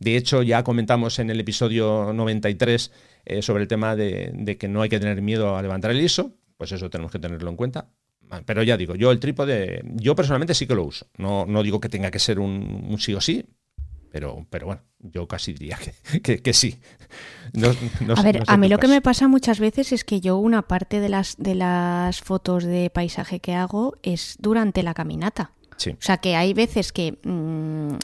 De 0.00 0.16
hecho, 0.16 0.42
ya 0.42 0.64
comentamos 0.64 1.20
en 1.20 1.30
el 1.30 1.38
episodio 1.38 2.12
93 2.40 2.90
eh, 3.26 3.42
sobre 3.42 3.62
el 3.62 3.68
tema 3.68 3.96
de, 3.96 4.56
que 4.58 4.68
no 4.68 4.82
hay 4.82 4.88
que 4.88 4.98
tener 4.98 5.22
miedo 5.22 5.56
a 5.56 5.62
levantar 5.62 5.90
el 5.90 6.00
ISO, 6.00 6.32
pues 6.56 6.72
eso 6.72 6.90
tenemos 6.90 7.12
que 7.12 7.18
tenerlo 7.18 7.50
en 7.50 7.56
cuenta. 7.56 7.88
Ah, 8.30 8.42
pero 8.46 8.62
ya 8.62 8.76
digo, 8.76 8.94
yo 8.94 9.10
el 9.10 9.18
trípode, 9.18 9.82
yo 9.96 10.14
personalmente 10.14 10.54
sí 10.54 10.66
que 10.66 10.74
lo 10.74 10.84
uso. 10.84 11.06
No, 11.18 11.46
no 11.46 11.62
digo 11.62 11.80
que 11.80 11.88
tenga 11.88 12.10
que 12.10 12.20
ser 12.20 12.38
un, 12.38 12.96
sí 12.98 13.12
o 13.14 13.20
sí, 13.20 13.44
pero, 14.12 14.46
pero 14.50 14.66
bueno, 14.66 14.82
yo 15.00 15.26
casi 15.26 15.52
diría 15.52 15.78
que, 16.22 16.40
que, 16.40 16.52
sí. 16.52 16.78
a 18.16 18.22
ver, 18.22 18.42
a 18.46 18.56
mí 18.56 18.68
lo 18.68 18.78
que 18.78 18.88
me 18.88 19.00
pasa 19.00 19.26
muchas 19.26 19.58
veces 19.58 19.92
es 19.92 20.04
que 20.04 20.20
yo 20.20 20.36
una 20.36 20.62
parte 20.62 21.00
de 21.00 21.08
las, 21.08 21.36
de 21.38 21.56
las 21.56 22.20
fotos 22.20 22.64
de 22.64 22.90
paisaje 22.90 23.40
que 23.40 23.54
hago 23.54 23.96
es 24.02 24.36
durante 24.38 24.82
la 24.82 24.94
caminata. 24.94 25.52
O 25.88 26.02
sea 26.02 26.18
que 26.18 26.36
hay 26.36 26.52
veces 26.52 26.92
que, 26.92 27.18
mm, 27.24 27.94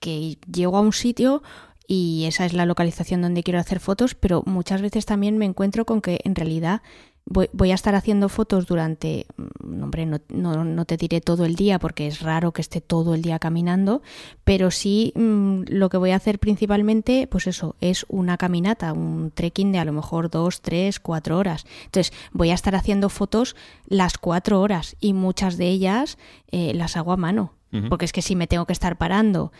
que 0.00 0.38
llego 0.50 0.78
a 0.78 0.80
un 0.80 0.92
sitio 0.92 1.42
y 1.86 2.24
esa 2.26 2.44
es 2.44 2.52
la 2.52 2.66
localización 2.66 3.22
donde 3.22 3.42
quiero 3.42 3.60
hacer 3.60 3.80
fotos, 3.80 4.14
pero 4.14 4.42
muchas 4.46 4.82
veces 4.82 5.06
también 5.06 5.38
me 5.38 5.44
encuentro 5.44 5.84
con 5.84 6.00
que 6.00 6.20
en 6.24 6.34
realidad 6.34 6.82
voy, 7.26 7.70
a 7.72 7.74
estar 7.74 7.94
haciendo 7.94 8.28
fotos 8.28 8.66
durante, 8.66 9.26
mm, 9.36 9.82
hombre, 9.82 10.06
no, 10.06 10.20
no, 10.28 10.84
te 10.84 10.96
diré 10.96 11.20
todo 11.20 11.44
el 11.44 11.56
día 11.56 11.78
porque 11.78 12.06
es 12.06 12.20
raro 12.20 12.52
que 12.52 12.62
esté 12.62 12.80
todo 12.80 13.14
el 13.14 13.22
día 13.22 13.38
caminando, 13.38 14.02
pero 14.44 14.70
sí 14.70 15.12
mm, 15.16 15.62
lo 15.68 15.88
que 15.88 15.96
voy 15.96 16.12
a 16.12 16.16
hacer 16.16 16.38
principalmente, 16.38 17.26
pues 17.26 17.48
eso, 17.48 17.74
es 17.80 18.06
una 18.08 18.36
caminata, 18.36 18.92
un 18.92 19.32
trekking 19.34 19.72
de 19.72 19.80
a 19.80 19.84
lo 19.84 19.92
mejor 19.92 20.30
dos, 20.30 20.62
tres, 20.62 21.00
cuatro 21.00 21.36
horas. 21.38 21.66
Entonces 21.86 22.12
voy 22.32 22.50
a 22.50 22.54
estar 22.54 22.76
haciendo 22.76 23.08
fotos 23.08 23.56
las 23.88 24.18
cuatro 24.18 24.60
horas 24.60 24.96
y 25.00 25.12
muchas 25.12 25.56
de 25.56 25.68
ellas 25.68 26.18
eh, 26.52 26.74
las 26.74 26.96
hago 26.96 27.12
a 27.12 27.16
mano. 27.16 27.55
Porque 27.88 28.04
es 28.04 28.12
que 28.12 28.22
si 28.22 28.36
me 28.36 28.46
tengo 28.46 28.66
que 28.66 28.72
estar 28.72 28.96
parando 28.96 29.52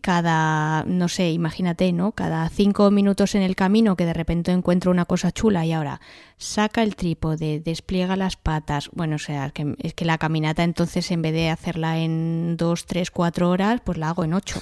cada, 0.00 0.84
no 0.84 1.08
sé, 1.08 1.30
imagínate, 1.30 1.92
¿no? 1.92 2.12
Cada 2.12 2.48
cinco 2.48 2.90
minutos 2.90 3.34
en 3.34 3.42
el 3.42 3.56
camino 3.56 3.96
que 3.96 4.06
de 4.06 4.12
repente 4.12 4.52
encuentro 4.52 4.90
una 4.90 5.04
cosa 5.04 5.32
chula 5.32 5.64
y 5.66 5.72
ahora 5.72 6.00
saca 6.36 6.82
el 6.82 6.96
trípode, 6.96 7.60
despliega 7.60 8.16
las 8.16 8.36
patas. 8.36 8.90
Bueno, 8.92 9.16
o 9.16 9.20
sea, 9.20 9.50
que, 9.50 9.74
es 9.78 9.94
que 9.94 10.04
la 10.04 10.18
caminata 10.18 10.64
entonces 10.64 11.10
en 11.10 11.22
vez 11.22 11.32
de 11.32 11.50
hacerla 11.50 11.98
en 11.98 12.56
dos, 12.56 12.86
tres, 12.86 13.10
cuatro 13.10 13.50
horas, 13.50 13.80
pues 13.84 13.98
la 13.98 14.08
hago 14.08 14.24
en 14.24 14.34
ocho. 14.34 14.60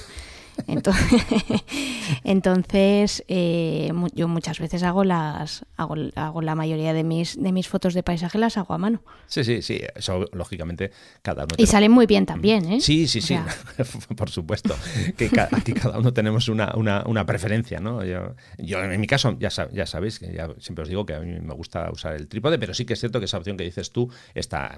Entonces, 0.67 1.23
entonces 2.23 3.23
eh, 3.27 3.91
yo 4.13 4.27
muchas 4.27 4.59
veces 4.59 4.83
hago 4.83 5.03
las 5.03 5.65
hago, 5.77 5.95
hago, 6.15 6.41
la 6.41 6.55
mayoría 6.55 6.93
de 6.93 7.03
mis 7.03 7.41
de 7.41 7.51
mis 7.51 7.67
fotos 7.67 7.93
de 7.93 8.03
paisaje 8.03 8.37
las 8.37 8.57
hago 8.57 8.73
a 8.73 8.77
mano. 8.77 9.01
Sí, 9.27 9.43
sí, 9.43 9.61
sí. 9.61 9.81
Eso 9.95 10.25
lógicamente 10.31 10.91
cada 11.21 11.43
uno. 11.43 11.55
Y 11.57 11.67
salen 11.67 11.91
muy 11.91 12.05
bien 12.05 12.25
también, 12.25 12.71
¿eh? 12.71 12.81
Sí, 12.81 13.07
sí, 13.07 13.21
sí. 13.21 13.37
Por 14.15 14.29
supuesto. 14.29 14.75
Que 15.17 15.29
aquí 15.51 15.73
cada 15.73 15.99
uno 15.99 16.13
tenemos 16.13 16.47
una, 16.49 16.73
una, 16.75 17.03
una 17.05 17.25
preferencia, 17.25 17.79
¿no? 17.79 18.03
Yo, 18.03 18.35
yo, 18.57 18.83
en 18.83 18.99
mi 18.99 19.07
caso 19.07 19.35
ya, 19.39 19.49
ya 19.71 19.85
sabéis 19.85 20.19
que 20.19 20.33
ya 20.33 20.49
siempre 20.59 20.83
os 20.83 20.89
digo 20.89 21.05
que 21.05 21.15
a 21.15 21.19
mí 21.19 21.39
me 21.39 21.53
gusta 21.53 21.89
usar 21.91 22.13
el 22.13 22.27
trípode, 22.27 22.59
pero 22.59 22.73
sí 22.73 22.85
que 22.85 22.93
es 22.93 22.99
cierto 22.99 23.19
que 23.19 23.25
esa 23.25 23.37
opción 23.37 23.57
que 23.57 23.63
dices 23.63 23.91
tú 23.91 24.09
está, 24.33 24.77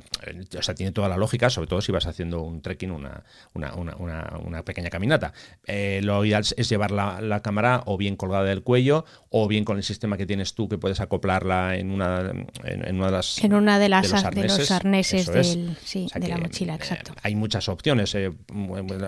o 0.57 0.61
sea, 0.61 0.75
tiene 0.75 0.91
toda 0.91 1.09
la 1.09 1.17
lógica, 1.17 1.49
sobre 1.49 1.67
todo 1.67 1.81
si 1.81 1.91
vas 1.91 2.05
haciendo 2.05 2.41
un 2.41 2.61
trekking, 2.61 2.91
una, 2.91 3.23
una, 3.53 3.73
una, 3.73 4.33
una 4.43 4.63
pequeña 4.63 4.89
caminata. 4.89 5.33
Eh, 5.67 5.99
lo 6.03 6.23
ideal 6.25 6.43
es 6.55 6.69
llevar 6.69 6.91
la, 6.91 7.41
cámara 7.41 7.83
o 7.85 7.97
bien 7.97 8.15
colgada 8.15 8.43
del 8.45 8.63
cuello 8.63 9.05
o 9.29 9.47
bien 9.47 9.65
con 9.65 9.77
el 9.77 9.83
sistema 9.83 10.17
que 10.17 10.25
tienes 10.25 10.53
tú 10.53 10.69
que 10.69 10.77
puedes 10.77 10.99
acoplarla 10.99 11.75
en 11.75 11.91
una, 11.91 12.31
en, 12.63 12.95
una 12.95 13.07
de 13.07 13.11
las 13.11 13.43
en 13.43 13.53
una 13.53 13.79
de 13.79 13.89
las 13.89 14.03
de 14.03 14.43
los 14.43 14.71
arneses, 14.71 15.27
de 15.27 16.27
la 16.27 16.37
mochila, 16.37 16.73
eh, 16.73 16.77
exacto. 16.77 17.13
hay 17.21 17.35
muchas 17.35 17.67
opciones. 17.67 18.13
Eh, 18.15 18.31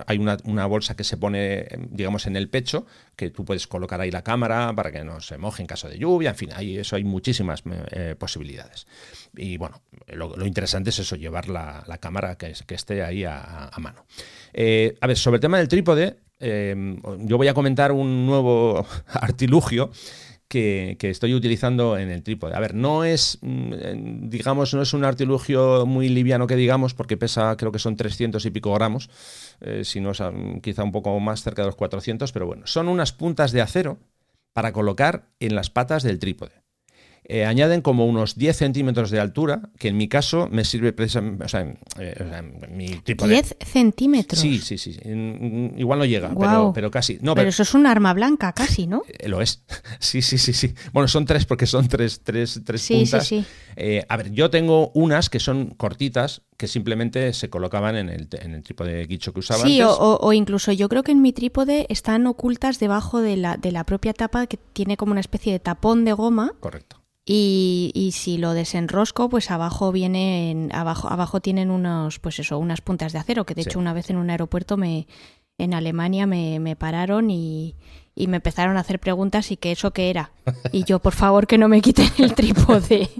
hay 0.06 0.18
una, 0.18 0.36
una, 0.44 0.66
bolsa 0.66 0.96
que 0.96 1.04
se 1.04 1.16
pone, 1.16 1.66
digamos, 1.90 2.26
en 2.26 2.36
el 2.36 2.48
pecho 2.48 2.86
que 3.16 3.30
tú 3.30 3.44
puedes 3.44 3.66
colocar 3.66 4.00
ahí 4.00 4.10
la 4.10 4.22
cámara 4.22 4.72
para 4.74 4.92
que 4.92 5.04
no 5.04 5.20
se 5.20 5.38
moje 5.38 5.62
en 5.62 5.66
caso 5.66 5.88
de 5.88 5.98
lluvia. 5.98 6.30
En 6.30 6.36
fin, 6.36 6.50
hay, 6.54 6.78
eso 6.78 6.96
hay 6.96 7.04
muchísimas 7.04 7.62
posibilidades. 8.18 8.86
Y 9.36 9.56
bueno, 9.56 9.82
lo, 10.08 10.46
interesante 10.46 10.90
es 10.90 10.98
eso, 10.98 11.16
llevar 11.16 11.48
la, 11.48 11.98
cámara 12.00 12.36
que, 12.36 12.52
que, 12.66 12.74
esté 12.74 13.02
ahí 13.02 13.24
a, 13.24 13.68
a 13.68 13.78
mano. 13.80 14.04
a 14.54 15.06
ver, 15.06 15.16
sobre 15.16 15.36
el 15.36 15.40
tema 15.40 15.58
del 15.58 15.68
trípode, 15.68 16.16
Em, 16.40 17.00
yo 17.20 17.36
voy 17.36 17.48
a 17.48 17.54
comentar 17.54 17.92
un 17.92 18.26
nuevo 18.26 18.86
artilugio 19.06 19.90
que, 20.48 20.96
estoy 21.02 21.34
utilizando 21.34 21.98
en 21.98 22.10
el 22.10 22.22
trípode. 22.22 22.54
A 22.54 22.60
ver, 22.60 22.74
no 22.74 23.04
es, 23.04 23.38
mm, 23.42 24.28
digamos, 24.28 24.72
no 24.74 24.82
es 24.82 24.92
un 24.94 25.04
artilugio 25.04 25.84
muy 25.86 26.08
liviano 26.08 26.46
que 26.46 26.56
digamos, 26.56 26.94
porque 26.94 27.16
pesa, 27.16 27.56
creo 27.56 27.70
que 27.72 27.78
son 27.78 27.96
300 27.96 28.44
y 28.46 28.50
pico 28.50 28.72
gramos, 28.74 29.10
eh, 29.60 29.82
si 29.84 30.00
no 30.00 30.12
quizá 30.62 30.84
un 30.84 30.92
poco 30.92 31.18
más 31.20 31.42
cerca 31.42 31.62
de 31.62 31.66
los 31.66 31.76
400, 31.76 32.32
pero 32.32 32.46
bueno, 32.46 32.66
son 32.66 32.88
unas 32.88 33.12
puntas 33.12 33.52
de 33.52 33.60
acero 33.60 33.98
para 34.52 34.72
colocar 34.72 35.28
en 35.40 35.54
las 35.54 35.70
patas 35.70 36.02
del 36.02 36.18
trípode. 36.18 36.67
Eh, 37.24 37.44
añaden 37.44 37.82
como 37.82 38.06
unos 38.06 38.36
10 38.36 38.56
centímetros 38.56 39.10
de 39.10 39.20
altura, 39.20 39.60
que 39.78 39.88
en 39.88 39.98
mi 39.98 40.08
caso 40.08 40.48
me 40.50 40.64
sirve 40.64 40.94
precisamente, 40.94 41.44
o 41.44 41.48
sea, 41.48 41.74
eh, 41.98 42.42
mi 42.70 42.88
tipo 43.00 43.28
10 43.28 43.56
centímetros. 43.66 44.40
Sí, 44.40 44.58
sí, 44.60 44.78
sí. 44.78 44.98
Igual 45.76 45.98
no 45.98 46.04
llega, 46.06 46.32
pero, 46.74 46.90
casi. 46.90 47.18
No, 47.20 47.34
pero, 47.34 47.50
eso 47.50 47.62
es 47.62 47.74
un 47.74 47.86
arma 47.86 48.14
blanca, 48.14 48.52
casi, 48.52 48.86
¿no? 48.86 49.02
Eh, 49.18 49.28
lo 49.28 49.40
es. 49.40 49.62
Sí, 50.00 50.22
sí, 50.22 50.38
sí, 50.38 50.52
sí. 50.52 50.74
Bueno, 50.92 51.08
son 51.08 51.24
tres 51.24 51.44
porque 51.44 51.66
son 51.66 51.88
tres, 51.88 52.20
tres, 52.22 52.60
tres 52.64 52.80
sí, 52.80 52.94
puntas. 52.94 53.26
Sí, 53.26 53.44
sí. 53.76 54.00
a 54.08 54.16
ver, 54.16 54.30
yo 54.30 54.48
tengo 54.48 54.90
unas 54.94 55.28
que 55.28 55.40
son 55.40 55.74
cortitas, 55.76 56.42
que 56.58 56.66
simplemente 56.66 57.32
se 57.32 57.48
colocaban 57.48 57.96
en 57.96 58.08
el, 58.08 58.28
en 58.32 58.54
el 58.54 58.62
trípode 58.64 58.92
de 58.92 59.06
guicho 59.06 59.32
que 59.32 59.38
usaba 59.38 59.62
sí, 59.62 59.80
O, 59.80 60.18
o, 60.20 60.32
incluso 60.32 60.72
yo 60.72 60.88
creo 60.88 61.04
que 61.04 61.12
en 61.12 61.22
mi 61.22 61.32
trípode 61.32 61.86
están 61.88 62.26
ocultas 62.26 62.80
debajo 62.80 63.20
de 63.20 63.36
la, 63.36 63.56
de 63.56 63.70
la 63.70 63.84
propia 63.84 64.12
tapa 64.12 64.48
que 64.48 64.56
tiene 64.56 64.96
como 64.96 65.12
una 65.12 65.20
especie 65.20 65.52
de 65.52 65.60
tapón 65.60 66.04
de 66.04 66.12
goma. 66.12 66.54
Correcto. 66.58 67.00
Y, 67.24 67.92
y, 67.94 68.12
si 68.12 68.38
lo 68.38 68.54
desenrosco, 68.54 69.28
pues 69.28 69.50
abajo 69.50 69.92
vienen, 69.92 70.70
abajo, 70.74 71.08
abajo 71.08 71.40
tienen 71.40 71.70
unos, 71.70 72.18
pues 72.18 72.38
eso, 72.40 72.58
unas 72.58 72.80
puntas 72.80 73.12
de 73.12 73.18
acero, 73.18 73.44
que 73.44 73.54
de 73.54 73.62
hecho 73.62 73.78
una 73.78 73.92
vez 73.92 74.10
en 74.10 74.16
un 74.16 74.30
aeropuerto 74.30 74.76
me, 74.76 75.06
en 75.58 75.74
Alemania 75.74 76.26
me, 76.26 76.58
me 76.58 76.74
pararon 76.74 77.30
y, 77.30 77.76
y, 78.18 78.26
me 78.26 78.36
empezaron 78.36 78.76
a 78.76 78.80
hacer 78.80 78.98
preguntas 78.98 79.50
y 79.50 79.56
que 79.56 79.72
eso 79.72 79.92
qué 79.92 80.10
era. 80.10 80.30
Y 80.72 80.84
yo, 80.84 80.98
por 80.98 81.14
favor, 81.14 81.46
que 81.46 81.58
no 81.58 81.68
me 81.68 81.80
quiten 81.80 82.10
el 82.18 82.34
trípode. 82.34 83.08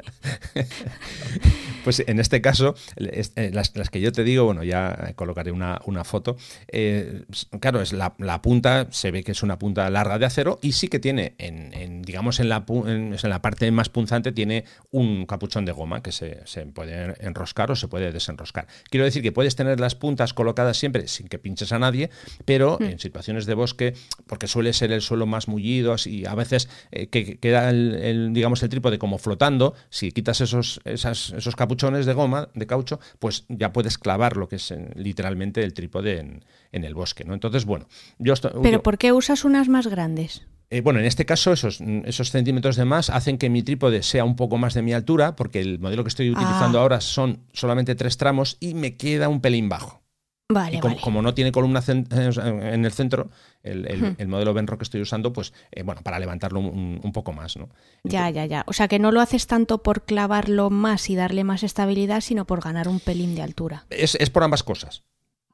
Pues 1.89 2.03
en 2.07 2.21
este 2.21 2.43
caso, 2.43 2.75
eh, 2.97 3.51
las, 3.51 3.71
que 3.71 4.01
yo 4.03 4.13
te 4.13 4.23
digo, 4.23 4.45
bueno, 4.45 4.63
ya 4.63 5.15
colocaré 5.17 5.53
una, 5.53 6.05
foto. 6.05 6.37
Eh, 6.71 7.23
claro, 7.61 7.81
es 7.81 7.95
la, 7.95 8.43
punta, 8.43 8.89
se 8.91 9.11
ve 9.11 9.23
que 9.23 9.33
es 9.33 9.43
una 9.43 9.59
punta 9.59 9.89
larga 9.89 10.19
de 10.19 10.27
acero 10.27 10.59
y 10.61 10.73
sí 10.73 10.89
que 10.89 10.99
tiene, 10.99 11.35
en, 11.39 12.03
digamos, 12.03 12.41
en 12.41 12.51
la, 12.51 12.67
en, 12.69 13.17
la 13.23 13.41
parte 13.41 13.71
más 13.71 13.89
punzante, 13.89 14.33
tiene 14.33 14.65
un 14.91 15.25
capuchón 15.25 15.65
de 15.65 15.73
goma 15.73 16.03
que 16.03 16.13
se, 16.13 16.45
puede 16.75 17.15
enroscar 17.21 17.71
o 17.71 17.75
se 17.75 17.89
puede 17.89 18.13
desenroscar. 18.13 18.67
Quiero 18.91 19.07
decir 19.07 19.23
que 19.23 19.33
puedes 19.33 19.57
tener 19.57 19.81
las 19.81 19.95
puntas 19.95 20.35
colocadas 20.35 20.77
siempre 20.77 21.09
sin 21.09 21.29
que 21.29 21.39
pinches 21.39 21.73
a 21.73 21.79
nadie, 21.79 22.11
pero 22.45 22.77
hmm. 22.79 22.85
en 22.85 22.99
situaciones 22.99 23.47
de 23.47 23.55
bosque, 23.55 23.95
porque 24.27 24.47
suele 24.47 24.75
ser 24.75 24.88
el 24.93 25.03
suelo 25.03 25.27
más 25.27 25.49
mullido 25.49 25.97
y 26.05 26.27
a 26.27 26.35
veces 26.35 26.69
eh, 26.91 27.09
que 27.09 27.39
queda 27.39 27.71
el, 27.71 28.33
digamos, 28.33 28.63
el 28.63 28.69
trípode 28.69 28.99
como 28.99 29.19
flotando, 29.19 29.75
si 29.91 30.13
quitas 30.13 30.41
esos, 30.41 30.81
esas, 30.85 31.31
esos 31.31 31.57
capuchones, 31.57 32.07
de 32.07 32.13
goma, 32.13 32.49
de 32.55 32.67
caucho, 32.67 33.01
pues 33.19 33.45
ya 33.49 33.73
puedes 33.73 33.99
clavar 33.99 34.37
lo 34.37 34.49
que 34.49 34.57
es 34.57 34.75
literalmente 34.95 35.63
el 35.63 35.75
trípode 35.75 36.19
en, 36.19 36.85
el 36.85 36.95
bosque, 36.95 37.25
¿no? 37.25 37.35
Entonces, 37.35 37.65
bueno, 37.65 37.89
yo... 38.19 38.35
¿Pero 38.63 38.83
por 38.83 38.99
qué 38.99 39.13
usas 39.13 39.45
unas 39.45 39.69
más 39.69 39.87
grandes? 39.89 40.47
Eh, 40.71 40.83
bueno, 40.83 41.01
en 41.01 41.07
este 41.07 41.25
caso 41.25 41.53
esos, 41.53 41.81
esos 41.81 42.31
centímetros 42.31 42.77
de 42.77 42.85
más 42.85 43.09
hacen 43.09 43.39
que 43.39 43.49
mi 43.49 43.63
trípode 43.63 44.03
sea 44.03 44.25
un 44.25 44.37
poco 44.37 44.59
más 44.59 44.75
de 44.75 44.83
mi 44.83 44.93
altura, 44.93 45.35
porque 45.35 45.61
el 45.61 45.79
modelo 45.79 46.05
que 46.05 46.09
estoy 46.09 46.31
utilizando 46.31 46.79
ah. 46.79 46.83
ahora 46.83 47.01
son 47.01 47.41
solamente 47.53 47.95
tres 47.95 48.19
tramos 48.19 48.59
y 48.61 48.75
me 48.75 48.97
queda 48.97 49.29
un 49.29 49.41
pelín 49.41 49.69
bajo. 49.69 50.03
Vale, 50.51 50.81
como, 51.03 51.21
no 51.21 51.35
tiene 51.35 51.53
columna 51.53 51.83
en 51.87 52.85
el 52.87 52.93
centro, 52.93 53.31
el, 53.63 54.29
modelo 54.29 54.55
Benro 54.55 54.79
que 54.79 54.85
estoy 54.85 55.03
usando, 55.03 55.31
pues 55.31 55.53
eh, 55.73 55.83
bueno, 55.83 56.01
para 56.03 56.19
levantarlo 56.19 56.61
un, 56.61 57.13
poco 57.13 57.35
más, 57.35 57.59
¿no? 57.59 57.69
ya, 58.03 58.31
ya, 58.31 58.47
ya. 58.47 58.65
O 58.67 58.73
sea 58.73 58.89
que 58.89 58.99
no 58.99 59.13
lo 59.13 59.21
haces 59.21 59.47
tanto 59.47 59.83
por 59.83 60.07
clavarlo 60.07 60.71
más 60.71 61.11
y 61.11 61.17
darle 61.17 61.45
más 61.45 61.63
estabilidad, 61.65 62.23
sino 62.23 62.47
por 62.47 62.63
ganar 62.63 62.89
un 62.89 62.99
pelín 62.99 63.35
de 63.35 63.43
altura. 63.43 63.85
Es, 63.91 64.15
es 64.15 64.31
por 64.31 64.43
ambas 64.43 64.63
cosas. 64.63 65.03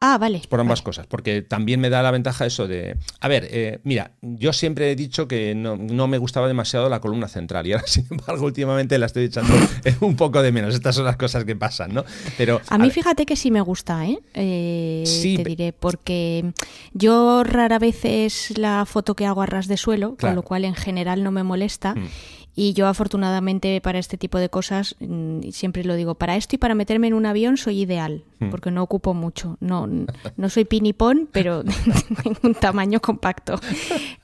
Ah, 0.06 0.18
vale. 0.18 0.42
Por 0.50 0.60
ambas 0.60 0.82
cosas, 0.82 1.06
porque 1.06 1.40
también 1.40 1.80
me 1.80 1.88
da 1.88 2.02
la 2.02 2.10
ventaja 2.10 2.44
eso 2.44 2.68
de... 2.68 2.98
A 3.20 3.28
ver, 3.28 3.48
eh, 3.50 3.80
mira, 3.84 4.10
yo 4.20 4.52
siempre 4.52 4.90
he 4.90 4.96
dicho 4.96 5.26
que 5.26 5.54
no, 5.54 5.78
me 6.06 6.18
gustaba 6.18 6.46
demasiado 6.46 6.90
la 6.90 7.00
columna 7.00 7.26
central 7.26 7.66
y 7.66 7.72
ahora, 7.72 7.86
sin 7.86 8.06
embargo, 8.10 8.44
últimamente 8.44 8.98
la 8.98 9.06
estoy 9.06 9.24
echando 9.24 9.54
un 10.00 10.14
poco 10.14 10.42
de 10.42 10.52
menos. 10.52 10.74
Estas 10.74 10.94
son 10.94 11.06
las 11.06 11.16
cosas 11.16 11.46
que 11.46 11.56
pasan, 11.56 11.94
¿no? 11.94 12.04
Pero, 12.36 12.60
a, 12.68 12.76
mí 12.76 12.90
fíjate 12.90 13.24
que 13.24 13.34
sí 13.34 13.50
me 13.50 13.62
gusta, 13.62 14.04
¿eh? 14.04 14.18
eh 14.34 15.04
sí, 15.06 15.38
te 15.38 15.44
diré, 15.44 15.72
porque 15.72 16.52
yo 16.92 17.42
rara 17.42 17.78
vez 17.78 18.04
es 18.04 18.58
la 18.58 18.84
foto 18.84 19.14
que 19.14 19.24
hago 19.24 19.40
a 19.40 19.46
ras 19.46 19.68
de 19.68 19.78
suelo, 19.78 20.18
con 20.20 20.34
lo 20.34 20.42
cual 20.42 20.66
en 20.66 20.74
general 20.74 21.24
no 21.24 21.30
me 21.30 21.44
molesta. 21.44 21.94
Mm. 21.94 22.08
Y 22.56 22.72
yo 22.72 22.86
afortunadamente 22.86 23.80
para 23.80 23.98
este 23.98 24.16
tipo 24.16 24.38
de 24.38 24.48
cosas, 24.48 24.94
mm, 25.00 25.50
siempre 25.50 25.84
lo 25.84 25.96
digo, 25.96 26.14
para 26.14 26.36
esto 26.36 26.54
y 26.54 26.58
para 26.58 26.74
meterme 26.74 27.08
en 27.08 27.14
un 27.14 27.26
avión 27.26 27.56
soy 27.56 27.80
ideal. 27.80 28.22
Hmm. 28.40 28.50
porque 28.50 28.70
no 28.70 28.82
ocupo 28.82 29.14
mucho. 29.14 29.56
No, 29.60 29.88
no 30.36 30.48
soy 30.48 30.64
pinipón, 30.64 31.28
pero 31.32 31.64
tengo 32.22 32.38
un 32.42 32.54
tamaño 32.54 33.00
compacto. 33.00 33.60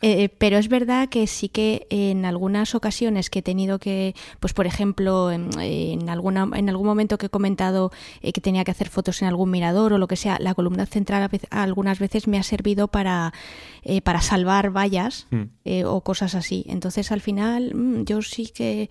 Eh, 0.03 0.31
pero 0.39 0.57
es 0.57 0.69
verdad 0.69 1.11
que 1.11 1.27
sí 1.27 1.51
que 1.51 1.87
en 1.91 2.25
algunas 2.25 2.75
ocasiones 2.75 3.29
que 3.29 3.41
he 3.41 3.43
tenido 3.43 3.79
que, 3.79 4.15
pues 4.41 4.55
por 4.55 4.67
ejemplo, 4.67 5.31
en, 5.31 6.09
alguna, 6.09 6.49
en 6.55 6.71
algún 6.71 6.87
momento 6.87 7.19
que 7.19 7.27
he 7.27 7.29
comentado 7.29 7.93
eh, 8.23 8.33
que 8.33 8.41
tenía 8.41 8.65
que 8.65 8.71
hacer 8.71 8.89
fotos 8.89 9.21
en 9.21 9.29
algún 9.29 9.51
mirador 9.51 9.93
o 9.93 9.99
lo 9.99 10.09
que 10.09 10.17
sea, 10.17 10.39
la 10.41 10.55
columna 10.55 10.87
central 10.87 11.29
algunas 11.51 11.99
veces 11.99 12.29
me 12.29 12.39
ha 12.39 12.43
servido 12.43 12.89
para, 12.89 13.35
eh, 13.83 14.01
para 14.01 14.23
salvar 14.23 14.75
vallas 14.75 15.27
hmm. 15.31 15.85
o 15.85 16.01
cosas 16.01 16.35
así. 16.35 16.65
Entonces 16.67 17.13
al 17.13 17.21
final 17.21 17.75
mm, 17.75 18.05
yo 18.05 18.23
sí 18.23 18.47
que 18.47 18.89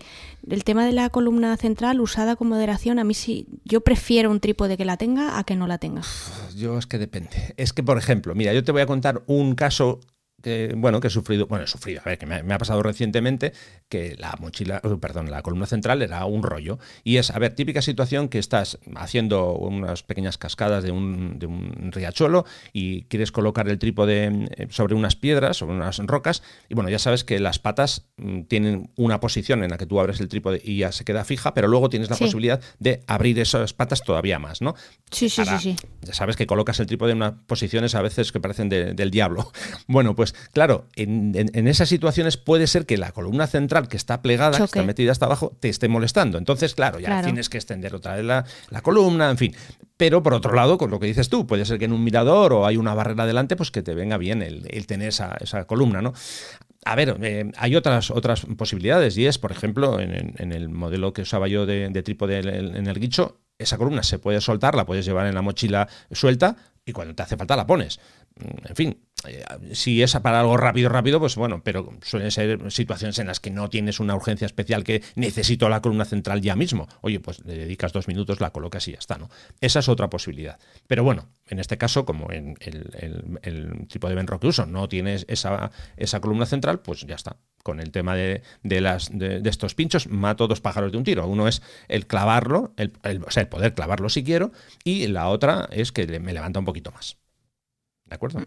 el 0.48 0.64
tema 0.64 0.84
de 0.84 0.92
la 0.92 1.10
columna 1.10 1.56
central 1.56 2.00
usada 2.00 2.36
con 2.36 2.48
moderación, 2.48 2.98
a 2.98 3.04
mí 3.04 3.14
sí, 3.14 3.46
yo 3.64 3.80
prefiero 3.80 4.30
un 4.30 4.40
trípode 4.40 4.76
que 4.76 4.84
la 4.84 4.96
tenga 4.96 5.19
a 5.20 5.44
que 5.44 5.56
no 5.56 5.66
la 5.66 5.78
tenga. 5.78 6.02
Yo 6.56 6.78
es 6.78 6.86
que 6.86 6.98
depende. 6.98 7.54
Es 7.56 7.72
que, 7.72 7.82
por 7.82 7.98
ejemplo, 7.98 8.34
mira, 8.34 8.52
yo 8.52 8.64
te 8.64 8.72
voy 8.72 8.82
a 8.82 8.86
contar 8.86 9.22
un 9.26 9.54
caso 9.54 10.00
que, 10.42 10.74
bueno, 10.76 11.00
que 11.00 11.08
he 11.08 11.10
sufrido, 11.10 11.46
bueno, 11.46 11.64
he 11.64 11.68
sufrido, 11.68 12.00
a 12.04 12.08
ver, 12.08 12.18
que 12.18 12.26
me, 12.26 12.36
ha 12.36 12.58
pasado 12.58 12.82
recientemente 12.82 13.52
que 13.88 14.16
la 14.18 14.36
mochila, 14.38 14.80
uh, 14.84 14.98
perdón, 14.98 15.30
la 15.30 15.42
columna 15.42 15.66
central 15.66 16.02
era 16.02 16.24
un 16.24 16.42
rollo. 16.42 16.78
Y 17.04 17.16
es, 17.16 17.30
a 17.30 17.38
ver, 17.38 17.54
típica 17.54 17.82
situación 17.82 18.28
que 18.28 18.38
estás 18.38 18.78
haciendo 18.96 19.54
unas 19.54 20.02
pequeñas 20.02 20.38
cascadas 20.38 20.84
de 20.84 20.92
un, 20.92 21.38
de 21.38 21.46
un 21.46 21.90
riachuelo 21.92 22.44
y 22.72 23.02
quieres 23.04 23.32
colocar 23.32 23.68
el 23.68 23.78
trípode 23.78 24.26
eh, 24.56 24.66
sobre 24.70 24.94
unas 24.94 25.16
piedras, 25.16 25.56
sobre 25.56 25.74
unas 25.74 25.98
rocas, 25.98 26.42
y 26.68 26.74
bueno, 26.74 26.90
ya 26.90 26.98
sabes 26.98 27.24
que 27.24 27.38
las 27.40 27.58
patas 27.58 28.06
mm, 28.16 28.42
tienen 28.42 28.90
una 28.96 29.20
posición 29.20 29.62
en 29.62 29.70
la 29.70 29.78
que 29.78 29.86
tú 29.86 30.00
abres 30.00 30.20
el 30.20 30.28
trípode 30.28 30.60
y 30.64 30.78
ya 30.78 30.92
se 30.92 31.04
queda 31.04 31.24
fija, 31.24 31.54
pero 31.54 31.68
luego 31.68 31.88
tienes 31.88 32.10
la 32.10 32.16
posibilidad 32.16 32.60
de 32.78 33.02
abrir 33.06 33.38
esas 33.38 33.72
patas 33.72 34.02
todavía 34.02 34.38
más, 34.38 34.60
¿no? 34.60 34.74
Sí, 35.10 35.28
sí, 35.28 35.44
sí, 35.44 35.58
sí. 35.58 35.76
Ya 36.02 36.14
sabes 36.14 36.36
que 36.36 36.46
colocas 36.46 36.78
el 36.80 36.86
trípode 36.86 37.12
en 37.12 37.18
unas 37.18 37.34
posiciones 37.46 37.94
a 37.94 38.02
veces 38.02 38.32
que 38.32 38.40
parecen 38.40 38.68
del 38.68 39.10
diablo. 39.10 39.50
Bueno, 39.86 40.14
pues 40.14 40.29
claro, 40.52 40.86
en, 40.96 41.68
esas 41.68 41.88
situaciones 41.88 42.36
puede 42.36 42.66
ser 42.66 42.86
que 42.86 42.96
la 42.96 43.12
columna 43.12 43.46
central 43.46 43.88
que 43.88 43.96
está 43.96 44.22
plegada, 44.22 44.58
que 44.58 44.64
está 44.64 44.82
metida 44.82 45.12
hasta 45.12 45.26
abajo, 45.26 45.56
te 45.60 45.68
esté 45.68 45.88
molestando. 45.88 46.38
Entonces, 46.38 46.74
claro, 46.74 46.98
ya 46.98 47.22
tienes 47.22 47.48
que 47.48 47.58
extender 47.58 47.94
otra 47.94 48.16
vez 48.16 48.24
la, 48.24 48.44
columna, 48.82 49.30
en 49.30 49.38
fin. 49.38 49.54
Pero 49.96 50.22
por 50.22 50.34
otro 50.34 50.54
lado, 50.54 50.78
con 50.78 50.90
lo 50.90 50.98
que 50.98 51.06
dices 51.06 51.28
tú, 51.28 51.46
puede 51.46 51.64
ser 51.64 51.78
que 51.78 51.84
en 51.84 51.92
un 51.92 52.02
mirador 52.02 52.52
o 52.52 52.66
hay 52.66 52.76
una 52.76 52.94
barrera 52.94 53.26
delante, 53.26 53.56
pues 53.56 53.70
que 53.70 53.82
te 53.82 53.94
venga 53.94 54.16
bien 54.16 54.42
el, 54.42 54.86
tener 54.86 55.08
esa, 55.08 55.64
columna, 55.66 56.00
¿no? 56.00 56.14
A 56.86 56.94
ver, 56.94 57.18
eh, 57.20 57.50
hay 57.58 57.76
otras, 57.76 58.10
otras 58.10 58.46
posibilidades 58.56 59.18
y 59.18 59.26
es, 59.26 59.36
por 59.36 59.52
ejemplo, 59.52 60.00
en, 60.00 60.52
el 60.52 60.68
modelo 60.70 61.12
que 61.12 61.22
usaba 61.22 61.46
yo 61.46 61.66
de, 61.66 61.90
de 61.90 62.02
trípode 62.02 62.38
en 62.38 62.86
el 62.86 62.98
guicho, 62.98 63.40
esa 63.60 63.76
columna 63.76 64.02
se 64.02 64.18
puede 64.18 64.40
soltar, 64.40 64.74
la 64.74 64.86
puedes 64.86 65.04
llevar 65.04 65.26
en 65.26 65.34
la 65.34 65.42
mochila 65.42 65.86
suelta 66.10 66.56
y 66.84 66.92
cuando 66.92 67.14
te 67.14 67.22
hace 67.22 67.36
falta 67.36 67.56
la 67.56 67.66
pones. 67.66 68.00
En 68.36 68.74
fin, 68.74 68.98
eh, 69.26 69.44
si 69.72 70.02
es 70.02 70.14
para 70.16 70.40
algo 70.40 70.56
rápido, 70.56 70.88
rápido, 70.88 71.20
pues 71.20 71.36
bueno, 71.36 71.62
pero 71.62 71.92
suelen 72.02 72.30
ser 72.30 72.70
situaciones 72.72 73.18
en 73.18 73.26
las 73.26 73.40
que 73.40 73.50
no 73.50 73.68
tienes 73.68 74.00
una 74.00 74.14
urgencia 74.14 74.46
especial 74.46 74.84
que 74.84 75.02
necesito 75.14 75.68
la 75.68 75.82
columna 75.82 76.04
central 76.04 76.40
ya 76.40 76.56
mismo. 76.56 76.88
Oye, 77.02 77.20
pues 77.20 77.44
le 77.44 77.56
dedicas 77.56 77.92
dos 77.92 78.08
minutos, 78.08 78.40
la 78.40 78.50
colocas 78.50 78.86
y 78.88 78.92
ya 78.92 78.98
está, 78.98 79.18
¿no? 79.18 79.28
Esa 79.60 79.80
es 79.80 79.88
otra 79.88 80.08
posibilidad. 80.08 80.58
Pero 80.86 81.04
bueno, 81.04 81.28
en 81.48 81.58
este 81.58 81.76
caso, 81.76 82.04
como 82.04 82.30
en 82.32 82.56
el, 82.62 83.86
tipo 83.88 84.08
de 84.08 84.14
Benro 84.14 84.40
que 84.40 84.46
uso 84.46 84.66
no 84.66 84.88
tienes 84.88 85.26
esa, 85.28 85.70
esa 85.96 86.20
columna 86.20 86.46
central, 86.46 86.80
pues 86.80 87.06
ya 87.06 87.14
está. 87.14 87.36
Con 87.62 87.80
el 87.80 87.90
tema 87.90 88.14
de, 88.14 88.42
las, 88.62 89.10
de, 89.12 89.42
estos 89.44 89.74
pinchos, 89.74 90.06
mato 90.06 90.48
dos 90.48 90.62
pájaros 90.62 90.92
de 90.92 90.98
un 90.98 91.04
tiro. 91.04 91.26
Uno 91.26 91.46
es 91.46 91.60
el 91.88 92.06
clavarlo, 92.06 92.72
el, 92.78 92.92
o 93.26 93.30
sea, 93.30 93.42
el 93.42 93.48
poder 93.48 93.74
clavarlo 93.74 94.08
si 94.08 94.24
quiero, 94.24 94.52
y 94.82 95.06
la 95.08 95.28
otra 95.28 95.68
es 95.70 95.92
que 95.92 96.06
me 96.20 96.32
levanta 96.32 96.58
un 96.58 96.64
poquito 96.64 96.90
más. 96.90 97.18
¿De 98.06 98.14
acuerdo? 98.14 98.40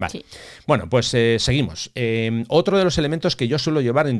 Vale. 0.00 0.24
Bueno, 0.66 0.88
pues 0.88 1.12
eh, 1.12 1.36
seguimos. 1.38 1.90
Eh, 1.94 2.44
otro 2.48 2.78
de 2.78 2.84
los 2.84 2.96
elementos 2.96 3.36
que 3.36 3.46
yo 3.46 3.58
suelo 3.58 3.82
llevar 3.82 4.08
en, 4.08 4.18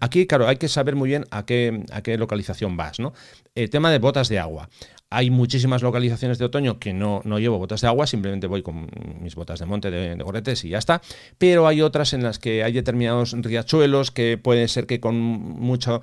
aquí, 0.00 0.26
claro, 0.26 0.48
hay 0.48 0.56
que 0.56 0.66
saber 0.66 0.96
muy 0.96 1.08
bien 1.08 1.24
a 1.30 1.46
qué, 1.46 1.84
a 1.92 2.02
qué 2.02 2.18
localización 2.18 2.76
vas, 2.76 2.98
¿no? 2.98 3.14
El 3.54 3.70
tema 3.70 3.92
de 3.92 3.98
botas 4.00 4.28
de 4.28 4.40
agua. 4.40 4.68
Hay 5.12 5.30
muchísimas 5.30 5.82
localizaciones 5.82 6.38
de 6.38 6.44
otoño 6.44 6.78
que 6.78 6.92
no, 6.92 7.20
no 7.24 7.38
llevo 7.38 7.58
botas 7.58 7.80
de 7.80 7.86
agua, 7.86 8.06
simplemente 8.06 8.46
voy 8.46 8.62
con 8.62 8.88
mis 9.20 9.34
botas 9.34 9.60
de 9.60 9.66
monte 9.66 9.90
de, 9.90 10.14
gorretes 10.22 10.64
y 10.64 10.70
ya 10.70 10.78
está. 10.78 11.02
Pero 11.38 11.66
hay 11.66 11.82
otras 11.82 12.12
en 12.12 12.22
las 12.22 12.38
que 12.38 12.64
hay 12.64 12.72
determinados 12.72 13.32
riachuelos 13.32 14.10
que 14.10 14.38
puede 14.38 14.68
ser 14.68 14.86
que 14.86 15.00
con, 15.00 15.16
mucho, 15.18 16.02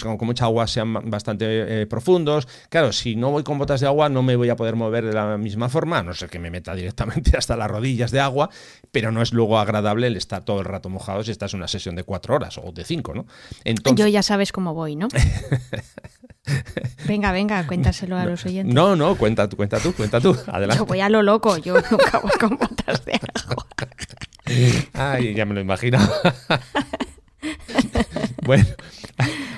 con 0.00 0.26
mucha 0.26 0.44
agua 0.44 0.66
sean 0.66 0.94
bastante 1.10 1.82
eh, 1.82 1.86
profundos. 1.86 2.48
Claro, 2.68 2.92
si 2.92 3.16
no 3.16 3.30
voy 3.30 3.42
con 3.42 3.58
botas 3.58 3.80
de 3.80 3.86
agua 3.86 4.08
no 4.08 4.22
me 4.22 4.36
voy 4.36 4.48
a 4.48 4.56
poder 4.56 4.76
mover 4.76 5.04
de 5.04 5.12
la 5.12 5.36
misma 5.36 5.68
forma, 5.68 5.98
a 5.98 6.02
no 6.02 6.14
ser 6.14 6.30
que 6.30 6.38
me 6.38 6.50
meta 6.50 6.74
directamente 6.74 7.36
hasta 7.38 7.56
las 7.56 7.70
rodillas 7.70 8.10
de 8.10 8.20
agua, 8.20 8.50
pero 8.90 9.12
no 9.12 9.22
es 9.22 9.32
luego 9.32 9.58
agradable 9.58 10.06
el 10.06 10.16
estar 10.16 10.44
todo 10.44 10.60
el 10.60 10.64
rato 10.64 10.88
mojado 10.88 11.22
si 11.22 11.30
estás 11.30 11.52
en 11.54 11.58
una 11.58 11.68
sesión 11.68 11.96
de 11.96 12.04
cuatro 12.04 12.34
horas 12.34 12.58
o 12.58 12.72
de 12.72 12.84
cinco, 12.84 13.14
¿no? 13.14 13.26
Entonces... 13.64 14.04
Yo 14.04 14.08
ya 14.08 14.22
sabes 14.22 14.52
cómo 14.52 14.74
voy, 14.74 14.96
¿no? 14.96 15.08
Venga, 17.06 17.32
venga, 17.32 17.66
cuéntaselo 17.66 18.16
a 18.16 18.24
los 18.24 18.44
oyentes. 18.46 18.74
No, 18.74 18.96
no, 18.96 19.16
cuenta, 19.16 19.48
cuenta 19.48 19.78
tú, 19.78 19.92
cuenta 19.92 20.20
tú. 20.20 20.36
Adelante. 20.46 20.78
Yo 20.78 20.86
voy 20.86 21.00
a 21.00 21.08
lo 21.08 21.22
loco, 21.22 21.56
yo 21.58 21.74
nunca 21.90 22.18
voy 22.18 22.32
con 22.38 22.56
botas 22.56 23.04
de 23.04 23.20
agua. 23.44 23.66
Ay, 24.92 25.34
ya 25.34 25.44
me 25.44 25.54
lo 25.54 25.60
imagino. 25.60 25.98
bueno, 28.44 28.64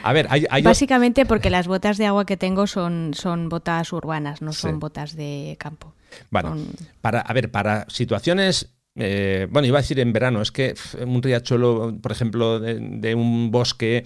a 0.03 0.13
ver, 0.13 0.27
hay, 0.31 0.63
Básicamente 0.63 1.27
porque 1.27 1.51
las 1.51 1.67
botas 1.67 1.99
de 1.99 2.07
agua 2.07 2.25
que 2.25 2.37
tengo 2.37 2.67
son, 2.67 3.13
son 3.15 3.49
botas 3.49 3.93
urbanas, 3.93 4.43
no 4.43 4.53
son 4.53 4.79
botas 4.79 5.15
de 5.17 5.57
campo. 5.59 5.95
Bueno, 6.31 6.57
para, 7.01 7.21
a 7.21 7.33
ver, 7.35 7.51
para 7.51 7.87
situaciones 7.89 8.75
eh, 9.01 9.47
bueno, 9.51 9.69
iba 9.69 9.79
a 9.79 9.83
decir 9.83 10.01
en 10.01 10.13
verano, 10.13 10.43
es 10.43 10.51
que 10.51 10.75
un 11.01 11.23
riachuelo, 11.23 11.97
por 12.03 12.11
ejemplo, 12.11 12.59
de, 12.59 13.15
un 13.15 13.51
bosque, 13.53 14.05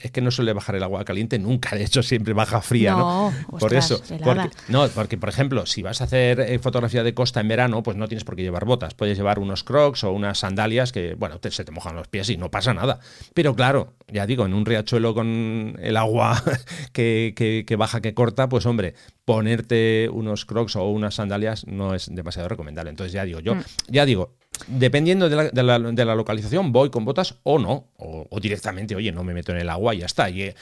es 0.00 0.10
que 0.10 0.20
no 0.20 0.30
suele 0.30 0.52
bajar 0.52 0.76
el 0.76 0.82
agua 0.82 1.04
caliente 1.04 1.38
nunca, 1.38 1.74
de 1.76 1.84
hecho 1.84 2.02
siempre 2.02 2.32
baja 2.32 2.60
fría, 2.60 2.92
¿no? 2.92 3.32
por 3.58 3.74
eso, 3.74 4.00
porque, 4.22 4.50
no, 4.68 4.88
porque 4.88 5.18
por 5.18 5.28
ejemplo, 5.28 5.66
si 5.66 5.82
vas 5.82 6.00
a 6.00 6.04
hacer 6.04 6.40
eh, 6.40 6.58
fotografía 6.58 7.02
de 7.02 7.14
costa 7.14 7.40
en 7.40 7.48
verano, 7.48 7.82
pues 7.82 7.96
no 7.96 8.06
tienes 8.06 8.24
por 8.24 8.36
qué 8.36 8.42
llevar 8.42 8.64
botas, 8.64 8.94
puedes 8.94 9.16
llevar 9.16 9.38
unos 9.38 9.64
crocs 9.64 10.04
o 10.04 10.12
unas 10.12 10.38
sandalias 10.38 10.92
que, 10.92 11.14
bueno, 11.14 11.40
se 11.42 11.64
te 11.64 11.72
mojan 11.72 11.96
los 11.96 12.08
pies 12.08 12.30
y 12.30 12.36
no 12.36 12.50
pasa 12.50 12.72
nada. 12.72 13.00
Pero 13.34 13.56
claro, 13.56 13.94
ya 14.08 14.26
digo, 14.26 14.46
en 14.46 14.54
un 14.54 14.64
riachuelo 14.64 15.14
con 15.14 15.76
el 15.80 15.96
agua 15.96 16.42
que, 16.92 17.64
que 17.66 17.76
baja, 17.76 18.00
que 18.00 18.14
corta, 18.14 18.48
pues 18.48 18.66
hombre, 18.66 18.94
ponerte 19.24 20.08
unos 20.12 20.44
crocs 20.44 20.76
o 20.76 20.88
unas 20.88 21.14
sandalias 21.14 21.66
no 21.66 21.94
es 21.94 22.14
demasiado 22.14 22.48
recomendable. 22.48 22.90
Entonces 22.90 23.12
ya 23.12 23.24
digo, 23.24 23.40
yo, 23.40 23.54
mm. 23.54 23.62
ya 23.88 24.04
digo, 24.04 24.34
dependiendo 24.66 25.28
de 25.28 25.62
la, 25.62 26.14
localización, 26.14 26.72
voy 26.72 26.90
con 26.90 27.04
botas 27.04 27.36
o 27.42 27.58
no, 27.58 27.88
o, 27.96 28.40
directamente, 28.40 28.94
oye, 28.94 29.12
no 29.12 29.24
me 29.24 29.34
meto 29.34 29.52
en 29.52 29.58
el 29.58 29.68
agua 29.68 29.94
y 29.94 29.98
ya 29.98 30.06
está. 30.06 30.30
Y, 30.30 30.42
eh, 30.42 30.54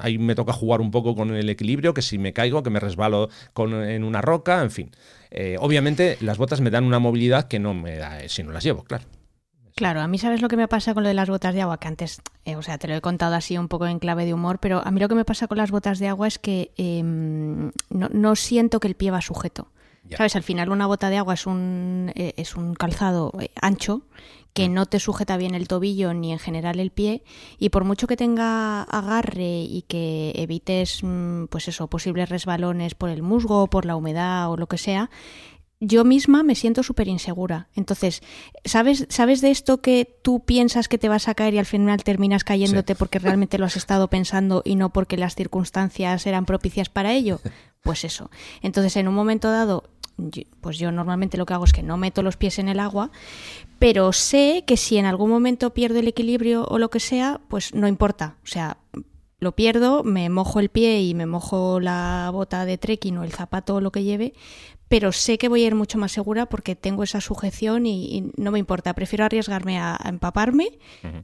ahí 0.00 0.18
me 0.18 0.34
toca 0.34 0.52
jugar 0.52 0.80
un 0.80 0.90
poco 0.90 1.14
con 1.14 1.34
el 1.34 1.48
equilibrio, 1.48 1.94
que 1.94 2.02
si 2.02 2.18
me 2.18 2.32
caigo, 2.32 2.62
que 2.62 2.70
me 2.70 2.80
resbalo 2.80 3.28
con, 3.52 3.72
en 3.74 4.04
una 4.04 4.20
roca, 4.20 4.62
en 4.62 4.70
fin. 4.70 4.90
Eh, 5.30 5.56
obviamente 5.60 6.16
las 6.20 6.38
botas 6.38 6.60
me 6.60 6.70
dan 6.70 6.84
una 6.84 6.98
movilidad 6.98 7.48
que 7.48 7.58
no 7.58 7.74
me 7.74 7.96
da 7.96 8.22
eh, 8.22 8.28
si 8.28 8.42
no 8.42 8.52
las 8.52 8.64
llevo, 8.64 8.84
claro. 8.84 9.04
Claro, 9.74 10.00
a 10.00 10.08
mí 10.08 10.18
sabes 10.18 10.42
lo 10.42 10.48
que 10.48 10.56
me 10.56 10.66
pasa 10.66 10.92
con 10.92 11.04
lo 11.04 11.08
de 11.08 11.14
las 11.14 11.28
botas 11.28 11.54
de 11.54 11.62
agua, 11.62 11.78
que 11.78 11.86
antes, 11.86 12.20
o 12.44 12.62
sea, 12.62 12.78
te 12.78 12.88
lo 12.88 12.96
he 12.96 13.00
contado 13.00 13.36
así 13.36 13.56
un 13.56 13.68
poco 13.68 13.86
en 13.86 14.00
clave 14.00 14.24
de 14.24 14.34
humor, 14.34 14.58
pero 14.58 14.84
a 14.84 14.90
mí 14.90 14.98
lo 14.98 15.08
que 15.08 15.14
me 15.14 15.24
pasa 15.24 15.46
con 15.46 15.56
las 15.56 15.70
botas 15.70 16.00
de 16.00 16.08
agua 16.08 16.26
es 16.26 16.40
que 16.40 16.72
em, 16.76 17.70
no, 17.88 18.34
siento 18.34 18.80
que 18.80 18.88
el 18.88 18.96
pie 18.96 19.12
va 19.12 19.20
sujeto. 19.20 19.68
¿Sabes? 20.16 20.36
Al 20.36 20.42
final 20.42 20.70
una 20.70 20.86
bota 20.86 21.10
de 21.10 21.18
agua 21.18 21.34
es 21.34 21.46
un, 21.46 22.12
eh, 22.14 22.34
es 22.36 22.56
un 22.56 22.74
calzado 22.74 23.32
eh, 23.40 23.50
ancho 23.60 24.02
que 24.54 24.68
mm. 24.68 24.72
no 24.72 24.86
te 24.86 25.00
sujeta 25.00 25.36
bien 25.36 25.54
el 25.54 25.68
tobillo 25.68 26.14
ni 26.14 26.32
en 26.32 26.38
general 26.38 26.80
el 26.80 26.90
pie 26.90 27.22
y 27.58 27.68
por 27.68 27.84
mucho 27.84 28.06
que 28.06 28.16
tenga 28.16 28.82
agarre 28.82 29.60
y 29.60 29.84
que 29.88 30.32
evites 30.36 31.00
mm, 31.02 31.46
pues 31.46 31.68
eso 31.68 31.88
posibles 31.88 32.28
resbalones 32.28 32.94
por 32.94 33.10
el 33.10 33.22
musgo 33.22 33.66
por 33.68 33.84
la 33.84 33.96
humedad 33.96 34.50
o 34.50 34.56
lo 34.56 34.66
que 34.66 34.78
sea 34.78 35.10
yo 35.80 36.04
misma 36.04 36.42
me 36.42 36.54
siento 36.54 36.82
súper 36.82 37.08
insegura. 37.08 37.68
Entonces, 37.74 38.20
¿sabes, 38.64 39.06
¿sabes 39.10 39.40
de 39.40 39.50
esto 39.50 39.80
que 39.80 40.18
tú 40.22 40.44
piensas 40.44 40.88
que 40.88 40.98
te 40.98 41.08
vas 41.08 41.28
a 41.28 41.34
caer 41.34 41.54
y 41.54 41.58
al 41.58 41.66
final 41.66 42.02
terminas 42.02 42.44
cayéndote 42.44 42.94
porque 42.94 43.18
realmente 43.18 43.58
lo 43.58 43.66
has 43.66 43.76
estado 43.76 44.08
pensando 44.08 44.62
y 44.64 44.74
no 44.74 44.90
porque 44.90 45.16
las 45.16 45.36
circunstancias 45.36 46.26
eran 46.26 46.46
propicias 46.46 46.88
para 46.88 47.12
ello? 47.12 47.40
Pues 47.80 48.04
eso. 48.04 48.28
Entonces, 48.60 48.96
en 48.96 49.06
un 49.06 49.14
momento 49.14 49.52
dado, 49.52 49.84
pues 50.60 50.78
yo 50.78 50.90
normalmente 50.90 51.38
lo 51.38 51.46
que 51.46 51.54
hago 51.54 51.64
es 51.64 51.72
que 51.72 51.82
no 51.82 51.96
meto 51.96 52.22
los 52.22 52.36
pies 52.36 52.58
en 52.58 52.68
el 52.68 52.80
agua, 52.80 53.10
pero 53.78 54.12
sé 54.12 54.64
que 54.66 54.76
si 54.76 54.98
en 54.98 55.06
algún 55.06 55.30
momento 55.30 55.72
pierdo 55.72 56.00
el 56.00 56.08
equilibrio 56.08 56.64
o 56.64 56.78
lo 56.78 56.90
que 56.90 57.00
sea, 57.00 57.40
pues 57.48 57.74
no 57.74 57.86
importa. 57.86 58.36
O 58.42 58.46
sea, 58.46 58.78
lo 59.38 59.52
pierdo, 59.54 60.02
me 60.02 60.28
mojo 60.28 60.58
el 60.60 60.68
pie 60.68 61.02
y 61.02 61.14
me 61.14 61.26
mojo 61.26 61.78
la 61.80 62.30
bota 62.32 62.64
de 62.64 62.78
trekking 62.78 63.18
o 63.18 63.24
el 63.24 63.32
zapato 63.32 63.76
o 63.76 63.80
lo 63.80 63.92
que 63.92 64.02
lleve, 64.02 64.34
pero 64.88 65.12
sé 65.12 65.38
que 65.38 65.48
voy 65.48 65.62
a 65.62 65.66
ir 65.68 65.74
mucho 65.74 65.98
más 65.98 66.12
segura 66.12 66.46
porque 66.46 66.74
tengo 66.74 67.04
esa 67.04 67.20
sujeción 67.20 67.86
y, 67.86 68.32
no 68.36 68.50
me 68.50 68.58
importa. 68.58 68.94
Prefiero 68.94 69.24
arriesgarme 69.24 69.78
a, 69.78 69.98
empaparme 70.06 70.78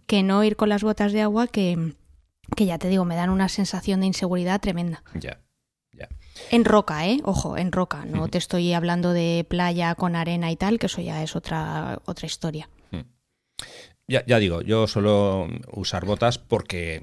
que 0.06 0.22
no 0.22 0.44
ir 0.44 0.56
con 0.56 0.68
las 0.68 0.82
botas 0.82 1.12
de 1.12 1.22
agua 1.22 1.48
que, 1.48 1.94
que, 2.56 2.66
ya 2.66 2.78
te 2.78 2.88
digo, 2.88 3.04
me 3.04 3.16
dan 3.16 3.30
una 3.30 3.48
sensación 3.48 4.00
de 4.00 4.06
inseguridad 4.06 4.60
tremenda. 4.60 5.02
Ya. 5.92 6.08
En 6.50 6.64
roca, 6.64 7.06
¿eh? 7.06 7.20
Ojo, 7.24 7.56
en 7.56 7.72
roca. 7.72 8.04
No 8.04 8.28
te 8.28 8.38
estoy 8.38 8.72
hablando 8.72 9.12
de 9.12 9.46
playa 9.48 9.94
con 9.94 10.16
arena 10.16 10.50
y 10.50 10.56
tal, 10.56 10.78
que 10.78 10.86
eso 10.86 11.00
ya 11.00 11.22
es 11.22 11.36
otra, 11.36 12.00
otra 12.04 12.26
historia. 12.26 12.68
Ya, 14.06 14.22
ya, 14.26 14.38
digo, 14.38 14.60
yo 14.60 14.86
suelo 14.86 15.48
usar 15.72 16.04
botas 16.04 16.36
porque 16.36 17.02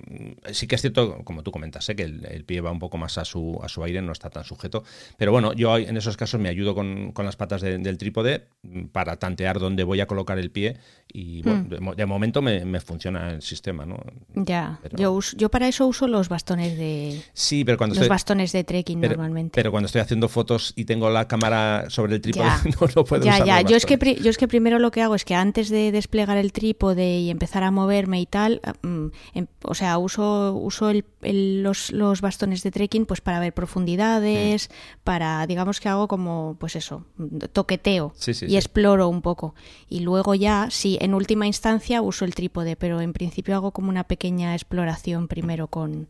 sí 0.52 0.68
que 0.68 0.76
es 0.76 0.82
cierto, 0.82 1.24
como 1.24 1.42
tú 1.42 1.52
comentas, 1.52 1.90
¿eh? 1.90 1.96
que 1.96 2.04
el, 2.04 2.46
pie 2.46 2.62
va 2.62 2.72
un 2.72 2.78
poco 2.78 3.00
más 3.00 3.18
a 3.18 3.26
su, 3.26 3.60
a 3.64 3.70
su 3.70 3.84
aire, 3.84 4.04
no 4.04 4.12
está 4.12 4.30
tan 4.30 4.44
sujeto. 4.44 4.84
Pero 5.18 5.32
bueno, 5.32 5.54
yo 5.54 5.76
en 5.78 5.98
esos 5.98 6.16
casos 6.16 6.40
me 6.40 6.50
ayudo 6.50 6.76
con, 6.76 7.12
las 7.18 7.36
patas 7.36 7.62
del 7.62 7.98
trípode 7.98 8.46
para 8.92 9.18
tantear 9.18 9.60
dónde 9.60 9.84
voy 9.84 10.00
a 10.00 10.06
colocar 10.06 10.38
el 10.38 10.52
pie 10.52 10.78
y 11.12 11.42
bueno, 11.42 11.66
mm. 11.68 11.96
de, 11.96 12.06
momento 12.06 12.42
me, 12.44 12.80
funciona 12.82 13.32
el 13.32 13.42
sistema, 13.42 13.86
¿no? 13.86 13.98
Ya, 14.36 14.80
yo, 14.96 15.20
yo 15.36 15.50
para 15.50 15.68
eso 15.68 15.88
uso 15.88 16.08
los 16.08 16.30
bastones 16.30 16.78
de... 16.78 17.20
Sí, 17.34 17.66
pero 17.66 17.80
cuando 17.80 17.96
los 17.96 18.08
bastones 18.08 18.52
de 18.52 18.64
trekking 18.64 19.02
normalmente. 19.02 19.54
Pero 19.56 19.72
cuando 19.72 19.88
estoy 19.88 20.02
haciendo 20.02 20.30
fotos 20.30 20.74
y 20.76 20.86
tengo 20.86 21.10
la 21.10 21.28
cámara 21.28 21.90
sobre 21.90 22.16
el 22.16 22.22
trípode, 22.22 22.48
no 22.80 22.88
lo 22.96 23.06
puedo 23.06 23.26
ya, 23.26 23.36
usar. 23.36 23.48
Ya, 23.48 23.62
yo 23.62 23.76
es, 23.76 23.88
que, 23.88 23.98
yo 24.22 24.30
es 24.30 24.38
que 24.38 24.48
primero 24.48 24.78
lo 24.78 24.92
que 24.92 25.02
hago 25.02 25.16
es 25.16 25.26
que 25.26 25.34
antes 25.34 25.70
de 25.70 25.92
desplegar 25.92 26.38
el 26.38 26.54
trípode 26.54 26.91
y 27.00 27.30
empezar 27.30 27.64
a 27.64 27.72
moverme 27.72 28.22
y 28.22 28.26
tal, 28.26 28.62
mm, 28.82 29.06
em, 29.34 29.48
o 29.64 29.76
sea, 29.76 29.98
uso, 29.98 30.54
uso 30.54 30.92
los, 31.22 31.92
los, 31.92 32.22
bastones 32.22 32.64
de 32.64 32.72
trekking 32.72 33.06
pues 33.06 33.22
para 33.22 33.40
ver 33.40 33.54
profundidades, 33.54 34.70
mm. 34.70 34.74
para, 35.04 35.46
digamos 35.48 35.80
que 35.80 35.90
hago 35.90 36.08
como, 36.08 36.58
pues 36.60 36.76
eso, 36.76 37.06
toqueteo 37.54 38.14
y 38.48 38.56
exploro 38.56 39.08
un 39.08 39.22
poco. 39.22 39.56
Y 39.90 40.02
luego 40.02 40.36
ya, 40.36 40.68
sí, 40.70 40.98
en 41.02 41.14
última 41.14 41.48
instancia 41.48 42.02
uso 42.02 42.26
el 42.26 42.36
trípode, 42.36 42.76
pero 42.76 43.02
en 43.02 43.14
principio 43.14 43.56
hago 43.56 43.72
como 43.72 43.90
una 43.90 44.04
pequeña 44.04 44.54
exploración 44.54 45.28
primero 45.28 45.68
con, 45.68 46.08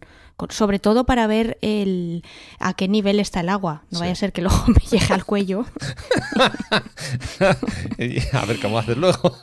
sobre 0.49 0.79
todo 0.79 1.05
para 1.05 1.27
ver 1.27 1.57
el, 1.61 2.23
a 2.59 2.73
qué 2.73 2.87
nivel 2.87 3.19
está 3.19 3.41
el 3.41 3.49
agua. 3.49 3.83
No 3.91 3.99
vaya 3.99 4.13
a 4.13 4.15
ser 4.15 4.33
que 4.33 4.41
luego 4.41 4.63
me 4.67 4.81
llegue 4.89 5.13
al 5.13 5.25
cuello. 5.25 5.65
a 8.33 8.45
ver 8.45 8.59
cómo 8.59 8.79
hacer 8.79 8.97
luego. 8.97 9.37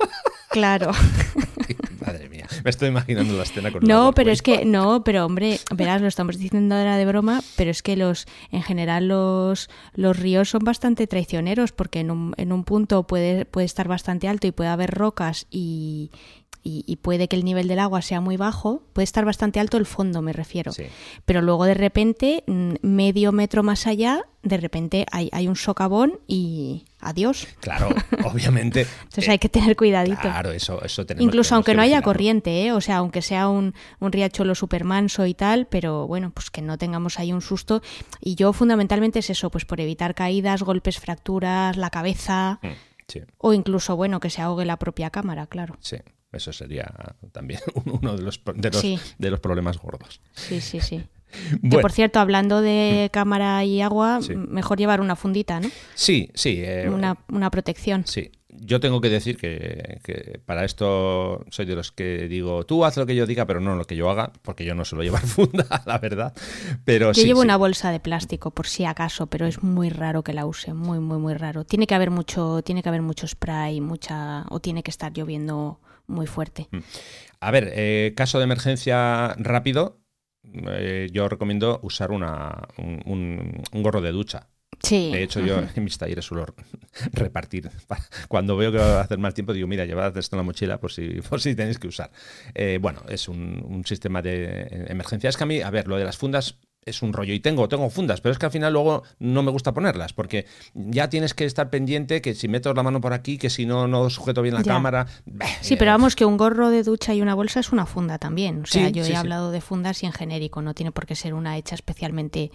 Claro. 0.48 0.92
Madre 2.06 2.28
mía, 2.28 2.46
me 2.64 2.70
estoy 2.70 2.88
imaginando 2.88 3.36
la 3.36 3.42
escena 3.42 3.70
con 3.70 3.82
No, 3.84 4.12
pero 4.14 4.30
es 4.30 4.40
que, 4.40 4.64
no, 4.64 5.04
pero 5.04 5.26
hombre, 5.26 5.60
verás, 5.74 6.00
lo 6.00 6.08
estamos 6.08 6.38
diciendo 6.38 6.74
ahora 6.74 6.96
de 6.96 7.04
broma, 7.04 7.42
pero 7.56 7.70
es 7.70 7.82
que 7.82 7.96
los, 7.96 8.26
en 8.50 8.62
general 8.62 9.08
los, 9.08 9.68
los 9.94 10.18
ríos 10.18 10.48
son 10.48 10.64
bastante 10.64 11.06
traicioneros 11.06 11.72
porque 11.72 12.00
en 12.00 12.10
un, 12.10 12.34
en 12.36 12.52
un 12.52 12.64
punto 12.64 13.06
puede, 13.06 13.44
puede 13.44 13.66
estar 13.66 13.88
bastante 13.88 14.28
alto 14.28 14.46
y 14.46 14.52
puede 14.52 14.70
haber 14.70 14.90
rocas 14.90 15.46
y, 15.50 16.10
y, 16.86 16.96
puede 16.96 17.28
que 17.28 17.36
el 17.36 17.44
nivel 17.44 17.68
del 17.68 17.78
agua 17.78 18.02
sea 18.02 18.20
muy 18.20 18.36
bajo, 18.36 18.82
puede 18.92 19.04
estar 19.04 19.24
bastante 19.24 19.60
alto 19.60 19.76
el 19.76 19.86
fondo, 19.86 20.20
me 20.22 20.32
refiero. 20.32 20.72
Pero 21.24 21.40
luego 21.40 21.64
de 21.64 21.74
repente, 21.74 22.44
mm, 22.46 22.74
medio 22.82 23.32
metro 23.32 23.62
más 23.62 23.86
allá, 23.86 24.26
de 24.42 24.56
repente 24.56 25.06
hay, 25.10 25.30
hay 25.32 25.48
un 25.48 25.56
socavón 25.56 26.20
y 26.26 26.84
adiós. 27.00 27.48
Claro, 27.60 27.88
obviamente. 28.24 28.86
Entonces 29.04 29.28
hay 29.28 29.38
que 29.38 29.48
tener 29.48 29.76
cuidadito. 29.76 30.20
Claro, 30.20 30.52
eso, 30.52 30.82
eso 30.84 31.06
tenemos 31.06 31.24
Incluso 31.24 31.54
aunque 31.54 31.74
no 31.74 31.82
haya 31.82 32.02
corriente, 32.02 32.66
¿eh? 32.66 32.72
o 32.72 32.80
sea, 32.80 32.98
aunque 32.98 33.22
sea 33.22 33.48
un, 33.48 33.74
un 34.00 34.12
riachuelo 34.12 34.54
supermanso 34.54 35.26
y 35.26 35.34
tal, 35.34 35.66
pero 35.66 36.06
bueno, 36.06 36.30
pues 36.34 36.50
que 36.50 36.62
no 36.62 36.76
tengamos 36.76 37.18
ahí 37.18 37.32
un 37.32 37.40
susto. 37.40 37.82
Y 38.20 38.34
yo 38.34 38.52
fundamentalmente 38.52 39.20
es 39.20 39.30
eso, 39.30 39.50
pues 39.50 39.64
por 39.64 39.80
evitar 39.80 40.14
caídas, 40.14 40.62
golpes, 40.62 40.98
fracturas, 40.98 41.76
la 41.76 41.90
cabeza. 41.90 42.60
Mm, 42.62 42.68
o 43.38 43.52
incluso, 43.54 43.96
bueno, 43.96 44.20
que 44.20 44.28
se 44.28 44.42
ahogue 44.42 44.64
la 44.64 44.76
propia 44.76 45.10
cámara, 45.10 45.46
claro. 45.46 45.76
Sí. 45.80 45.96
Eso 46.32 46.52
sería 46.52 46.92
también 47.32 47.60
uno 47.84 48.16
de 48.16 48.22
los, 48.22 48.40
de 48.54 49.30
los, 49.30 49.40
problemas 49.40 49.78
gordos. 49.78 50.20
Sí, 50.34 50.60
sí, 50.60 50.80
sí. 50.80 51.04
Que 51.70 51.78
por 51.78 51.92
cierto, 51.92 52.20
hablando 52.20 52.62
de 52.62 53.08
mm. 53.08 53.12
cámara 53.12 53.62
y 53.62 53.82
agua, 53.82 54.20
mejor 54.34 54.78
llevar 54.78 55.02
una 55.02 55.14
fundita, 55.14 55.60
¿no? 55.60 55.70
Sí, 55.94 56.30
sí. 56.34 56.62
Eh, 56.64 56.88
una, 56.88 57.50
protección. 57.50 58.06
Sí. 58.06 58.30
Yo 58.60 58.80
tengo 58.80 59.02
que 59.02 59.10
decir 59.10 59.36
que, 59.36 60.40
para 60.46 60.64
esto 60.64 61.44
soy 61.50 61.66
de 61.66 61.76
los 61.76 61.92
que 61.92 62.28
digo, 62.28 62.64
tú 62.64 62.84
haz 62.84 62.96
lo 62.96 63.04
que 63.04 63.14
yo 63.14 63.26
diga, 63.26 63.46
pero 63.46 63.60
no 63.60 63.76
lo 63.76 63.84
que 63.84 63.94
yo 63.94 64.10
haga, 64.10 64.32
porque 64.40 64.64
yo 64.64 64.74
no 64.74 64.86
suelo 64.86 65.02
llevar 65.04 65.20
funda, 65.26 65.82
la 65.84 65.98
verdad. 65.98 66.32
Pero 66.84 67.12
yo 67.12 67.22
llevo 67.22 67.42
una 67.42 67.58
bolsa 67.58 67.92
de 67.92 68.00
plástico, 68.00 68.50
por 68.50 68.66
si 68.66 68.86
acaso, 68.86 69.26
pero 69.26 69.46
es 69.46 69.62
muy 69.62 69.90
raro 69.90 70.24
que 70.24 70.32
la 70.32 70.46
use, 70.46 70.72
muy, 70.72 70.98
muy, 70.98 71.18
muy 71.18 71.34
raro. 71.34 71.64
Tiene 71.64 71.86
que 71.86 71.94
haber 71.94 72.10
mucho, 72.10 72.62
tiene 72.62 72.82
que 72.82 72.88
haber 72.88 73.02
mucho 73.02 73.28
spray, 73.28 73.82
mucha, 73.82 74.46
o 74.48 74.60
tiene 74.60 74.82
que 74.82 74.90
estar 74.90 75.12
lloviendo 75.12 75.78
muy 76.08 76.26
fuerte. 76.26 76.68
Mm. 76.70 76.78
A 77.40 77.50
ver, 77.50 77.72
eh, 77.74 78.14
caso 78.16 78.38
de 78.38 78.44
emergencia 78.44 79.34
rápido, 79.38 80.00
eh, 80.42 81.08
yo 81.12 81.28
recomiendo 81.28 81.78
usar 81.82 82.10
una, 82.10 82.68
un, 82.76 83.62
gorro 83.72 84.00
de 84.00 84.12
ducha. 84.12 84.48
Sí. 84.82 85.10
De 85.12 85.22
hecho, 85.22 85.40
yo 85.40 85.58
en 85.74 85.84
mis 85.84 85.98
talleres 85.98 86.24
suelo 86.24 86.46
repartir. 87.12 87.70
Cuando 88.28 88.56
veo 88.56 88.72
que 88.72 88.78
va 88.78 88.98
a 88.98 89.02
hacer 89.02 89.18
mal 89.18 89.34
tiempo, 89.34 89.52
digo, 89.52 89.66
mira, 89.66 89.84
llevad 89.84 90.16
esto 90.16 90.36
en 90.36 90.38
la 90.38 90.44
mochila 90.44 90.78
por 90.78 90.92
si, 90.92 91.20
por 91.28 91.40
si 91.40 91.54
tenéis 91.54 91.78
que 91.78 91.88
usar. 91.88 92.10
Eh, 92.54 92.78
bueno, 92.80 93.02
es 93.08 93.28
un, 93.28 93.64
un, 93.68 93.84
sistema 93.84 94.22
de 94.22 94.86
emergencia. 94.88 95.28
Es 95.28 95.36
que 95.36 95.44
a 95.44 95.46
mí, 95.46 95.60
a 95.60 95.70
ver, 95.70 95.88
lo 95.88 95.96
de 95.96 96.04
las 96.04 96.16
fundas 96.16 96.58
es 96.84 97.02
un 97.02 97.12
rollo. 97.12 97.34
Y 97.34 97.40
tengo, 97.40 97.68
tengo 97.68 97.90
fundas, 97.90 98.20
pero 98.20 98.32
es 98.32 98.38
que 98.38 98.46
al 98.46 98.52
final 98.52 98.72
luego 98.72 99.02
no 99.18 99.42
me 99.42 99.50
gusta 99.50 99.72
ponerlas, 99.74 100.12
porque 100.12 100.46
ya 100.74 101.08
tienes 101.08 101.34
que 101.34 101.44
estar 101.44 101.70
pendiente 101.70 102.20
que 102.22 102.34
si 102.34 102.48
meto 102.48 102.72
la 102.74 102.82
mano 102.82 103.00
por 103.00 103.12
aquí, 103.12 103.38
que 103.38 103.50
si 103.50 103.66
no, 103.66 103.86
no 103.86 104.10
sujeto 104.10 104.42
bien 104.42 104.54
la 104.54 104.64
cámara. 104.64 105.06
Sí, 105.60 105.76
pero 105.76 105.92
vamos, 105.92 106.16
que 106.16 106.24
un 106.24 106.36
gorro 106.36 106.70
de 106.70 106.82
ducha 106.82 107.14
y 107.14 107.22
una 107.22 107.34
bolsa 107.34 107.60
es 107.60 107.72
una 107.72 107.86
funda 107.86 108.18
también. 108.18 108.62
O 108.62 108.66
sea, 108.66 108.88
yo 108.88 109.04
he 109.04 109.16
hablado 109.16 109.50
de 109.50 109.60
fundas 109.60 110.02
y 110.02 110.06
en 110.06 110.12
genérico, 110.12 110.62
no 110.62 110.74
tiene 110.74 110.92
por 110.92 111.06
qué 111.06 111.14
ser 111.14 111.34
una 111.34 111.56
hecha 111.56 111.74
especialmente 111.74 112.50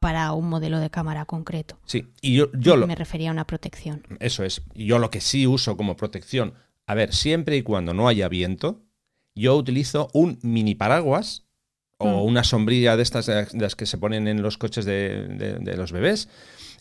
para 0.00 0.32
un 0.32 0.48
modelo 0.48 0.80
de 0.80 0.90
cámara 0.90 1.24
concreto. 1.26 1.78
Sí, 1.86 2.08
y 2.20 2.34
yo, 2.34 2.50
yo 2.54 2.76
lo... 2.76 2.88
Me 2.88 2.96
refería 2.96 3.28
a 3.28 3.32
una 3.32 3.46
protección. 3.46 4.02
Eso 4.18 4.42
es. 4.42 4.62
Yo 4.74 4.98
lo 4.98 5.10
que 5.10 5.20
sí 5.20 5.46
uso 5.46 5.76
como 5.76 5.96
protección, 5.96 6.54
a 6.86 6.94
ver, 6.94 7.14
siempre 7.14 7.56
y 7.56 7.62
cuando 7.62 7.94
no 7.94 8.08
haya 8.08 8.28
viento, 8.28 8.82
yo 9.36 9.56
utilizo 9.56 10.08
un 10.12 10.40
mini 10.42 10.74
paraguas 10.74 11.44
o 12.02 12.22
mm. 12.22 12.26
una 12.26 12.44
sombrilla 12.44 12.96
de 12.96 13.02
estas 13.02 13.26
de 13.26 13.46
las 13.52 13.76
que 13.76 13.86
se 13.86 13.98
ponen 13.98 14.28
en 14.28 14.42
los 14.42 14.58
coches 14.58 14.84
de, 14.84 15.74
los 15.76 15.92
bebés. 15.92 16.28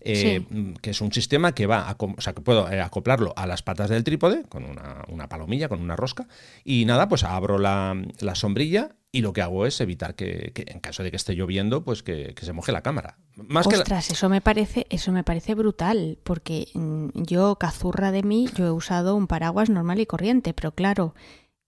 Eh, 0.03 0.43
que 0.81 0.89
es 0.89 1.01
un 1.01 1.13
sistema 1.13 1.53
que 1.53 1.67
va, 1.67 1.87
a, 1.87 1.95
o 1.99 2.21
sea, 2.21 2.33
que 2.33 2.41
puedo 2.41 2.67
eh, 2.71 2.81
acoplarlo 2.81 3.33
a 3.35 3.45
las 3.45 3.61
patas 3.61 3.87
del 3.87 4.03
trípode 4.03 4.45
con 4.49 4.65
una, 4.65 5.29
palomilla, 5.29 5.69
con 5.69 5.79
una 5.79 5.95
rosca, 5.95 6.27
y 6.65 6.85
nada, 6.85 7.07
pues 7.07 7.23
abro 7.23 7.59
la, 7.59 7.95
sombrilla 8.33 8.95
y 9.11 9.21
lo 9.21 9.31
que 9.31 9.43
hago 9.43 9.67
es 9.67 9.79
evitar 9.79 10.15
que, 10.15 10.53
en 10.55 10.79
caso 10.79 11.03
de 11.03 11.11
que 11.11 11.17
esté 11.17 11.35
lloviendo, 11.35 11.83
pues 11.83 12.01
que, 12.01 12.33
se 12.41 12.51
moje 12.51 12.71
la 12.71 12.81
cámara. 12.81 13.19
Más 13.35 13.67
Ostras, 13.67 14.09
eso 14.09 14.27
me 14.27 14.41
parece, 14.41 14.87
eso 14.89 15.11
me 15.11 15.23
parece 15.23 15.53
brutal, 15.53 16.17
porque 16.23 16.69
mm, 16.73 17.09
yo, 17.13 17.57
cazurra 17.57 18.11
de 18.11 18.23
mí, 18.23 18.49
yo 18.55 18.65
he 18.65 18.71
usado 18.71 19.15
un 19.15 19.27
paraguas 19.27 19.69
normal 19.69 19.99
y 19.99 20.07
corriente, 20.07 20.55
pero 20.55 20.71
claro, 20.71 21.13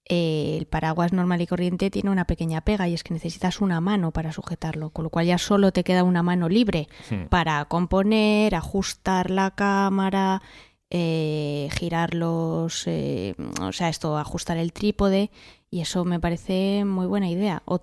eh, 0.05 0.57
el 0.57 0.65
paraguas 0.65 1.13
normal 1.13 1.41
y 1.41 1.47
corriente 1.47 1.89
tiene 1.89 2.09
una 2.09 2.25
pequeña 2.25 2.61
pega 2.61 2.89
y 2.89 2.93
es 2.93 3.03
que 3.03 3.13
necesitas 3.13 3.61
una 3.61 3.79
mano 3.79 4.11
para 4.11 4.33
sujetarlo, 4.33 4.89
con 4.89 5.03
lo 5.03 5.09
cual 5.09 5.25
ya 5.25 5.37
solo 5.37 5.71
te 5.71 5.85
queda 5.85 6.03
una 6.03 6.23
mano 6.23 6.49
libre 6.49 6.89
para 7.29 7.63
componer, 7.65 8.53
ajustar 8.53 9.31
la 9.31 9.51
cámara, 9.51 10.41
eh, 10.89 11.69
girar 11.77 12.15
los, 12.15 12.83
eh, 12.87 13.35
o 13.61 13.71
sea, 13.71 13.87
esto, 13.87 14.17
ajustar 14.17 14.57
el 14.57 14.73
trípode 14.73 15.31
y 15.69 15.79
eso 15.79 16.03
me 16.03 16.19
parece 16.19 16.83
muy 16.83 17.05
buena 17.05 17.29
idea. 17.29 17.63
O, 17.65 17.81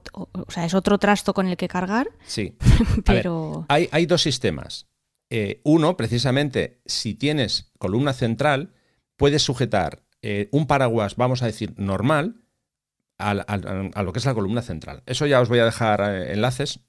sea, 0.48 0.66
es 0.66 0.74
otro 0.74 0.98
trasto 0.98 1.32
con 1.32 1.46
el 1.46 1.56
que 1.56 1.68
cargar. 1.68 2.10
Sí. 2.26 2.54
pero 3.06 3.64
hay, 3.68 3.88
hay, 3.92 4.04
dos 4.04 4.22
sistemas. 4.22 4.86
uno, 5.64 5.96
precisamente, 5.96 6.82
si 6.84 7.14
tienes 7.14 7.72
columna 7.78 8.12
central, 8.12 8.74
puedes 9.16 9.42
sujetar 9.42 10.02
eh, 10.22 10.48
un 10.52 10.66
paraguas, 10.66 11.16
vamos 11.16 11.42
a 11.42 11.46
decir, 11.46 11.74
normal, 11.76 12.42
a, 13.18 13.34
lo 14.02 14.12
que 14.12 14.18
es 14.18 14.24
la 14.24 14.34
columna 14.34 14.62
central. 14.62 15.02
Eso 15.06 15.26
ya 15.26 15.40
os 15.40 15.48
voy 15.48 15.58
a 15.58 15.64
dejar 15.64 16.00
eh, 16.00 16.32
enlaces 16.32 16.80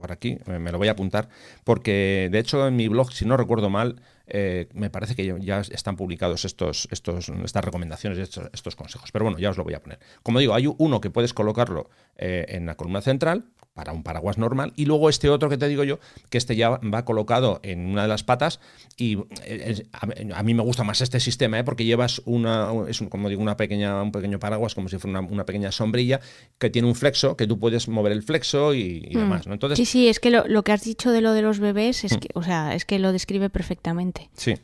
por 0.00 0.12
aquí, 0.12 0.38
me 0.46 0.72
lo 0.72 0.78
voy 0.78 0.88
a 0.88 0.92
apuntar, 0.92 1.28
porque 1.64 2.28
de 2.30 2.38
hecho 2.38 2.66
en 2.66 2.76
mi 2.76 2.88
blog, 2.88 3.12
si 3.12 3.24
no 3.24 3.36
recuerdo 3.36 3.70
mal, 3.70 4.00
eh, 4.30 4.68
me 4.74 4.90
parece 4.90 5.14
que 5.14 5.34
ya 5.40 5.60
están 5.60 5.96
publicados 5.96 6.44
estos, 6.44 6.88
estos, 6.90 7.28
estas 7.28 7.64
recomendaciones, 7.64 8.18
estos, 8.18 8.48
estos, 8.52 8.76
consejos. 8.76 9.12
Pero 9.12 9.24
bueno, 9.24 9.38
ya 9.38 9.50
os 9.50 9.56
lo 9.56 9.64
voy 9.64 9.74
a 9.74 9.82
poner. 9.82 9.98
Como 10.22 10.38
digo, 10.38 10.54
hay 10.54 10.66
uno 10.78 11.00
que 11.00 11.10
puedes 11.10 11.34
colocarlo 11.34 11.90
en 12.16 12.66
la 12.66 12.76
columna 12.76 13.00
central, 13.00 13.44
para 13.80 13.92
un 13.92 14.02
paraguas 14.02 14.36
normal. 14.36 14.74
Y 14.76 14.84
luego 14.84 15.08
este 15.08 15.30
otro 15.30 15.48
que 15.48 15.56
te 15.56 15.66
digo 15.66 15.84
yo, 15.84 16.00
que 16.28 16.36
este 16.36 16.54
ya 16.54 16.68
va 16.70 17.04
colocado 17.06 17.60
en 17.62 17.86
una 17.86 18.02
de 18.02 18.08
las 18.08 18.22
patas. 18.22 18.60
Y 18.98 19.18
eh, 19.44 19.86
a 20.34 20.42
mí 20.42 20.52
me 20.52 20.62
gusta 20.62 20.84
más 20.84 21.00
este 21.00 21.18
sistema, 21.18 21.58
¿eh? 21.58 21.64
porque 21.64 21.86
llevas 21.86 22.20
una, 22.26 22.68
es 22.88 23.02
como 23.08 23.30
digo, 23.30 23.40
una 23.40 23.56
pequeña, 23.56 24.02
un 24.02 24.12
pequeño 24.12 24.38
paraguas, 24.38 24.74
como 24.74 24.90
si 24.90 24.98
fuera 24.98 25.20
una, 25.20 25.46
pequeña 25.46 25.72
sombrilla, 25.72 26.20
que 26.58 26.68
tiene 26.68 26.88
un 26.88 26.94
flexo, 26.94 27.38
que 27.38 27.46
tú 27.46 27.58
puedes 27.58 27.88
mover 27.88 28.12
el 28.12 28.22
flexo 28.22 28.74
y, 28.74 29.08
mm. 29.14 29.18
demás. 29.18 29.46
¿no? 29.46 29.54
Entonces, 29.54 29.78
sí, 29.78 29.86
sí, 29.86 30.08
es 30.08 30.20
que 30.20 30.30
lo, 30.30 30.62
que 30.62 30.72
has 30.72 30.84
dicho 30.84 31.10
de 31.10 31.22
lo 31.22 31.32
de 31.32 31.40
los 31.40 31.58
bebés, 31.58 32.04
es 32.04 32.16
mm. 32.16 32.18
que, 32.18 32.28
o 32.34 32.42
sea, 32.42 32.74
es 32.74 32.84
que 32.84 32.98
lo 32.98 33.12
describe 33.12 33.48
perfectamente. 33.48 34.19
Sí. 34.34 34.54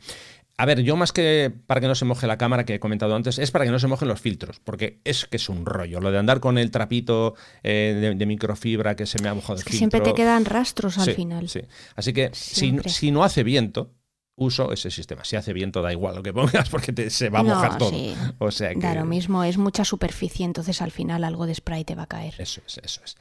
A 0.59 0.65
ver, 0.65 0.81
yo 0.81 0.95
más 0.95 1.11
que 1.11 1.53
para 1.67 1.79
que 1.79 1.87
no 1.87 1.93
se 1.93 2.03
moje 2.03 2.25
la 2.25 2.39
cámara 2.39 2.65
que 2.65 2.75
he 2.75 2.79
comentado 2.79 3.15
antes, 3.15 3.37
es 3.37 3.51
para 3.51 3.63
que 3.63 3.69
no 3.69 3.77
se 3.77 3.85
mojen 3.85 4.07
los 4.07 4.19
filtros, 4.19 4.59
porque 4.63 4.99
es 5.03 5.25
que 5.25 5.37
es 5.37 5.49
un 5.49 5.67
rollo. 5.67 6.01
Lo 6.01 6.11
de 6.11 6.17
andar 6.17 6.39
con 6.39 6.57
el 6.57 6.71
trapito 6.71 7.35
eh, 7.61 8.15
de, 8.17 8.25
microfibra 8.25 8.95
que 8.95 9.05
se 9.05 9.21
me 9.21 9.29
ha 9.29 9.35
mojado 9.35 9.59
el 9.59 9.63
filtro. 9.63 9.77
Siempre 9.77 10.01
te 10.01 10.15
quedan 10.15 10.45
rastros 10.45 10.97
al 10.97 11.13
final. 11.13 11.47
Sí. 11.47 11.61
Así 11.95 12.11
que 12.11 12.31
si, 12.33 12.75
si, 12.85 13.11
no 13.11 13.23
hace 13.23 13.43
viento, 13.43 13.91
uso 14.37 14.71
ese 14.71 14.89
sistema. 14.91 15.25
Si 15.25 15.35
hace 15.35 15.51
viento 15.51 15.81
da 15.81 15.91
igual 15.91 16.15
lo 16.15 16.23
que 16.23 16.31
pongas 16.31 16.69
porque 16.71 17.09
se 17.09 17.29
va 17.29 17.39
a 17.39 17.43
mojar 17.43 17.77
todo. 17.77 17.91
O 18.39 18.51
sea 18.51 18.73
que... 18.73 18.79
Da 18.79 18.93
lo 18.93 19.05
mismo, 19.05 19.43
es 19.43 19.57
mucha 19.57 19.83
superficie, 19.83 20.45
entonces 20.45 20.81
al 20.81 20.91
final 20.91 21.23
algo 21.23 21.45
de 21.45 21.55
spray 21.55 21.83
te 21.83 21.95
va 21.95 22.03
a 22.03 22.07
caer. 22.07 22.35
Eso 22.37 22.61
es, 22.65 22.79
eso 22.83 23.01
es. 23.03 23.17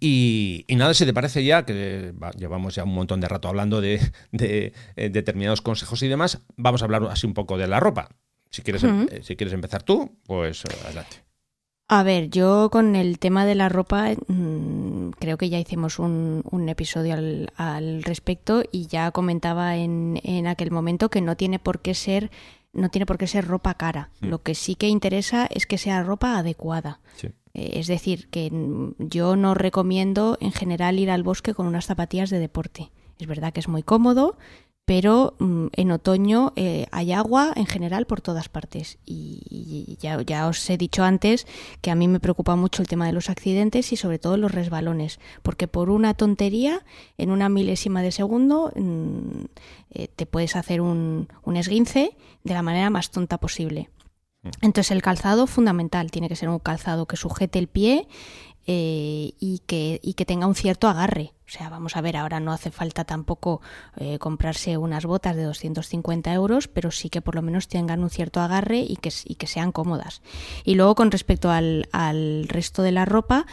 Y, 0.00 0.64
nada, 0.70 0.94
si 0.94 1.04
te 1.04 1.12
parece 1.12 1.44
ya, 1.44 1.64
que 1.64 2.14
llevamos 2.36 2.74
ya 2.74 2.84
un 2.84 2.94
montón 2.94 3.20
de 3.20 3.28
rato 3.28 3.48
hablando 3.48 3.80
de, 3.80 4.00
eh, 4.32 4.72
determinados 5.10 5.60
consejos 5.60 6.02
y 6.02 6.08
demás, 6.08 6.40
vamos 6.56 6.82
a 6.82 6.86
hablar 6.86 7.04
así 7.10 7.26
un 7.26 7.34
poco 7.34 7.58
de 7.58 7.68
la 7.68 7.78
ropa. 7.78 8.08
Si 8.50 8.62
quieres, 8.62 8.84
eh, 8.84 9.20
si 9.22 9.36
quieres 9.36 9.52
empezar 9.52 9.82
tú, 9.82 10.18
pues 10.26 10.64
adelante. 10.84 11.23
A 11.88 12.02
ver, 12.02 12.30
yo 12.30 12.70
con 12.70 12.96
el 12.96 13.18
tema 13.18 13.44
de 13.44 13.54
la 13.54 13.68
ropa 13.68 14.10
mm, 14.26 15.10
creo 15.18 15.36
que 15.36 15.50
ya 15.50 15.58
hicimos 15.58 15.98
un, 15.98 16.42
episodio 16.68 17.14
al, 17.56 18.02
respecto 18.02 18.62
y 18.72 18.86
ya 18.86 19.10
comentaba 19.10 19.76
en, 19.76 20.18
en, 20.22 20.46
aquel 20.46 20.70
momento 20.70 21.10
que 21.10 21.20
no 21.20 21.36
tiene 21.36 21.58
por 21.58 21.80
qué 21.80 21.94
ser 21.94 22.30
no 22.74 22.88
tiene 22.88 23.06
por 23.06 23.18
qué 23.18 23.26
ser 23.26 23.46
ropa 23.46 23.74
cara. 23.74 24.10
Mm. 24.20 24.26
Lo 24.26 24.42
que 24.42 24.54
sí 24.54 24.74
que 24.74 24.88
interesa 24.88 25.46
es 25.46 25.66
que 25.66 25.78
sea 25.78 26.02
ropa 26.02 26.38
adecuada. 26.38 27.00
Eh, 27.22 27.32
es 27.74 27.86
decir, 27.86 28.28
que 28.28 28.50
yo 28.98 29.36
no 29.36 29.54
recomiendo 29.54 30.36
en 30.40 30.52
general 30.52 30.98
ir 30.98 31.10
al 31.10 31.22
bosque 31.22 31.54
con 31.54 31.66
unas 31.66 31.86
zapatillas 31.86 32.30
de 32.30 32.40
deporte. 32.40 32.90
Es 33.18 33.26
verdad 33.26 33.52
que 33.52 33.60
es 33.60 33.68
muy 33.68 33.84
cómodo, 33.84 34.36
pero 34.84 35.34
mm, 35.38 35.66
en 35.72 35.90
otoño 35.90 36.52
eh, 36.56 36.86
hay 36.90 37.12
agua 37.12 37.52
en 37.56 37.66
general 37.66 38.06
por 38.06 38.20
todas 38.20 38.48
partes. 38.48 38.98
Y, 39.06 39.96
ya, 40.00 40.20
ya, 40.22 40.46
os 40.46 40.68
he 40.68 40.76
dicho 40.76 41.04
antes 41.04 41.46
que 41.80 41.90
a 41.90 41.94
mí 41.94 42.08
me 42.08 42.20
preocupa 42.20 42.56
mucho 42.56 42.82
el 42.82 42.88
tema 42.88 43.06
de 43.06 43.12
los 43.12 43.30
accidentes 43.30 43.92
y 43.92 43.96
sobre 43.96 44.18
todo 44.18 44.36
los 44.36 44.52
resbalones, 44.52 45.20
porque 45.42 45.68
por 45.68 45.90
una 45.90 46.14
tontería, 46.14 46.84
en 47.16 47.30
una 47.30 47.48
milésima 47.48 48.02
de 48.02 48.12
segundo, 48.12 48.72
mm, 48.76 49.44
eh, 49.90 50.08
te 50.14 50.26
puedes 50.26 50.56
hacer 50.56 50.80
un, 50.80 51.28
un 51.42 51.56
esguince 51.56 52.16
de 52.42 52.54
la 52.54 52.62
manera 52.62 52.90
más 52.90 53.10
tonta 53.10 53.38
posible. 53.38 53.88
Mm. 54.42 54.48
Entonces 54.60 54.90
el 54.90 55.02
calzado 55.02 55.46
fundamental, 55.46 56.10
tiene 56.10 56.28
que 56.28 56.36
ser 56.36 56.50
un 56.50 56.58
calzado 56.58 57.06
que 57.06 57.16
sujete 57.16 57.58
el 57.58 57.68
pie 57.68 58.06
eh, 58.66 59.32
y, 59.38 59.62
que, 59.66 60.00
y 60.02 60.14
que 60.14 60.24
tenga 60.24 60.46
un 60.46 60.54
cierto 60.54 60.88
agarre. 60.88 61.32
O 61.46 61.50
sea, 61.50 61.68
vamos 61.68 61.96
a 61.96 62.00
ver, 62.00 62.16
ahora 62.16 62.40
no 62.40 62.52
hace 62.52 62.70
falta 62.70 63.04
tampoco 63.04 63.60
eh, 63.96 64.18
comprarse 64.18 64.78
unas 64.78 65.04
botas 65.04 65.36
de 65.36 65.44
250 65.44 66.32
euros, 66.32 66.68
pero 66.68 66.90
sí 66.90 67.10
que 67.10 67.20
por 67.20 67.34
lo 67.34 67.42
menos 67.42 67.68
tengan 67.68 68.02
un 68.02 68.10
cierto 68.10 68.40
agarre 68.40 68.78
y 68.78 68.96
que, 68.96 69.12
y 69.24 69.34
que 69.34 69.46
sean 69.46 69.70
cómodas. 69.70 70.22
Y 70.64 70.74
luego 70.74 70.94
con 70.94 71.10
respecto 71.10 71.50
al, 71.50 71.88
al 71.92 72.48
resto 72.48 72.82
de 72.82 72.92
la 72.92 73.04
ropa, 73.04 73.46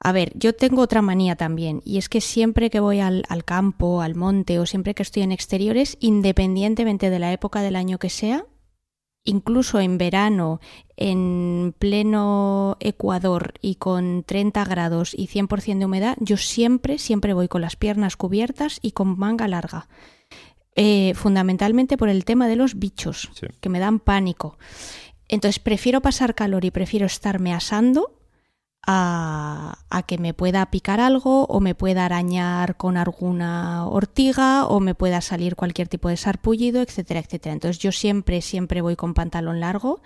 a 0.00 0.12
ver, 0.12 0.32
yo 0.34 0.54
tengo 0.54 0.82
otra 0.82 1.02
manía 1.02 1.34
también, 1.34 1.82
y 1.84 1.98
es 1.98 2.08
que 2.08 2.20
siempre 2.20 2.70
que 2.70 2.78
voy 2.78 3.00
al, 3.00 3.24
al, 3.28 3.44
campo, 3.44 4.00
al 4.00 4.14
monte 4.14 4.58
o 4.60 4.66
siempre 4.66 4.94
que 4.94 5.02
estoy 5.02 5.22
en 5.22 5.32
exteriores, 5.32 5.96
independientemente 6.00 7.10
de 7.10 7.18
la 7.18 7.32
época 7.32 7.62
del 7.62 7.74
año 7.74 7.98
que 7.98 8.10
sea, 8.10 8.44
incluso 9.24 9.80
en 9.80 9.98
verano, 9.98 10.60
en 10.96 11.74
pleno 11.78 12.76
Ecuador 12.80 13.54
y 13.60 13.76
con 13.76 14.24
30 14.24 14.64
grados 14.64 15.14
y 15.14 15.28
100% 15.28 15.78
de 15.78 15.84
humedad, 15.84 16.16
yo 16.20 16.36
siempre, 16.36 16.98
siempre 16.98 17.34
voy 17.34 17.48
con 17.48 17.60
las 17.60 17.76
piernas 17.76 18.16
cubiertas 18.16 18.78
y 18.82 18.92
con 18.92 19.18
manga 19.18 19.48
larga. 19.48 19.88
Eh, 20.76 21.14
fundamentalmente 21.14 21.96
por 21.96 22.08
el 22.08 22.24
tema 22.24 22.46
de 22.46 22.56
los 22.56 22.78
bichos, 22.78 23.30
que 23.60 23.68
me 23.68 23.80
dan 23.80 23.98
pánico. 23.98 24.58
Entonces 25.28 25.58
prefiero 25.58 26.00
pasar 26.00 26.34
calor 26.34 26.64
y 26.64 26.70
prefiero 26.70 27.06
estarme 27.06 27.52
asando 27.52 28.17
a, 28.86 29.76
que 30.06 30.18
me 30.18 30.32
pueda 30.32 30.70
picar 30.70 31.00
algo 31.00 31.44
o 31.44 31.60
me 31.60 31.74
pueda 31.74 32.04
arañar 32.04 32.76
con 32.76 32.96
alguna 32.96 33.86
ortiga 33.86 34.66
o 34.66 34.80
me 34.80 34.94
pueda 34.94 35.20
salir 35.20 35.56
cualquier 35.56 35.88
tipo 35.88 36.08
de 36.08 36.16
sarpullido, 36.16 36.80
etcétera, 36.82 37.20
etcétera. 37.20 37.52
Entonces 37.52 37.78
yo 37.78 37.92
siempre, 37.92 38.40
siempre 38.40 38.80
voy 38.80 38.96
con 38.96 39.14
pantalón 39.14 39.60
largo 39.60 40.00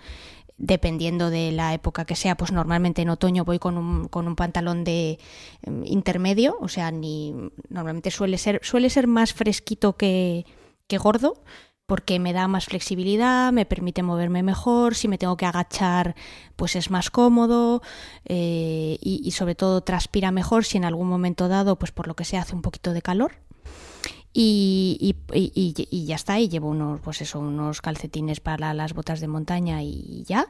dependiendo 0.57 1.29
de 1.29 1.51
la 1.51 1.73
época 1.73 2.05
que 2.05 2.15
sea, 2.15 2.37
pues 2.37 2.51
normalmente 2.51 3.01
en 3.01 3.09
otoño 3.09 3.43
voy 3.43 3.59
con 3.59 3.77
un, 3.77 4.07
con 4.07 4.27
un 4.27 4.35
pantalón 4.35 4.83
de 4.83 5.19
em, 5.63 5.83
intermedio, 5.85 6.57
o 6.61 6.67
sea, 6.67 6.91
ni 6.91 7.33
normalmente 7.69 8.11
suele 8.11 8.37
ser, 8.37 8.59
suele 8.63 8.89
ser 8.89 9.07
más 9.07 9.33
fresquito 9.33 9.97
que, 9.97 10.45
que 10.87 10.97
gordo, 10.97 11.43
porque 11.85 12.19
me 12.19 12.33
da 12.33 12.47
más 12.47 12.65
flexibilidad, 12.65 13.51
me 13.51 13.65
permite 13.65 14.03
moverme 14.03 14.41
mejor, 14.41 14.95
si 14.95 15.07
me 15.07 15.17
tengo 15.17 15.37
que 15.37 15.45
agachar 15.45 16.15
pues 16.55 16.75
es 16.75 16.89
más 16.89 17.09
cómodo 17.09 17.81
eh, 18.25 18.97
y, 19.01 19.31
sobre 19.31 19.55
todo 19.55 19.81
transpira 19.81 20.31
mejor 20.31 20.63
si 20.65 20.77
en 20.77 20.85
algún 20.85 21.07
momento 21.07 21.47
dado 21.47 21.77
pues 21.77 21.91
por 21.91 22.07
lo 22.07 22.15
que 22.15 22.25
sea 22.25 22.41
hace 22.41 22.55
un 22.55 22.61
poquito 22.61 22.93
de 22.93 23.01
calor 23.01 23.33
y, 24.35 25.15
y, 25.31 26.05
ya 26.05 26.15
está, 26.15 26.39
y 26.39 26.49
llevo 26.49 26.69
unos, 26.69 26.99
pues 27.01 27.21
eso, 27.21 27.39
unos 27.39 27.81
calcetines 27.81 28.39
para 28.39 28.73
las 28.73 28.93
botas 28.93 29.19
de 29.19 29.27
montaña 29.27 29.83
y 29.83 30.23
ya. 30.25 30.47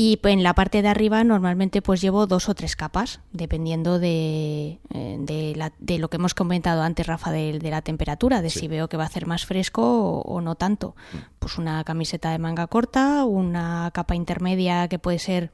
Y 0.00 0.20
en 0.22 0.44
la 0.44 0.54
parte 0.54 0.80
de 0.80 0.86
arriba 0.86 1.24
normalmente 1.24 1.82
pues 1.82 2.00
llevo 2.00 2.28
dos 2.28 2.48
o 2.48 2.54
tres 2.54 2.76
capas, 2.76 3.18
dependiendo 3.32 3.98
de, 3.98 4.78
eh, 4.94 5.16
de, 5.18 5.54
la, 5.56 5.72
de 5.80 5.98
lo 5.98 6.08
que 6.08 6.18
hemos 6.18 6.34
comentado 6.34 6.82
antes, 6.82 7.04
Rafa, 7.04 7.32
de, 7.32 7.58
la 7.60 7.82
temperatura, 7.82 8.40
de 8.40 8.48
si 8.48 8.68
veo 8.68 8.88
que 8.88 8.96
va 8.96 9.02
a 9.02 9.06
hacer 9.08 9.26
más 9.26 9.44
fresco 9.44 10.20
o, 10.20 10.40
no 10.40 10.54
tanto. 10.54 10.94
Mm. 11.12 11.16
Pues 11.40 11.58
una 11.58 11.82
camiseta 11.82 12.30
de 12.30 12.38
manga 12.38 12.68
corta, 12.68 13.24
una 13.24 13.90
capa 13.92 14.14
intermedia 14.14 14.86
que 14.86 15.00
puede 15.00 15.18
ser 15.18 15.50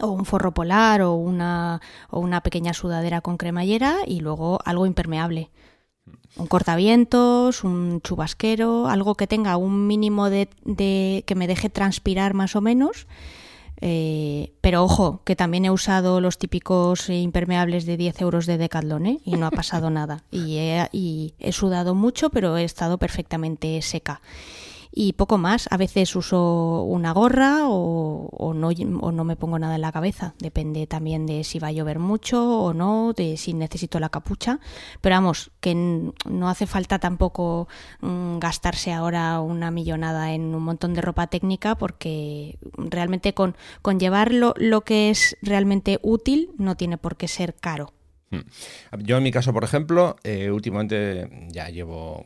o 0.00 0.06
un 0.06 0.24
forro 0.24 0.54
polar 0.54 1.02
o 1.02 1.12
una, 1.12 1.82
o 2.08 2.18
una 2.18 2.40
pequeña 2.40 2.72
sudadera 2.72 3.20
con 3.20 3.36
cremallera 3.36 3.98
y 4.06 4.20
luego 4.20 4.58
algo 4.64 4.86
impermeable 4.86 5.50
un 6.36 6.46
cortavientos, 6.46 7.62
un 7.64 8.00
chubasquero, 8.00 8.88
algo 8.88 9.16
que 9.16 9.26
tenga 9.26 9.56
un 9.56 9.86
mínimo 9.86 10.30
de, 10.30 10.48
que 11.26 11.34
me 11.34 11.46
deje 11.46 11.68
transpirar 11.68 12.34
más 12.34 12.56
o 12.56 12.60
menos. 12.60 13.06
Eh, 13.82 14.52
pero 14.60 14.84
ojo, 14.84 15.22
que 15.24 15.36
también 15.36 15.64
he 15.64 15.70
usado 15.70 16.20
los 16.20 16.38
típicos 16.38 17.08
impermeables 17.08 17.86
de 17.86 17.96
10 17.96 18.20
euros 18.20 18.46
de 18.46 18.58
Decathlon 18.58 19.06
¿eh? 19.06 19.20
y 19.24 19.32
no 19.32 19.46
ha 19.46 19.50
pasado 19.50 19.90
nada. 19.90 20.24
Y 20.30 20.58
y 20.92 21.34
he 21.38 21.52
sudado 21.52 21.94
mucho, 21.94 22.30
pero 22.30 22.56
he 22.56 22.64
estado 22.64 22.98
perfectamente 22.98 23.80
seca 23.82 24.20
y 24.92 25.12
poco 25.12 25.38
más. 25.38 25.68
A 25.70 25.76
veces 25.76 26.14
uso 26.16 26.82
una 26.82 27.12
gorra 27.12 27.68
o, 27.68 28.52
no, 28.54 28.68
o 28.68 29.12
no 29.12 29.24
me 29.24 29.36
pongo 29.36 29.58
nada 29.58 29.76
en 29.76 29.80
la 29.80 29.92
cabeza. 29.92 30.34
Depende 30.38 30.86
también 30.86 31.26
de 31.26 31.44
si 31.44 31.58
va 31.58 31.68
a 31.68 31.72
llover 31.72 31.98
mucho 31.98 32.60
o 32.60 32.74
no, 32.74 33.12
de 33.12 33.36
si 33.36 33.52
necesito 33.54 34.00
la 34.00 34.08
capucha. 34.08 34.60
Pero 35.00 35.16
vamos, 35.16 35.50
que 35.60 35.74
no 35.74 36.48
hace 36.48 36.66
falta 36.66 36.98
tampoco 36.98 37.68
mm, 38.00 38.38
gastarse 38.38 38.92
ahora 38.92 39.40
una 39.40 39.70
millonada 39.70 40.32
en 40.32 40.54
un 40.54 40.62
montón 40.62 40.94
de 40.94 41.00
ropa 41.00 41.26
técnica 41.28 41.76
porque 41.76 42.58
realmente 42.76 43.34
con, 43.34 43.56
con 43.82 44.00
llevar 44.00 44.32
lo, 44.32 44.80
que 44.82 45.10
es 45.10 45.36
realmente 45.42 45.98
útil 46.02 46.50
no 46.58 46.76
tiene 46.76 46.98
por 46.98 47.16
qué 47.16 47.28
ser 47.28 47.54
caro. 47.54 47.92
Hmm. 48.30 48.40
Yo 48.98 49.16
en 49.16 49.24
mi 49.24 49.32
caso, 49.32 49.52
por 49.52 49.64
ejemplo, 49.64 50.16
eh, 50.22 50.50
últimamente 50.50 51.48
ya 51.48 51.68
llevo 51.68 52.24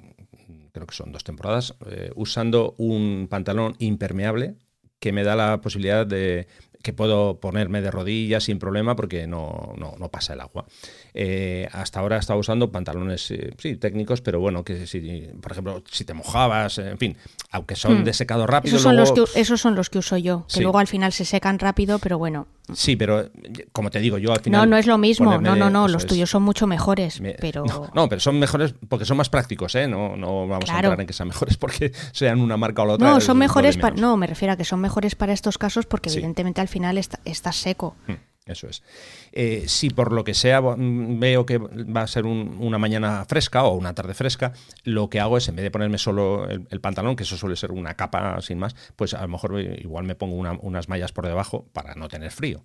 creo 0.74 0.86
que 0.88 0.94
son 0.94 1.12
dos 1.12 1.22
temporadas, 1.22 1.76
eh, 1.86 2.10
usando 2.16 2.74
un 2.78 3.28
pantalón 3.30 3.76
impermeable 3.78 4.56
que 4.98 5.12
me 5.12 5.22
da 5.22 5.36
la 5.36 5.60
posibilidad 5.60 6.04
de 6.04 6.48
que 6.82 6.92
puedo 6.92 7.40
ponerme 7.40 7.80
de 7.80 7.90
rodillas 7.90 8.44
sin 8.44 8.58
problema 8.58 8.96
porque 8.96 9.26
no, 9.26 9.72
no, 9.78 9.94
no 9.98 10.10
pasa 10.10 10.34
el 10.34 10.40
agua. 10.40 10.66
Eh, 11.16 11.68
hasta 11.70 12.00
ahora 12.00 12.16
he 12.16 12.18
estado 12.18 12.40
usando 12.40 12.72
pantalones, 12.72 13.30
eh, 13.30 13.54
sí, 13.58 13.76
técnicos, 13.76 14.20
pero 14.20 14.40
bueno, 14.40 14.64
que 14.64 14.84
si, 14.88 15.28
por 15.40 15.52
ejemplo, 15.52 15.82
si 15.88 16.04
te 16.04 16.12
mojabas, 16.12 16.78
en 16.78 16.98
fin, 16.98 17.16
aunque 17.52 17.76
son 17.76 18.00
hmm. 18.00 18.04
de 18.04 18.12
secado 18.12 18.48
rápido. 18.48 18.76
Esos 18.76 18.82
son, 18.82 18.96
los 18.96 19.12
que, 19.12 19.40
esos 19.40 19.60
son 19.60 19.76
los 19.76 19.90
que 19.90 19.98
uso 19.98 20.16
yo, 20.16 20.44
que 20.52 20.60
luego 20.60 20.78
al 20.78 20.88
final 20.88 21.12
se 21.12 21.24
secan 21.24 21.60
rápido, 21.60 22.00
pero 22.00 22.18
bueno. 22.18 22.48
Sí, 22.72 22.96
pero 22.96 23.30
como 23.70 23.90
te 23.90 24.00
digo, 24.00 24.18
yo 24.18 24.32
al 24.32 24.40
final. 24.40 24.62
No, 24.62 24.66
no 24.66 24.76
es 24.76 24.86
lo 24.86 24.98
mismo. 24.98 25.38
No, 25.38 25.54
no, 25.54 25.70
no. 25.70 25.86
Los 25.86 26.06
tuyos 26.06 26.30
son 26.30 26.42
mucho 26.42 26.66
mejores. 26.66 27.22
pero... 27.40 27.64
No, 27.94 28.08
pero 28.08 28.20
son 28.20 28.38
mejores 28.38 28.74
porque 28.88 29.04
son 29.04 29.16
más 29.16 29.28
prácticos, 29.28 29.74
¿eh? 29.74 29.86
No, 29.86 30.16
no 30.16 30.48
vamos 30.48 30.68
a 30.68 30.76
entrar 30.76 31.00
en 31.00 31.06
que 31.06 31.12
sean 31.12 31.28
mejores 31.28 31.56
porque 31.56 31.92
sean 32.12 32.40
una 32.40 32.56
marca 32.56 32.82
o 32.82 32.86
la 32.86 32.94
otra. 32.94 33.08
No, 33.08 33.20
son 33.20 33.38
mejores 33.38 33.76
para. 33.76 33.94
No, 33.94 34.16
me 34.16 34.26
refiero 34.26 34.54
a 34.54 34.56
que 34.56 34.64
son 34.64 34.80
mejores 34.80 35.14
para 35.14 35.32
estos 35.32 35.58
casos 35.58 35.86
porque 35.86 36.10
evidentemente 36.10 36.60
al 36.60 36.68
final 36.68 36.98
está, 36.98 37.20
estás 37.24 37.56
seco. 37.56 37.94
Hmm. 38.08 38.14
Eso 38.46 38.68
es. 38.68 38.82
Eh, 39.32 39.64
si 39.68 39.88
por 39.88 40.12
lo 40.12 40.22
que 40.22 40.34
sea 40.34 40.60
mm, 40.60 41.18
veo 41.18 41.46
que 41.46 41.56
va 41.56 42.02
a 42.02 42.06
ser 42.06 42.26
una 42.26 42.76
mañana 42.76 43.24
fresca 43.26 43.64
o 43.64 43.74
una 43.74 43.94
tarde 43.94 44.12
fresca, 44.12 44.52
lo 44.82 45.08
que 45.08 45.18
hago 45.18 45.38
es, 45.38 45.48
en 45.48 45.56
vez 45.56 45.62
de 45.62 45.70
ponerme 45.70 45.96
solo 45.96 46.46
el, 46.48 46.80
pantalón, 46.80 47.16
que 47.16 47.22
eso 47.22 47.38
suele 47.38 47.56
ser 47.56 47.72
una 47.72 47.94
capa 47.94 48.38
sin 48.42 48.58
más, 48.58 48.76
pues 48.96 49.14
a 49.14 49.22
lo 49.22 49.28
mejor 49.28 49.58
igual 49.60 50.04
me 50.04 50.14
pongo 50.14 50.36
unas 50.36 50.88
mallas 50.90 51.12
por 51.12 51.26
debajo 51.26 51.64
para 51.72 51.94
no 51.94 52.08
tener 52.08 52.30
frío. 52.32 52.62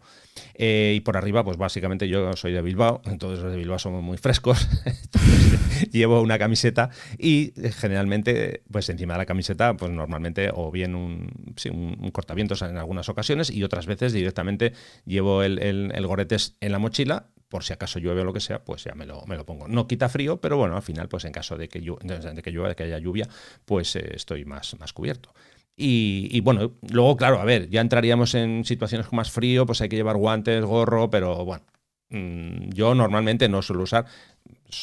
Eh, 0.55 0.95
y 0.97 0.99
por 0.99 1.15
arriba, 1.15 1.45
pues 1.45 1.55
básicamente 1.55 2.09
yo 2.09 2.33
soy 2.33 2.51
de 2.51 2.61
Bilbao, 2.61 3.01
entonces 3.05 3.39
los 3.39 3.51
de 3.53 3.57
Bilbao 3.57 3.79
somos 3.79 4.03
muy 4.03 4.17
frescos, 4.17 4.67
llevo 5.91 6.21
una 6.21 6.37
camiseta 6.39 6.89
y 7.17 7.53
eh, 7.61 7.71
generalmente, 7.71 8.63
pues 8.71 8.89
encima 8.89 9.13
de 9.13 9.19
la 9.19 9.25
camiseta, 9.25 9.75
pues 9.75 9.91
normalmente 9.91 10.49
o 10.53 10.71
bien 10.71 10.95
un, 10.95 11.53
sí, 11.55 11.69
un 11.69 12.11
cortavientos 12.11 12.61
en 12.61 12.77
algunas 12.77 13.09
ocasiones 13.09 13.49
y 13.49 13.63
otras 13.63 13.85
veces 13.85 14.13
directamente 14.13 14.73
llevo 15.05 15.43
el 15.43 15.59
el, 15.59 16.07
goretes 16.07 16.57
en 16.59 16.71
la 16.71 16.79
mochila, 16.79 17.27
por 17.47 17.63
si 17.63 17.73
acaso 17.73 17.99
llueve 17.99 18.21
o 18.21 18.23
lo 18.23 18.33
que 18.33 18.39
sea, 18.39 18.63
pues 18.63 18.83
ya 18.83 18.93
me 18.93 19.05
lo, 19.05 19.25
me 19.25 19.35
lo 19.35 19.45
pongo. 19.45 19.67
No 19.67 19.87
quita 19.87 20.09
frío, 20.09 20.39
pero 20.39 20.57
bueno, 20.57 20.75
al 20.75 20.81
final, 20.81 21.09
pues 21.09 21.25
en 21.25 21.31
caso 21.31 21.57
de 21.57 21.67
que, 21.67 21.79
de 21.79 22.41
que 22.43 22.51
llueva, 22.51 22.69
de 22.69 22.75
que 22.75 22.83
haya 22.83 22.99
lluvia, 22.99 23.27
pues 23.65 23.95
eh, 23.95 24.11
estoy 24.13 24.45
más, 24.45 24.79
más 24.79 24.93
cubierto. 24.93 25.33
Y, 25.81 26.41
bueno, 26.41 26.73
luego, 26.91 27.15
claro, 27.15 27.39
a 27.39 27.45
ver, 27.45 27.69
ya 27.69 27.79
entraríamos 27.79 28.35
en 28.35 28.65
situaciones 28.65 29.07
con 29.07 29.15
más 29.15 29.31
frío, 29.31 29.65
pues 29.65 29.79
hay 29.79 29.87
que 29.87 29.95
llevar 29.95 30.17
guantes, 30.17 30.65
gorro, 30.65 31.09
pero 31.09 31.45
bueno, 31.45 31.63
mm, 32.09 32.71
yo 32.73 32.93
normalmente 32.95 33.47
no 33.47 33.61
suelo 33.61 33.83
usar 33.83 34.05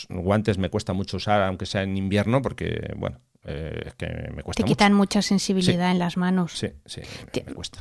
guantes, 0.09 0.59
me 0.59 0.71
cuesta 0.71 0.93
mucho 0.93 1.17
usar, 1.17 1.43
aunque 1.43 1.67
sea 1.67 1.83
en 1.83 1.97
invierno, 1.97 2.43
porque, 2.43 2.93
bueno, 2.97 3.21
eh, 3.45 3.83
es 3.87 3.95
que 3.95 4.07
me 4.35 4.43
cuesta. 4.43 4.63
Te 4.63 4.69
quitan 4.69 4.93
mucha 4.93 5.23
sensibilidad 5.23 5.91
en 5.91 5.99
las 5.99 6.17
manos. 6.17 6.53
Sí, 6.53 6.69
sí, 6.85 7.01
me 7.47 7.55
cuesta. 7.55 7.81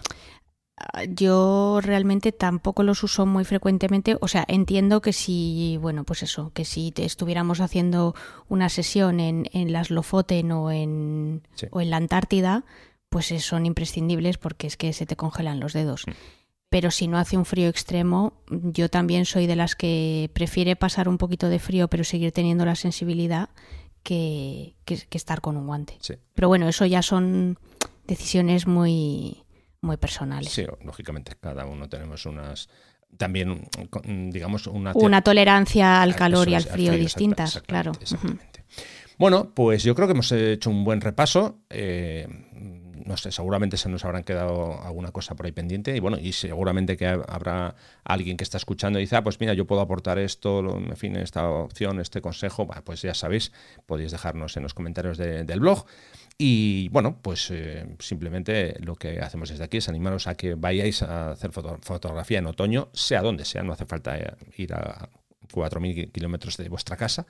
Ah, 0.77 1.05
yo 1.05 1.79
realmente 1.81 2.33
tampoco 2.33 2.83
los 2.83 3.01
uso 3.03 3.25
muy 3.25 3.45
frecuentemente. 3.45 4.17
O 4.19 4.27
sea, 4.27 4.43
entiendo 4.47 5.01
que 5.01 5.13
si, 5.13 5.77
bueno, 5.81 6.03
pues 6.03 6.21
eso, 6.21 6.51
que 6.53 6.65
si 6.65 6.93
estuviéramos 6.97 7.61
haciendo 7.61 8.13
una 8.49 8.69
sesión 8.69 9.19
en, 9.19 9.47
en 9.53 9.71
las 9.71 9.89
Lofoten 9.89 10.51
o 10.51 10.71
en, 10.71 11.47
o 11.71 11.81
en 11.81 11.89
la 11.89 11.97
Antártida, 11.97 12.65
pues 13.09 13.27
son 13.43 13.65
imprescindibles 13.65 14.37
porque 14.37 14.67
es 14.67 14.75
que 14.75 14.91
se 14.91 15.05
te 15.05 15.15
congelan 15.15 15.61
los 15.61 15.71
dedos. 15.71 16.03
Mm. 16.07 16.11
Pero 16.75 16.91
si 16.91 17.07
no 17.07 17.17
hace 17.17 17.37
un 17.37 17.45
frío 17.45 17.69
extremo, 17.69 18.33
yo 18.49 18.89
también 18.89 19.23
soy 19.23 19.47
de 19.47 19.55
las 19.55 19.77
que 19.77 20.29
prefiere 20.33 20.75
pasar 20.75 21.07
un 21.07 21.17
poquito 21.17 21.47
de 21.47 21.57
frío 21.57 21.87
pero 21.87 22.03
seguir 22.03 22.33
teniendo 22.33 22.65
la 22.65 22.75
sensibilidad 22.75 23.47
que, 24.03 24.75
que 24.83 25.07
estar 25.11 25.39
con 25.39 25.55
un 25.55 25.67
guante. 25.67 25.97
Pero 26.33 26.49
bueno, 26.49 26.67
eso 26.67 26.85
ya 26.85 27.01
son 27.01 27.57
decisiones 28.07 28.67
muy 28.67 29.45
muy 29.79 29.95
personales. 29.95 30.51
Sí, 30.51 30.65
lógicamente, 30.83 31.37
cada 31.39 31.65
uno 31.65 31.87
tenemos 31.87 32.25
unas 32.25 32.67
también, 33.15 33.69
digamos, 34.33 34.67
una... 34.67 34.91
Una 34.95 35.21
tolerancia 35.21 36.01
al 36.01 36.13
calor 36.13 36.49
y 36.49 36.55
al 36.55 36.63
frío, 36.63 36.91
distintas, 36.91 37.61
claro. 37.61 37.93
Bueno, 39.17 39.53
pues 39.55 39.81
yo 39.83 39.95
creo 39.95 40.09
que 40.09 40.11
hemos 40.11 40.29
hecho 40.33 40.69
un 40.69 40.83
buen 40.83 40.99
repaso. 40.99 41.61
Eh, 41.69 42.27
no 43.05 43.17
sé, 43.17 43.31
seguramente 43.31 43.77
se 43.77 43.87
nos 43.89 44.03
habrán 44.03 44.23
quedado 44.23 44.81
alguna 44.83 45.11
cosa 45.11 45.35
por 45.35 45.45
ahí 45.45 45.51
pendiente 45.51 45.95
y 45.95 45.99
bueno, 45.99 46.17
y 46.19 46.33
seguramente 46.33 46.97
que 46.97 47.07
habrá 47.07 47.75
alguien 48.03 48.35
que 48.35 48.43
está 48.43 48.57
escuchando 48.57 48.99
y 48.99 49.03
dice, 49.03 49.15
ah, 49.15 49.23
pues 49.23 49.39
mira, 49.39 49.53
yo 49.53 49.65
puedo 49.65 49.81
aportar 49.81 50.17
esto, 50.19 50.77
en 50.77 50.97
fin, 50.97 51.15
esta 51.15 51.49
opción, 51.49 51.99
este 51.99 52.21
consejo, 52.21 52.67
pues 52.83 53.01
ya 53.01 53.13
sabéis, 53.13 53.51
podéis 53.85 54.11
dejarnos 54.11 54.57
en 54.57 54.63
los 54.63 54.73
comentarios 54.73 55.17
del 55.17 55.59
blog. 55.59 55.85
Y 56.37 56.89
bueno, 56.89 57.19
pues 57.21 57.49
eh, 57.51 57.95
simplemente 57.99 58.75
lo 58.79 58.95
que 58.95 59.19
hacemos 59.21 59.49
desde 59.49 59.63
aquí 59.63 59.77
es 59.77 59.87
animaros 59.87 60.27
a 60.27 60.35
que 60.35 60.55
vayáis 60.55 61.01
a 61.01 61.31
hacer 61.31 61.51
fotografía 61.51 62.39
en 62.39 62.47
otoño, 62.47 62.89
sea 62.93 63.21
donde 63.21 63.45
sea, 63.45 63.63
no 63.63 63.71
hace 63.71 63.85
falta 63.85 64.17
eh, 64.17 64.33
ir 64.57 64.73
a 64.73 65.09
4.000 65.55 66.11
kilómetros 66.11 66.57
de 66.57 66.69
vuestra 66.69 66.97
casa, 66.97 67.25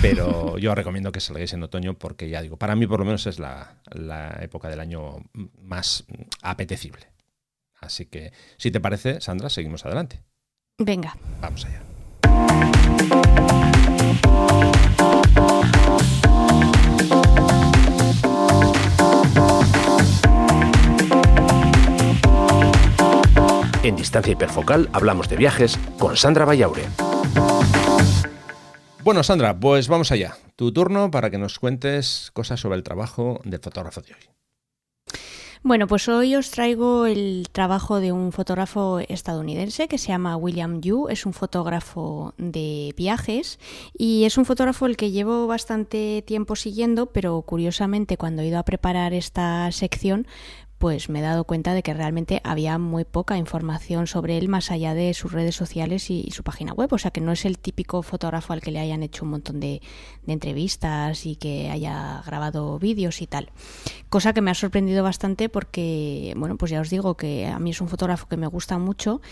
pero 0.00 0.58
yo 0.58 0.70
os 0.70 0.76
recomiendo 0.76 1.12
que 1.12 1.20
salgáis 1.20 1.52
en 1.52 1.62
otoño 1.62 1.94
porque 1.94 2.28
ya 2.28 2.42
digo, 2.42 2.56
para 2.56 2.74
mí 2.74 2.86
por 2.86 3.00
lo 3.00 3.04
menos 3.04 3.26
es 3.26 3.38
la, 3.38 3.76
la 3.92 4.38
época 4.40 4.68
del 4.68 4.80
año 4.80 5.18
más 5.60 6.04
apetecible. 6.42 7.06
Así 7.80 8.06
que, 8.06 8.32
si 8.56 8.70
te 8.70 8.80
parece, 8.80 9.20
Sandra, 9.20 9.50
seguimos 9.50 9.84
adelante. 9.84 10.22
Venga. 10.78 11.16
Vamos 11.40 11.64
allá. 11.64 11.82
En 23.86 23.94
Distancia 23.94 24.32
Hiperfocal 24.32 24.88
hablamos 24.92 25.28
de 25.28 25.36
viajes 25.36 25.78
con 25.96 26.16
Sandra 26.16 26.44
Vallaure. 26.44 26.82
Bueno, 29.06 29.22
Sandra, 29.22 29.58
pues 29.58 29.86
vamos 29.86 30.10
allá. 30.10 30.36
Tu 30.56 30.72
turno 30.72 31.12
para 31.12 31.30
que 31.30 31.38
nos 31.38 31.60
cuentes 31.60 32.30
cosas 32.32 32.58
sobre 32.58 32.76
el 32.76 32.82
trabajo 32.82 33.40
del 33.44 33.60
fotógrafo 33.60 34.00
de 34.00 34.14
hoy. 34.14 34.36
Bueno, 35.62 35.88
pues 35.88 36.08
hoy 36.08 36.36
os 36.36 36.50
traigo 36.50 37.06
el 37.06 37.48
trabajo 37.50 37.98
de 37.98 38.12
un 38.12 38.30
fotógrafo 38.30 39.00
estadounidense 39.00 39.88
que 39.88 39.98
se 39.98 40.08
llama 40.08 40.36
William 40.36 40.80
Yu. 40.80 41.08
Es 41.08 41.26
un 41.26 41.32
fotógrafo 41.32 42.34
de 42.36 42.94
viajes 42.96 43.58
y 43.96 44.24
es 44.24 44.38
un 44.38 44.44
fotógrafo 44.44 44.86
el 44.86 44.96
que 44.96 45.10
llevo 45.10 45.46
bastante 45.46 46.22
tiempo 46.26 46.54
siguiendo, 46.54 47.06
pero 47.06 47.42
curiosamente 47.42 48.16
cuando 48.16 48.42
he 48.42 48.46
ido 48.46 48.58
a 48.58 48.64
preparar 48.64 49.12
esta 49.12 49.72
sección 49.72 50.28
pues 50.78 51.08
me 51.08 51.20
he 51.20 51.22
dado 51.22 51.44
cuenta 51.44 51.72
de 51.72 51.82
que 51.82 51.94
realmente 51.94 52.40
había 52.44 52.78
muy 52.78 53.04
poca 53.04 53.38
información 53.38 54.06
sobre 54.06 54.36
él 54.36 54.48
más 54.48 54.70
allá 54.70 54.92
de 54.92 55.14
sus 55.14 55.32
redes 55.32 55.56
sociales 55.56 56.10
y, 56.10 56.30
su 56.30 56.42
página 56.42 56.72
web. 56.72 56.92
O 56.92 56.98
sea 56.98 57.10
que 57.10 57.20
no 57.20 57.32
es 57.32 57.44
el 57.44 57.58
típico 57.58 58.02
fotógrafo 58.02 58.52
al 58.52 58.60
que 58.60 58.70
le 58.70 58.80
hayan 58.80 59.02
hecho 59.02 59.24
un 59.24 59.30
montón 59.30 59.60
de, 59.60 59.80
entrevistas 60.26 61.24
y 61.24 61.36
que 61.36 61.70
haya 61.70 62.22
grabado 62.26 62.78
vídeos 62.78 63.22
y 63.22 63.26
tal. 63.26 63.50
Cosa 64.10 64.34
que 64.34 64.42
me 64.42 64.50
ha 64.50 64.54
sorprendido 64.54 65.02
bastante 65.02 65.48
porque, 65.48 66.34
bueno, 66.36 66.56
pues 66.56 66.70
ya 66.70 66.80
os 66.80 66.90
digo 66.90 67.16
que 67.16 67.46
a 67.46 67.58
mí 67.58 67.70
es 67.70 67.80
un 67.80 67.88
fotógrafo 67.88 68.28
que 68.28 68.36
me 68.36 68.46
gusta 68.46 68.78
mucho 68.78 69.22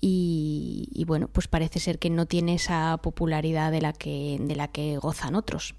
y, 0.00 0.88
y 0.92 1.04
bueno, 1.04 1.28
pues 1.28 1.46
parece 1.48 1.78
ser 1.78 1.98
que 1.98 2.10
no 2.10 2.26
tiene 2.26 2.54
esa 2.54 2.96
popularidad 3.02 3.70
de 3.70 3.80
la 3.80 3.92
que, 3.92 4.38
de 4.40 4.56
la 4.56 4.68
que 4.68 4.96
gozan 4.96 5.36
otros. 5.36 5.74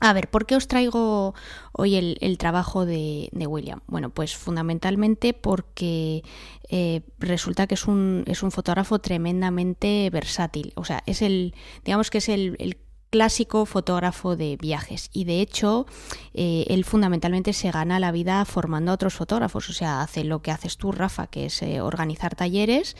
A 0.00 0.12
ver, 0.12 0.28
¿por 0.28 0.44
qué 0.46 0.56
os 0.56 0.68
traigo 0.68 1.34
hoy 1.72 1.96
el, 1.96 2.38
trabajo 2.38 2.84
de, 2.84 3.30
William? 3.32 3.80
Bueno, 3.86 4.10
pues 4.10 4.36
fundamentalmente 4.36 5.32
porque 5.32 6.22
eh, 6.68 7.00
resulta 7.18 7.66
que 7.66 7.74
es 7.74 7.86
un, 7.86 8.24
es 8.26 8.42
un 8.42 8.50
fotógrafo 8.50 8.98
tremendamente 8.98 10.10
versátil. 10.10 10.72
O 10.76 10.84
sea, 10.84 11.02
es 11.06 11.22
el, 11.22 11.54
digamos 11.84 12.10
que 12.10 12.18
es 12.18 12.28
el, 12.28 12.56
el 12.58 12.76
clásico 13.10 13.66
fotógrafo 13.66 14.36
de 14.36 14.56
viajes 14.56 15.10
y 15.12 15.24
de 15.24 15.40
hecho 15.40 15.86
eh, 16.34 16.66
él 16.68 16.84
fundamentalmente 16.84 17.52
se 17.52 17.70
gana 17.70 18.00
la 18.00 18.12
vida 18.12 18.44
formando 18.44 18.90
a 18.90 18.94
otros 18.94 19.14
fotógrafos, 19.14 19.68
o 19.70 19.72
sea, 19.72 20.02
hace 20.02 20.24
lo 20.24 20.42
que 20.42 20.50
haces 20.50 20.76
tú, 20.76 20.92
Rafa, 20.92 21.26
que 21.26 21.46
es 21.46 21.62
eh, 21.62 21.80
organizar 21.80 22.34
talleres 22.34 22.96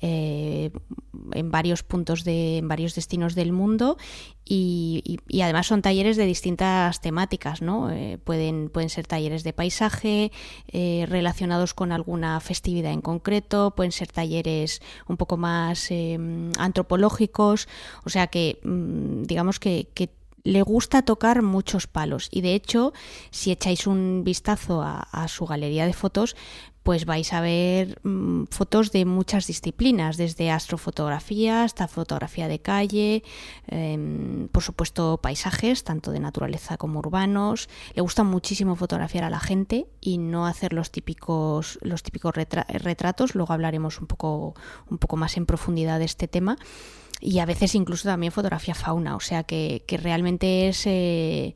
eh, 0.00 0.70
en 1.32 1.50
varios 1.50 1.82
puntos 1.82 2.24
de, 2.24 2.58
en 2.58 2.68
varios 2.68 2.94
destinos 2.94 3.34
del 3.34 3.52
mundo 3.52 3.96
y, 4.52 5.20
además 5.42 5.68
son 5.68 5.80
talleres 5.80 6.16
de 6.16 6.26
distintas 6.26 7.00
temáticas, 7.00 7.62
¿no? 7.62 7.90
pueden, 8.24 8.68
pueden 8.68 8.90
ser 8.90 9.06
talleres 9.06 9.44
de 9.44 9.52
paisaje 9.52 10.32
relacionados 10.72 11.72
con 11.72 11.92
alguna 11.92 12.40
festividad 12.40 12.92
en 12.92 13.00
concreto, 13.00 13.72
pueden 13.76 13.92
ser 13.92 14.08
talleres 14.08 14.82
un 15.06 15.16
poco 15.16 15.36
más 15.36 15.88
antropológicos, 16.58 17.68
o 18.04 18.10
sea 18.10 18.26
que 18.26 18.58
mm, 18.64 19.22
digamos 19.22 19.60
que, 19.60 19.88
le 20.42 20.62
gusta 20.62 21.02
tocar 21.02 21.42
muchos 21.42 21.86
palos 21.86 22.28
y 22.30 22.40
de 22.40 22.54
hecho 22.54 22.92
si 23.30 23.50
echáis 23.50 23.86
un 23.86 24.22
vistazo 24.24 24.82
a, 24.82 25.28
su 25.28 25.46
galería 25.46 25.86
de 25.86 25.92
fotos 25.92 26.36
pues 26.82 27.04
vais 27.04 27.32
a 27.34 27.42
ver 27.42 28.00
mm, 28.04 28.44
fotos 28.50 28.90
de 28.90 29.04
muchas 29.04 29.46
disciplinas, 29.46 30.16
desde 30.16 30.50
astrofotografía 30.50 31.62
hasta 31.62 31.88
fotografía 31.88 32.48
de 32.48 32.60
calle, 32.60 33.22
em, 33.66 34.48
por 34.48 34.62
supuesto 34.62 35.18
paisajes, 35.18 35.84
tanto 35.84 36.10
de 36.10 36.20
naturaleza 36.20 36.78
como 36.78 36.98
urbanos. 37.00 37.68
Le 37.94 38.00
gusta 38.00 38.24
muchísimo 38.24 38.76
fotografiar 38.76 39.24
a 39.24 39.30
la 39.30 39.40
gente 39.40 39.88
y 40.00 40.16
no 40.16 40.46
hacer 40.46 40.72
los 40.72 40.90
típicos, 40.90 41.78
los 41.82 42.02
típicos 42.02 42.34
retratos. 42.34 43.34
Luego 43.34 43.52
hablaremos 43.52 44.00
un 44.00 44.06
poco, 44.06 44.54
un 44.88 44.96
poco 44.96 45.18
más 45.18 45.36
en 45.36 45.44
profundidad 45.44 45.98
de 45.98 46.06
este 46.06 46.28
tema 46.28 46.56
y 47.20 47.38
a 47.38 47.46
veces 47.46 47.74
incluso 47.74 48.08
también 48.08 48.32
fotografía 48.32 48.74
fauna, 48.74 49.16
o 49.16 49.20
sea 49.20 49.44
que, 49.44 49.84
realmente 50.02 50.68
es... 50.68 50.86
Eh, 50.86 51.54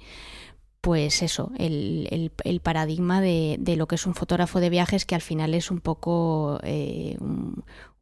pues 0.81 1.23
eso, 1.23 1.51
el, 1.57 2.31
el, 2.45 2.61
paradigma 2.61 3.23
de, 3.23 3.57
de, 3.59 3.75
lo 3.77 3.89
que 3.89 3.95
es 3.95 4.05
un 4.05 4.15
fotógrafo 4.15 4.61
de 4.61 4.69
viajes, 4.69 5.07
que 5.07 5.15
al 5.15 5.23
final 5.23 5.55
es 5.55 5.71
un 5.71 5.81
poco 5.81 6.61
eh, 6.63 7.17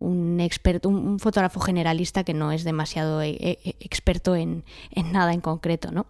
un, 0.00 0.40
experto, 0.40 0.88
un, 0.88 1.20
fotógrafo 1.20 1.60
generalista 1.60 2.24
que 2.24 2.34
no 2.34 2.50
es 2.50 2.64
demasiado 2.64 3.22
eh, 3.22 3.60
experto 3.78 4.34
en, 4.34 4.64
en, 4.90 5.12
nada 5.12 5.32
en 5.32 5.40
concreto, 5.40 5.92
¿no? 5.92 6.06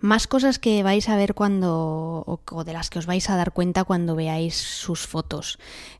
Más 0.00 0.26
cosas 0.26 0.58
que 0.58 0.82
vais 0.82 1.08
a 1.10 1.16
ver 1.16 1.34
cuando, 1.34 2.24
o, 2.26 2.64
de 2.64 2.72
las 2.72 2.88
que 2.88 2.98
os 2.98 3.06
vais 3.06 3.28
a 3.28 3.36
dar 3.36 3.52
cuenta 3.52 3.84
cuando 3.84 4.16
veáis 4.16 4.56
sus 4.56 5.06
fotos. 5.06 5.58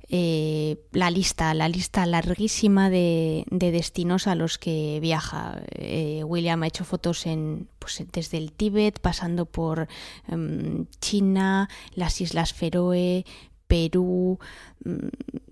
Eh, 0.09 0.79
la 0.93 1.11
lista, 1.11 1.53
la 1.53 1.69
lista 1.69 2.07
larguísima 2.07 2.89
de, 2.89 3.45
destinos 3.51 4.27
a 4.27 4.35
los 4.35 4.57
que 4.57 4.99
viaja. 5.01 5.61
Eh, 5.73 6.25
William 6.25 6.63
ha 6.63 6.67
hecho 6.67 6.85
fotos 6.85 7.27
en, 7.27 7.69
pues, 7.79 8.03
desde 8.11 8.39
el 8.39 8.53
Tíbet, 8.53 9.01
pasando 9.01 9.45
por 9.45 9.87
em, 10.29 10.87
China, 11.01 11.69
las 11.95 12.23
Islas 12.23 12.55
Feroe, 12.55 13.27
Perú, 13.71 14.41
mm, 14.85 15.09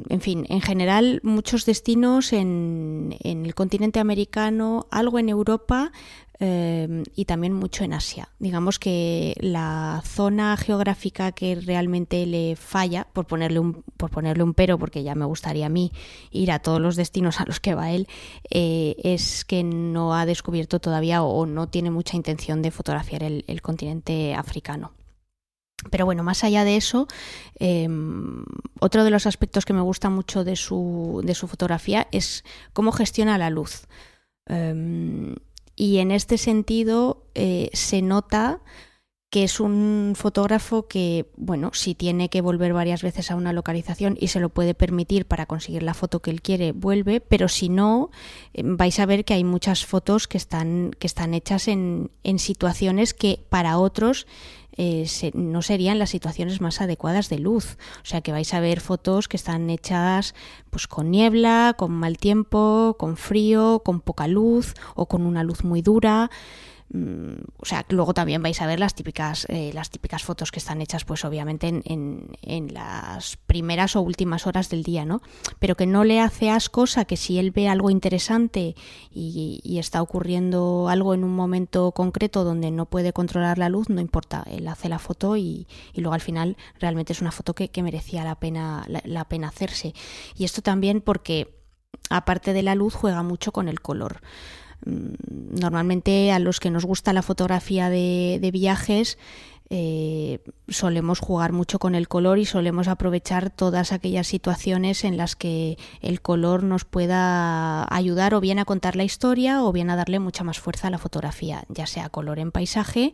en 0.09 0.21
fin, 0.21 0.45
en 0.49 0.61
general 0.61 1.21
muchos 1.23 1.65
destinos 1.65 2.33
en, 2.33 3.15
el 3.23 3.55
continente 3.55 4.01
americano, 4.01 4.89
algo 4.91 5.21
en 5.21 5.29
Europa 5.29 5.93
eh, 6.41 7.05
y 7.15 7.27
también 7.27 7.53
mucho 7.53 7.85
en 7.85 7.93
Asia. 7.93 8.29
Digamos 8.41 8.81
que 8.81 9.37
la 9.41 10.03
zona 10.05 10.57
geográfica 10.57 11.31
que 11.31 11.55
realmente 11.55 12.27
le 12.27 12.57
falla, 12.57 13.07
por 13.13 13.27
ponerle 13.27 13.61
un, 13.61 13.85
por 13.97 14.11
ponerle 14.11 14.43
un 14.43 14.55
pero, 14.55 14.79
porque 14.79 15.05
ya 15.05 15.15
me 15.15 15.25
gustaría 15.25 15.67
a 15.67 15.69
mí 15.69 15.93
ir 16.33 16.51
a 16.51 16.59
todos 16.59 16.81
los 16.81 16.97
destinos 16.97 17.41
a 17.41 17.45
los 17.45 17.61
que 17.61 17.77
va 17.77 17.93
él, 17.93 18.09
eh, 18.51 18.97
es 19.05 19.45
que 19.45 19.63
no 19.63 20.13
ha 20.15 20.27
descubierto 20.27 20.81
todavía 20.81 21.23
o 21.23 21.47
no 21.47 21.69
tiene 21.69 21.93
mucha 21.93 22.17
intención 22.17 22.63
de 22.63 22.73
fotografiar 22.73 23.23
el 23.23 23.63
continente 23.63 24.35
africano. 24.35 24.98
Pero 25.91 26.05
bueno, 26.05 26.25
más 26.25 26.43
allá 26.43 26.65
de 26.65 26.77
eso, 26.77 27.07
em, 27.59 28.45
otro 28.81 29.05
de 29.05 29.11
los 29.11 29.27
aspectos 29.27 29.65
que 29.65 29.73
me 29.73 29.81
gusta 29.81 30.11
mucho 30.11 30.45
de 30.45 30.57
su, 30.57 31.21
de 31.25 31.35
su 31.35 31.47
fotografía 31.47 32.09
es 32.11 32.45
cómo 32.73 32.91
gestiona 32.93 33.39
la 33.39 33.51
luz. 33.51 33.87
Em, 34.47 35.37
y 35.77 35.99
en 35.99 36.11
este 36.11 36.39
sentido 36.39 37.27
eh, 37.35 37.71
se 37.73 38.03
nota 38.03 38.61
que 39.31 39.45
es 39.45 39.61
un 39.61 40.15
fotógrafo 40.17 40.89
que, 40.89 41.31
bueno, 41.37 41.71
si 41.75 41.95
tiene 41.95 42.31
que 42.31 42.41
volver 42.41 42.73
varias 42.73 43.03
veces 43.03 43.31
a 43.31 43.37
una 43.37 43.53
localización 43.53 44.17
y 44.19 44.29
se 44.29 44.41
lo 44.41 44.49
puede 44.49 44.75
permitir 44.75 45.27
para 45.27 45.45
conseguir 45.45 45.83
la 45.83 45.93
foto 45.93 46.21
que 46.21 46.31
él 46.31 46.41
quiere, 46.41 46.73
vuelve, 46.73 47.21
pero 47.21 47.49
si 47.49 47.69
no, 47.69 48.11
em, 48.55 48.77
vais 48.77 48.99
a 48.99 49.07
ver 49.07 49.25
que 49.25 49.35
hay 49.35 49.45
muchas 49.45 49.85
fotos 49.85 50.29
que 50.29 50.39
están, 50.39 50.93
que 50.99 51.07
están 51.07 51.35
hechas 51.35 51.69
en, 51.69 52.11
en 52.25 52.39
situaciones 52.39 53.13
que 53.13 53.45
para 53.51 53.79
otros 53.79 54.27
eh, 54.79 55.07
no 55.35 55.61
serían 55.61 55.99
las 55.99 56.11
situaciones 56.11 56.61
más 56.61 56.81
adecuadas 56.81 57.29
de 57.29 57.39
luz. 57.41 57.77
O 58.03 58.07
sea 58.07 58.21
que 58.21 58.33
vais 58.33 58.55
a 58.55 58.61
ver 58.61 58.81
fotos 58.81 59.27
que 59.29 59.37
están 59.37 59.69
hechas 59.71 60.35
pues 60.71 60.87
con 60.87 61.11
niebla, 61.11 61.75
con 61.77 61.93
mal 61.93 62.17
tiempo, 62.17 62.97
con 62.99 63.17
frío, 63.17 63.83
con 63.85 64.01
poca 64.01 64.29
luz 64.29 64.75
o 64.95 65.07
con 65.07 65.27
una 65.27 65.43
luz 65.43 65.65
muy 65.65 65.83
dura. 65.83 66.31
Mm, 66.91 67.35
o 67.59 67.67
sea, 67.67 67.85
luego 67.91 68.15
también 68.15 68.43
vais 68.43 68.63
a 68.63 68.67
ver 68.67 68.81
las 68.81 68.95
típicas, 68.95 69.45
eh, 69.51 69.73
las 69.75 69.91
típicas 69.91 70.23
fotos 70.23 70.51
que 70.51 70.59
están 70.59 70.81
hechas, 70.81 71.05
pues 71.05 71.25
obviamente 71.25 71.69
en, 71.69 72.31
en, 72.41 72.73
las 72.73 73.37
primeras 73.37 73.95
o 73.95 74.01
últimas 74.01 74.47
horas 74.47 74.71
del 74.71 74.83
día, 74.85 75.05
¿no? 75.05 75.21
Pero 75.59 75.77
que 75.77 75.87
no 75.87 76.05
le 76.05 76.21
hace 76.21 76.49
asco, 76.49 76.85
a 76.97 77.05
que 77.05 77.17
si 77.17 77.39
él 77.39 77.51
ve 77.51 77.69
algo 77.69 77.91
interesante 77.91 78.75
y, 79.11 79.79
está 79.79 80.03
ocurriendo 80.03 80.89
algo 80.89 81.15
en 81.15 81.23
un 81.23 81.35
momento 81.37 81.93
concreto 81.93 82.43
donde 82.43 82.71
no 82.71 82.87
puede 82.87 83.13
controlar 83.13 83.59
la 83.59 83.69
luz, 83.69 83.89
no 83.89 84.01
importa, 84.01 84.45
él 84.51 84.67
hace 84.67 84.89
la 84.89 84.99
foto 84.99 85.37
y, 85.37 85.67
luego 85.95 86.15
al 86.15 86.21
final 86.21 86.57
realmente 86.81 87.13
es 87.13 87.21
una 87.21 87.31
foto 87.31 87.55
que, 87.55 87.71
merecía 87.83 88.25
la 88.25 88.41
pena, 88.41 88.85
la 88.89 89.29
pena 89.29 89.49
hacerse. 89.49 89.95
Y 90.37 90.45
esto 90.45 90.63
también 90.63 91.01
porque 91.01 91.59
aparte 92.11 92.53
de 92.53 92.63
la 92.63 92.75
luz 92.75 92.95
juega 92.95 93.23
mucho 93.23 93.53
con 93.53 93.69
el 93.69 93.81
color. 93.81 94.21
Mm, 94.85 95.59
normalmente 95.61 96.33
a 96.33 96.39
los 96.39 96.61
que 96.61 96.71
nos 96.71 96.85
gusta 96.85 97.13
la 97.13 97.23
fotografía 97.23 97.91
de, 97.91 98.51
viajes 98.53 99.19
eh, 99.71 100.39
solemos 100.69 101.19
jugar 101.19 101.53
mucho 101.53 101.79
con 101.79 101.95
el 101.95 102.09
color 102.09 102.39
y 102.39 102.47
solemos 102.47 102.89
aprovechar 102.89 103.51
todas 103.51 103.93
aquellas 103.93 104.27
situaciones 104.27 105.05
en 105.05 105.19
las 105.19 105.37
que 105.37 105.77
el 106.01 106.23
color 106.23 106.63
nos 106.63 106.85
pueda 106.85 107.87
ayudar 107.95 108.35
o 108.35 108.41
bien 108.41 108.59
a 108.59 108.65
contar 108.65 108.97
la 108.97 109.05
historia 109.05 109.63
o 109.63 109.73
bien 109.73 109.91
a 109.91 109.97
darle 109.97 110.21
mucha 110.21 110.43
más 110.43 110.59
fuerza 110.59 110.89
a 110.89 110.91
la 110.91 110.99
fotografía, 110.99 111.65
ya 111.69 111.87
sea 111.87 112.09
color 112.09 112.39
en 112.39 112.51
paisaje 112.51 113.13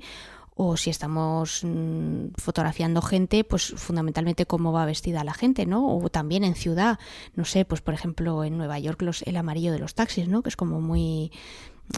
o 0.55 0.77
si 0.77 0.91
estamos 0.91 1.63
mm, 1.65 2.35
fotografiando 2.37 3.03
gente, 3.03 3.45
pues 3.45 3.75
fundamentalmente 3.77 4.47
cómo 4.47 4.73
va 4.73 4.87
vestida 4.87 5.25
la 5.25 5.35
gente, 5.35 5.67
¿no? 5.67 5.97
O 5.97 6.09
también 6.11 6.45
en 6.45 6.55
ciudad, 6.55 6.99
no 7.35 7.45
sé, 7.45 7.65
pues 7.65 7.81
por 7.81 7.95
ejemplo 7.95 8.45
en 8.45 8.57
Nueva 8.57 8.79
York 8.79 9.03
el 9.25 9.37
amarillo 9.37 9.73
de 9.73 9.81
los 9.81 9.95
taxis, 9.95 10.29
¿no? 10.29 10.43
Que 10.43 10.49
es 10.51 10.57
como 10.57 10.81
muy 10.81 11.33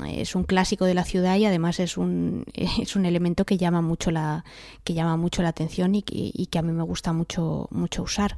es 0.07 0.35
un 0.35 0.45
clásico 0.45 0.85
de 0.85 0.95
la 0.95 1.05
ciudad 1.05 1.37
y 1.37 1.45
además 1.45 1.79
es 1.79 1.97
un, 1.97 2.45
es 2.55 2.97
un 2.97 3.07
elemento 3.07 3.45
que 3.45 3.59
llama 3.59 3.83
mucho 3.83 4.11
la 4.11 4.45
que 4.85 4.95
llama 4.95 5.17
mucho 5.17 5.43
la 5.43 5.51
atención 5.51 5.95
y 5.95 6.03
que, 6.03 6.31
y 6.33 6.47
que 6.47 6.59
a 6.59 6.63
mí 6.63 6.73
me 6.73 6.83
gusta 6.83 7.13
mucho 7.13 7.69
mucho 7.71 8.03
usar. 8.03 8.37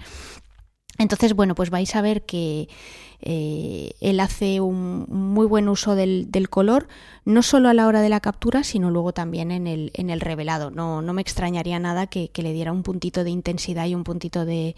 Entonces, 0.99 1.35
bueno, 1.35 1.55
pues 1.55 1.71
vais 1.71 1.95
a 1.95 2.03
ver 2.03 2.27
que 2.27 2.69
eh, 3.21 3.93
él 4.01 4.21
hace 4.21 4.61
un 4.61 5.07
muy 5.09 5.47
buen 5.47 5.69
uso 5.69 5.95
del, 5.97 6.29
color, 6.51 6.87
no 7.25 7.43
solo 7.43 7.69
a 7.69 7.75
la 7.75 7.87
hora 7.87 8.01
de 8.01 8.09
la 8.09 8.21
captura, 8.21 8.63
sino 8.63 8.91
luego 8.91 9.13
también 9.13 9.51
en 9.51 9.67
el, 9.67 9.91
en 9.95 10.11
el 10.11 10.21
revelado. 10.21 10.71
No, 10.71 11.03
no 11.03 11.13
me 11.13 11.23
extrañaría 11.23 11.79
nada 11.79 12.07
que, 12.07 12.31
le 12.39 12.53
diera 12.53 12.73
un 12.73 12.83
puntito 12.83 13.25
de 13.25 13.31
intensidad 13.31 13.87
y 13.87 13.95
un 13.95 14.05
puntito 14.05 14.45
de, 14.45 14.77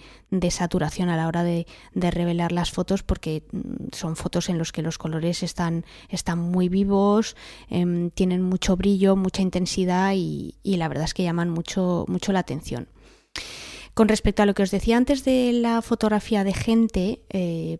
saturación 0.51 1.11
a 1.11 1.16
la 1.16 1.28
hora 1.28 1.45
de, 1.45 1.66
revelar 1.95 2.53
las 2.53 2.70
fotos, 2.70 3.03
porque 3.03 3.45
mm, 3.53 3.88
son 3.93 4.16
fotos 4.16 4.49
en 4.49 4.59
las 4.59 4.72
que 4.72 4.82
los 4.82 4.99
colores 4.99 5.43
están, 5.43 5.84
están 6.09 6.38
muy 6.38 6.68
vivos, 6.68 7.36
em, 7.68 8.11
tienen 8.11 8.43
mucho 8.43 8.76
brillo, 8.76 9.16
mucha 9.16 9.43
intensidad 9.43 10.14
y, 10.16 10.55
la 10.64 10.88
verdad 10.88 11.05
es 11.05 11.14
que 11.14 11.22
llaman 11.22 11.51
mucho, 11.51 12.07
mucho 12.09 12.32
la 12.32 12.38
atención. 12.41 12.88
Con 13.93 14.09
respecto 14.09 14.43
a 14.43 14.47
lo 14.47 14.55
que 14.55 14.62
os 14.62 14.70
decía 14.70 14.97
antes 14.97 15.24
de 15.24 15.53
la 15.53 15.82
fotografía 15.82 16.43
de 16.43 16.55
gente, 16.55 17.22
eh, 17.28 17.78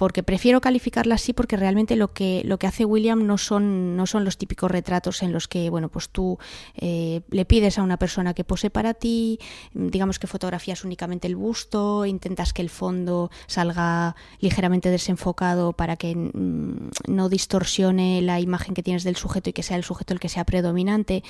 porque 0.00 0.22
prefiero 0.22 0.62
calificarla 0.62 1.16
así 1.16 1.34
porque 1.34 1.58
realmente 1.58 1.94
lo 1.94 2.14
que, 2.14 2.40
lo 2.46 2.58
que 2.58 2.66
hace 2.66 2.86
William 2.86 3.26
no 3.26 3.36
son, 3.36 3.98
no 3.98 4.06
son 4.06 4.24
los 4.24 4.38
típicos 4.38 4.70
retratos 4.70 5.22
en 5.22 5.30
los 5.30 5.46
que, 5.46 5.68
bueno, 5.68 5.90
pues 5.90 6.08
tú 6.08 6.38
eh, 6.74 7.20
le 7.28 7.44
pides 7.44 7.78
a 7.78 7.82
una 7.82 7.98
persona 7.98 8.32
que 8.32 8.42
pose 8.42 8.70
para 8.70 8.94
ti, 8.94 9.38
digamos 9.74 10.18
que 10.18 10.26
fotografías 10.26 10.84
únicamente 10.86 11.26
el 11.28 11.36
busto, 11.36 12.06
intentas 12.06 12.54
que 12.54 12.62
el 12.62 12.70
fondo 12.70 13.30
salga 13.46 14.16
ligeramente 14.38 14.88
desenfocado 14.88 15.74
para 15.74 15.96
que 15.96 16.16
mm, 16.16 16.88
no 17.08 17.28
distorsione 17.28 18.22
la 18.22 18.40
imagen 18.40 18.72
que 18.72 18.82
tienes 18.82 19.04
del 19.04 19.16
sujeto 19.16 19.50
y 19.50 19.52
que 19.52 19.62
sea 19.62 19.76
el 19.76 19.84
sujeto 19.84 20.14
el 20.14 20.20
que 20.20 20.30
sea 20.30 20.46
predominante. 20.46 21.22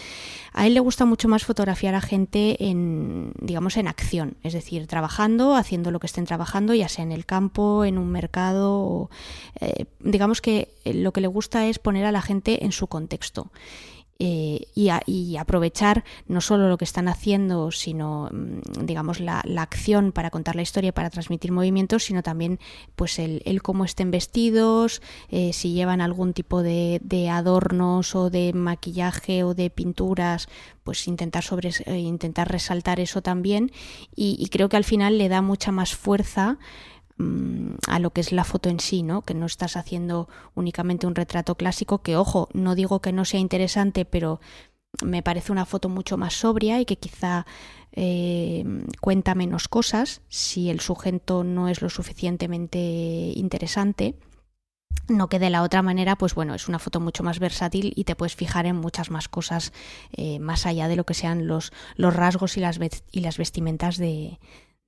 A 0.52 0.68
él 0.68 0.74
le 0.74 0.80
gusta 0.80 1.06
mucho 1.06 1.26
más 1.26 1.44
fotografiar 1.44 1.96
a 1.96 2.00
gente 2.00 2.56
en, 2.64 3.32
digamos, 3.40 3.76
en 3.76 3.88
acción, 3.88 4.36
es 4.44 4.52
decir, 4.52 4.86
trabajando, 4.86 5.56
haciendo 5.56 5.90
lo 5.90 5.98
que 5.98 6.06
estén 6.06 6.24
trabajando, 6.24 6.72
ya 6.72 6.88
sea 6.88 7.02
en 7.02 7.10
el 7.10 7.26
campo, 7.26 7.84
en 7.84 7.98
un 7.98 8.12
mercado, 8.12 8.59
eh, 9.60 9.86
digamos 10.00 10.40
que 10.40 10.68
lo 10.84 11.12
que 11.12 11.20
le 11.20 11.28
gusta 11.28 11.66
es 11.66 11.78
poner 11.78 12.04
a 12.04 12.12
la 12.12 12.22
gente 12.22 12.64
en 12.64 12.72
su 12.72 12.86
contexto. 12.86 13.50
Eh, 14.22 14.66
y, 14.74 15.36
aprovechar 15.38 16.04
no 16.26 16.42
solo 16.42 16.68
lo 16.68 16.76
que 16.76 16.84
están 16.84 17.08
haciendo, 17.08 17.70
sino 17.70 18.28
mm, 18.30 18.84
digamos 18.84 19.18
la, 19.18 19.40
acción 19.56 20.12
para 20.12 20.28
contar 20.28 20.56
la 20.56 20.60
historia, 20.60 20.92
para 20.92 21.08
transmitir 21.08 21.52
movimientos, 21.52 22.04
sino 22.04 22.22
también 22.22 22.60
pues 22.96 23.18
el, 23.18 23.62
cómo 23.62 23.86
estén 23.86 24.10
vestidos, 24.10 25.00
eh, 25.30 25.54
si 25.54 25.72
llevan 25.72 26.02
algún 26.02 26.34
tipo 26.34 26.62
de, 26.62 27.00
adornos 27.32 28.14
o 28.14 28.28
de 28.28 28.52
maquillaje 28.52 29.42
o 29.42 29.54
de 29.54 29.70
pinturas, 29.70 30.48
pues 30.84 31.08
intentar 31.08 31.42
sobre 31.42 31.70
intentar 31.88 32.52
resaltar 32.52 33.00
eso 33.00 33.22
también 33.22 33.72
y 34.14 34.46
creo 34.50 34.68
que 34.68 34.76
al 34.76 34.84
final 34.84 35.16
le 35.16 35.30
da 35.30 35.40
mucha 35.40 35.72
más 35.72 35.94
fuerza 35.94 36.58
a 37.86 37.98
lo 37.98 38.10
que 38.10 38.20
es 38.20 38.32
la 38.32 38.44
foto 38.44 38.68
en 38.68 38.80
sí, 38.80 39.02
¿no? 39.02 39.22
Que 39.22 39.34
no 39.34 39.46
estás 39.46 39.76
haciendo 39.76 40.28
únicamente 40.54 41.06
un 41.06 41.14
retrato 41.14 41.54
clásico, 41.54 42.02
que 42.02 42.16
ojo, 42.16 42.48
no 42.52 42.74
digo 42.74 43.00
que 43.00 43.12
no 43.12 43.24
sea 43.24 43.40
interesante, 43.40 44.04
pero 44.04 44.40
me 45.02 45.22
parece 45.22 45.52
una 45.52 45.66
foto 45.66 45.88
mucho 45.88 46.16
más 46.16 46.34
sobria 46.34 46.80
y 46.80 46.84
que 46.84 46.96
quizá 46.96 47.46
eh, 47.92 48.64
cuenta 49.00 49.34
menos 49.34 49.68
cosas 49.68 50.22
si 50.28 50.70
el 50.70 50.80
sujeto 50.80 51.44
no 51.44 51.68
es 51.68 51.82
lo 51.82 51.90
suficientemente 51.90 52.78
interesante. 53.34 54.16
No 55.08 55.28
que 55.28 55.38
de 55.38 55.50
la 55.50 55.62
otra 55.62 55.82
manera, 55.82 56.16
pues 56.16 56.34
bueno, 56.34 56.54
es 56.54 56.68
una 56.68 56.78
foto 56.78 57.00
mucho 57.00 57.22
más 57.22 57.38
versátil 57.38 57.92
y 57.96 58.04
te 58.04 58.16
puedes 58.16 58.36
fijar 58.36 58.66
en 58.66 58.76
muchas 58.76 59.10
más 59.10 59.28
cosas 59.28 59.72
eh, 60.12 60.38
más 60.38 60.66
allá 60.66 60.88
de 60.88 60.96
lo 60.96 61.04
que 61.04 61.14
sean 61.14 61.46
los, 61.46 61.72
los 61.96 62.14
rasgos 62.14 62.56
y 62.56 62.60
las, 62.60 62.78
y 63.10 63.20
las 63.20 63.38
vestimentas 63.38 63.96
de, 63.96 64.38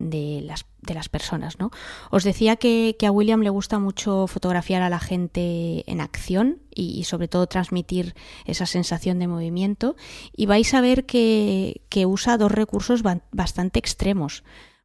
de 0.02 0.42
las, 0.42 0.66
de 0.80 0.94
las 0.94 1.08
personas. 1.08 1.58
¿no? 1.58 1.70
Os 2.10 2.24
decía 2.24 2.56
que, 2.56 2.96
a 3.06 3.10
William 3.10 3.40
le 3.40 3.50
gusta 3.50 3.78
mucho 3.78 4.26
fotografiar 4.26 4.82
a 4.82 4.90
la 4.90 4.98
gente 4.98 5.84
en 5.90 6.00
acción 6.00 6.58
y, 6.74 7.04
sobre 7.04 7.28
todo 7.28 7.46
transmitir 7.46 8.14
esa 8.44 8.66
sensación 8.66 9.18
de 9.18 9.28
movimiento 9.28 9.96
y 10.36 10.46
vais 10.46 10.74
a 10.74 10.80
ver 10.80 11.06
que, 11.06 11.80
usa 12.06 12.36
dos 12.36 12.52
recursos 12.52 13.02
bastante 13.02 13.78
extremos. 13.78 14.42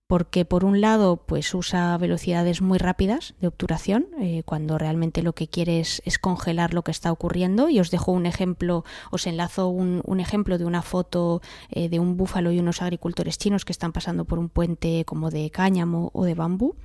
Porque 0.08 0.46
por 0.46 0.64
un 0.64 0.80
lado 0.80 1.18
pues 1.18 1.54
usa 1.54 1.98
velocidades 1.98 2.62
muy 2.62 2.78
rápidas 2.78 3.36
de 3.42 3.48
obturación 3.48 4.08
eh, 4.20 4.44
cuando 4.46 4.78
realmente 4.78 5.22
lo 5.22 5.34
que 5.34 5.50
quiere 5.50 5.82
es, 5.82 6.02
congelar 6.20 6.74
lo 6.74 6.84
que 6.84 6.92
está 6.92 7.12
ocurriendo. 7.12 7.70
Y 7.70 7.80
os 7.80 7.92
dejo 7.92 8.12
un 8.14 8.26
ejemplo 8.26 8.86
os 9.12 9.28
enlazo 9.28 9.68
un, 9.68 10.20
ejemplo 10.20 10.58
de 10.58 10.66
una 10.66 10.82
foto 10.82 11.42
eh, 11.70 11.90
de 11.90 12.00
un 12.00 12.16
búfalo 12.16 12.52
y 12.52 12.60
unos 12.60 12.82
agricultores 12.82 13.38
chinos 13.38 13.66
que 13.66 13.74
están 13.74 13.92
pasando 13.92 14.26
por 14.26 14.40
un 14.40 14.50
puente 14.50 15.04
como 15.06 15.30
de 15.30 15.50
cáñamo 15.52 16.10
o 16.14 16.24
de 16.24 16.34
bambú 16.34 16.76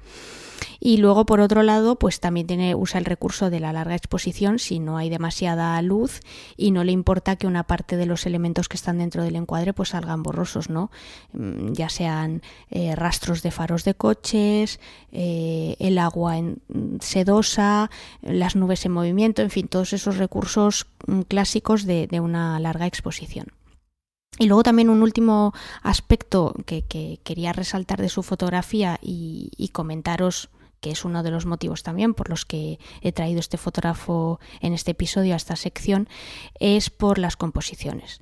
y 0.81 0.97
luego, 0.99 1.27
por 1.27 1.41
otro 1.41 1.63
lado, 1.63 1.97
pues 1.97 2.21
también 2.21 2.47
tiene, 2.47 2.75
usa 2.75 2.99
el 2.99 3.05
recurso 3.05 3.51
de 3.51 3.61
la 3.61 3.73
larga 3.73 3.95
exposición 3.95 4.59
si 4.59 4.79
no 4.79 4.97
hay 4.97 5.11
demasiada 5.11 5.81
luz 5.83 6.21
y 6.57 6.71
no 6.71 6.85
le 6.85 6.93
importa 6.93 7.37
que 7.37 7.47
una 7.47 7.65
parte 7.65 7.97
de 7.97 8.07
los 8.07 8.27
elementos 8.27 8.69
que 8.69 8.77
están 8.77 8.99
dentro 8.99 9.23
del 9.23 9.37
encuadre 9.37 9.73
pues 9.73 9.91
salgan 9.91 10.23
borrosos, 10.23 10.71
¿no? 10.71 10.91
Mm, 11.33 11.73
ya 11.73 11.89
sean 11.89 12.43
eh, 12.71 12.95
rastros 12.97 13.43
de 13.43 13.51
faros 13.51 13.85
de 13.85 13.95
coches, 13.95 14.81
eh, 15.13 15.77
el 15.79 15.99
agua 15.99 16.39
en, 16.39 16.61
sedosa, 17.01 17.91
las 18.23 18.57
nubes 18.57 18.85
en 18.85 18.93
movimiento, 18.93 19.43
en 19.43 19.51
fin, 19.51 19.69
todos 19.69 19.93
esos 19.93 20.17
recursos 20.17 20.87
mm, 21.07 21.23
clásicos 21.23 21.85
de, 21.85 22.09
una 22.23 22.61
larga 22.61 22.87
exposición. 22.87 23.47
Y 24.39 24.47
luego 24.47 24.63
también 24.63 24.89
un 24.89 25.03
último 25.03 25.53
aspecto 25.83 26.55
que, 26.65 26.85
quería 27.23 27.53
resaltar 27.53 28.01
de 28.01 28.09
su 28.09 28.23
fotografía 28.23 28.99
y, 29.03 29.71
comentaros 29.73 30.51
que 30.81 30.91
es 30.91 31.05
uno 31.05 31.23
de 31.23 31.31
los 31.31 31.47
motivos 31.47 31.85
también 31.85 32.13
por 32.13 32.29
los 32.29 32.45
que 32.45 32.81
he 33.03 33.13
traído 33.13 33.39
este 33.39 33.57
fotógrafo 33.57 34.41
en 34.61 34.73
este 34.73 34.91
episodio 34.91 35.35
a 35.35 35.37
esta 35.37 35.55
sección, 35.55 36.09
es 36.59 36.91
por 36.91 37.19
las 37.19 37.37
composiciones. 37.37 38.21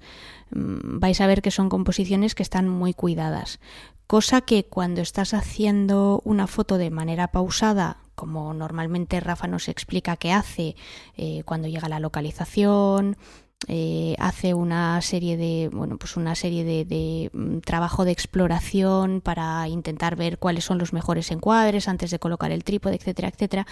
Mm, 0.51 0.99
vais 0.99 1.23
a 1.23 1.27
ver 1.27 1.41
que 1.41 1.51
son 1.51 1.71
composiciones 1.71 2.35
que 2.35 2.43
están 2.43 2.69
muy 2.69 2.93
cuidadas, 2.93 3.61
cosa 4.07 4.43
que 4.43 4.65
cuando 4.65 5.01
estás 5.01 5.33
haciendo 5.33 6.21
una 6.25 6.47
foto 6.47 6.77
de 6.77 6.91
manera 6.91 7.29
pausada, 7.29 7.97
como 8.15 8.53
normalmente 8.53 9.21
Rafa 9.21 9.47
nos 9.47 9.69
explica 9.69 10.17
que 10.17 10.33
hace 10.33 10.77
eh, 11.17 11.43
cuando 11.47 11.69
llega 11.69 11.89
la 11.89 12.01
localización, 12.01 13.17
eh, 13.69 14.17
hace 14.19 14.55
una 14.55 15.01
serie 15.03 15.37
de 15.37 15.69
bueno 15.71 15.99
pues 15.99 16.17
una 16.17 16.35
serie 16.35 16.65
de, 16.65 17.31
mm, 17.33 17.59
trabajo 17.59 18.07
de 18.07 18.11
exploración 18.11 19.21
para 19.21 19.69
intentar 19.69 20.17
ver 20.17 20.39
cuáles 20.39 20.65
son 20.65 20.79
los 20.79 20.95
mejores 20.95 21.31
encuadres 21.31 21.87
antes 21.87 22.11
de 22.11 22.19
colocar 22.19 22.53
el 22.53 22.65
trípode 22.65 22.97
etcétera 22.97 23.29
etcétera. 23.29 23.67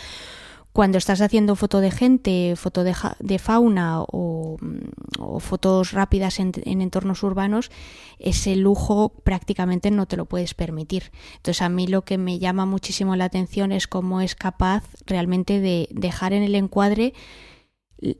Cuando 0.74 0.98
estás 0.98 1.22
haciendo 1.22 1.56
foto 1.56 1.80
de 1.80 1.90
gente 1.90 2.54
foto 2.56 2.84
de, 2.84 3.38
fauna 3.38 4.02
o, 4.02 4.58
mm, 4.60 5.38
fotos 5.38 5.92
rápidas 5.92 6.38
en, 6.38 6.52
entornos 6.66 7.22
urbanos 7.22 7.70
ese 8.18 8.56
lujo 8.56 9.08
prácticamente 9.24 9.90
no 9.90 10.04
te 10.04 10.18
lo 10.18 10.26
puedes 10.26 10.52
permitir. 10.52 11.10
Entonces 11.36 11.62
a 11.62 11.70
mí 11.70 11.86
lo 11.86 12.02
que 12.02 12.18
me 12.18 12.38
llama 12.38 12.66
muchísimo 12.66 13.16
la 13.16 13.24
atención 13.24 13.72
es 13.72 13.88
cómo 13.88 14.20
es 14.20 14.34
capaz 14.34 14.84
realmente 15.06 15.60
de 15.60 15.88
dejar 15.92 16.34
en 16.34 16.42
el 16.42 16.54
encuadre 16.54 17.14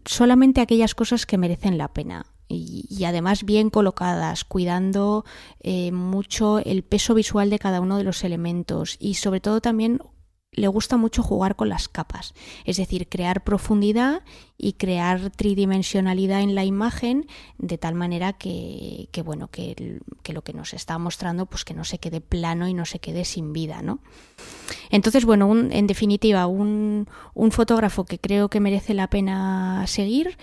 solamente 0.05 0.61
aquellas 0.61 0.95
cosas 0.95 1.27
que 1.27 1.39
merecen 1.39 1.79
la 1.79 1.89
pena. 1.89 2.27
Y, 2.51 3.05
además 3.05 3.45
bien 3.45 3.69
colocadas, 3.69 4.45
cuidando 4.45 5.27
eh, 5.61 5.93
mucho 5.93 6.61
el 6.61 6.83
peso 6.83 7.13
visual 7.13 7.51
de 7.51 7.59
cada 7.59 7.83
uno 7.83 7.99
de 7.99 8.05
los 8.05 8.25
elementos 8.25 8.97
y 8.99 9.15
sobre 9.15 9.41
todo 9.41 9.61
también 9.61 10.01
le 10.53 10.69
gusta 10.69 10.97
mucho 10.97 11.23
jugar 11.23 11.57
con 11.57 11.69
las 11.69 11.89
capas, 11.89 12.35
es 12.65 12.79
decir, 12.79 13.09
crear 13.09 13.45
profundidad 13.45 14.23
y 14.57 14.75
crear 14.75 15.31
tridimensionalidad 15.31 16.41
en 16.41 16.55
la 16.55 16.65
imagen 16.65 17.27
de 17.59 17.79
tal 17.79 17.95
manera 17.95 18.33
que, 18.33 19.09
bueno, 19.25 19.49
que, 19.49 20.01
que, 20.23 20.33
lo 20.33 20.43
que 20.43 20.55
nos 20.55 20.75
está 20.75 20.99
mostrando 20.99 21.47
pues 21.47 21.65
que 21.65 21.75
no 21.75 21.85
se 21.85 21.99
quede 21.99 22.21
plano 22.21 22.67
y 22.67 22.75
no 22.75 22.87
se 22.87 22.99
quede 22.99 23.25
sin 23.25 23.53
vida, 23.53 23.83
¿no? 23.83 24.01
Entonces, 24.91 25.25
bueno, 25.25 25.51
en 25.53 25.87
definitiva, 25.87 26.47
un, 26.47 27.09
un 27.35 27.53
fotógrafo 27.53 28.05
que 28.05 28.19
creo 28.19 28.49
que 28.49 28.61
merece 28.61 28.95
la 28.95 29.11
pena 29.11 29.87
seguir 29.87 30.39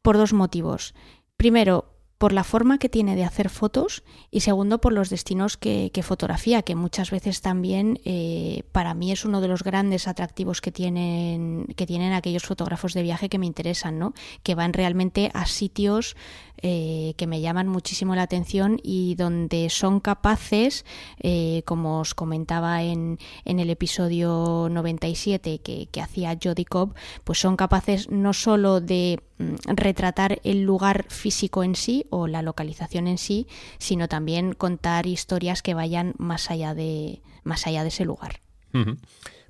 por 0.00 0.16
dos 0.16 0.32
motivos. 0.32 0.94
Primero, 1.36 1.89
por 2.20 2.34
la 2.34 2.44
forma 2.44 2.76
que 2.76 2.90
tiene 2.90 3.16
de 3.16 3.24
hacer 3.24 3.48
fotos 3.48 4.02
y 4.30 4.40
segundo 4.40 4.78
por 4.78 4.92
los 4.92 5.08
destinos 5.08 5.56
que, 5.56 5.90
fotografía, 6.02 6.60
que 6.60 6.74
muchas 6.74 7.10
veces 7.10 7.40
también 7.40 7.98
eh, 8.04 8.62
para 8.72 8.92
mí 8.92 9.10
es 9.10 9.24
uno 9.24 9.40
de 9.40 9.48
los 9.48 9.62
grandes 9.62 10.06
atractivos 10.06 10.60
que 10.60 10.70
tienen, 10.70 11.64
que 11.76 11.86
tienen 11.86 12.12
aquellos 12.12 12.42
fotógrafos 12.42 12.92
de 12.92 13.04
viaje 13.04 13.30
que 13.30 13.38
me 13.38 13.46
interesan, 13.46 13.98
¿no? 13.98 14.12
que 14.42 14.54
van 14.54 14.74
realmente 14.74 15.30
a 15.32 15.46
sitios 15.46 16.14
eh, 16.62 17.14
que 17.16 17.26
me 17.26 17.40
llaman 17.40 17.68
muchísimo 17.68 18.14
la 18.14 18.20
atención 18.20 18.78
y 18.82 19.14
donde 19.14 19.70
son 19.70 19.98
capaces, 19.98 20.84
eh, 21.22 21.62
como 21.64 22.00
os 22.00 22.14
comentaba 22.14 22.82
en, 22.82 23.18
en, 23.46 23.60
el 23.60 23.70
episodio 23.70 24.68
97 24.70 25.60
que, 25.60 25.88
que 25.90 26.00
hacía 26.02 26.38
Jody 26.42 26.66
Cobb, 26.66 26.92
pues 27.24 27.40
son 27.40 27.56
capaces 27.56 28.10
no 28.10 28.34
solo 28.34 28.82
de 28.82 29.22
mm, 29.38 29.54
retratar 29.74 30.38
el 30.44 30.60
lugar 30.60 31.06
físico 31.08 31.64
en 31.64 31.76
sí 31.76 32.04
o 32.10 32.26
la 32.26 32.42
localización 32.42 33.06
en 33.06 33.18
sí, 33.18 33.46
sino 33.78 34.08
también 34.08 34.52
contar 34.52 35.06
historias 35.06 35.62
que 35.62 35.74
vayan 35.74 36.14
más 36.18 36.50
allá 36.50 36.74
de, 36.74 37.22
más 37.44 37.66
allá 37.66 37.82
de 37.82 37.88
ese 37.88 38.04
lugar. 38.04 38.40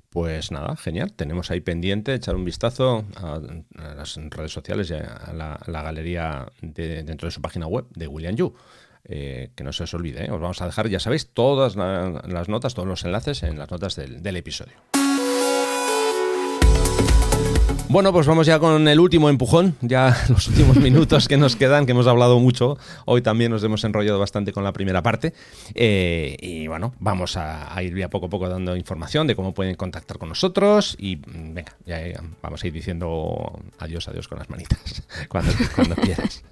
Pues 0.09 0.51
nada, 0.51 0.75
genial. 0.75 1.13
Tenemos 1.13 1.51
ahí 1.51 1.61
pendiente 1.61 2.13
echar 2.13 2.35
un 2.35 2.43
vistazo 2.43 3.05
a, 3.15 3.39
las 3.95 4.17
redes 4.17 4.51
sociales 4.51 4.89
y 4.89 4.95
a 4.95 5.31
la, 5.33 5.81
galería 5.81 6.47
dentro 6.61 7.27
de 7.27 7.31
su 7.31 7.41
página 7.41 7.67
web 7.67 7.85
de 7.95 8.07
William 8.07 8.35
Yu. 8.35 8.53
Eh, 9.03 9.51
que 9.55 9.63
no 9.63 9.73
se 9.73 9.83
os 9.83 9.93
olvide. 9.93 10.25
¿eh? 10.25 10.31
Os 10.31 10.39
vamos 10.39 10.61
a 10.61 10.65
dejar, 10.65 10.87
ya 10.87 10.99
sabéis, 10.99 11.33
todas 11.33 11.75
las 11.75 12.49
notas, 12.49 12.75
todos 12.75 12.87
los 12.87 13.03
enlaces 13.03 13.41
en 13.43 13.57
las 13.57 13.71
notas 13.71 13.95
del 13.95 14.35
episodio. 14.35 14.75
Bueno, 17.91 18.13
pues 18.13 18.25
vamos 18.25 18.47
ya 18.47 18.57
con 18.57 18.87
el 18.87 19.01
último 19.01 19.29
empujón, 19.29 19.75
ya 19.81 20.15
los 20.29 20.47
últimos 20.47 20.77
minutos 20.81 21.27
que 21.27 21.35
nos 21.35 21.57
quedan, 21.57 21.85
que 21.85 21.91
hemos 21.91 22.07
hablado 22.07 22.39
mucho. 22.39 22.77
Hoy 23.03 23.21
también 23.21 23.51
nos 23.51 23.65
hemos 23.65 23.83
enrollado 23.83 24.17
bastante 24.17 24.53
con 24.53 24.63
la 24.63 24.71
primera 24.71 25.03
parte. 25.03 25.33
Eh, 25.75 26.37
y 26.39 26.67
bueno, 26.67 26.93
vamos 26.99 27.35
a, 27.35 27.69
ir 27.83 27.97
ya 27.97 28.09
poco 28.09 28.27
a 28.27 28.29
poco 28.29 28.47
dando 28.47 28.77
información 28.77 29.27
de 29.27 29.35
cómo 29.35 29.53
pueden 29.53 29.75
contactar 29.75 30.19
con 30.19 30.29
nosotros. 30.29 30.95
Y 30.99 31.17
mm, 31.17 31.53
venga, 31.53 31.75
ya 31.85 31.97
vamos 32.41 32.63
a 32.63 32.67
ir 32.67 32.71
diciendo 32.71 33.59
adiós, 33.77 34.07
adiós 34.07 34.29
con 34.29 34.39
las 34.39 34.49
manitas, 34.49 35.03
cuando, 35.27 35.51
cuando 35.75 35.95
quieras. 35.95 36.45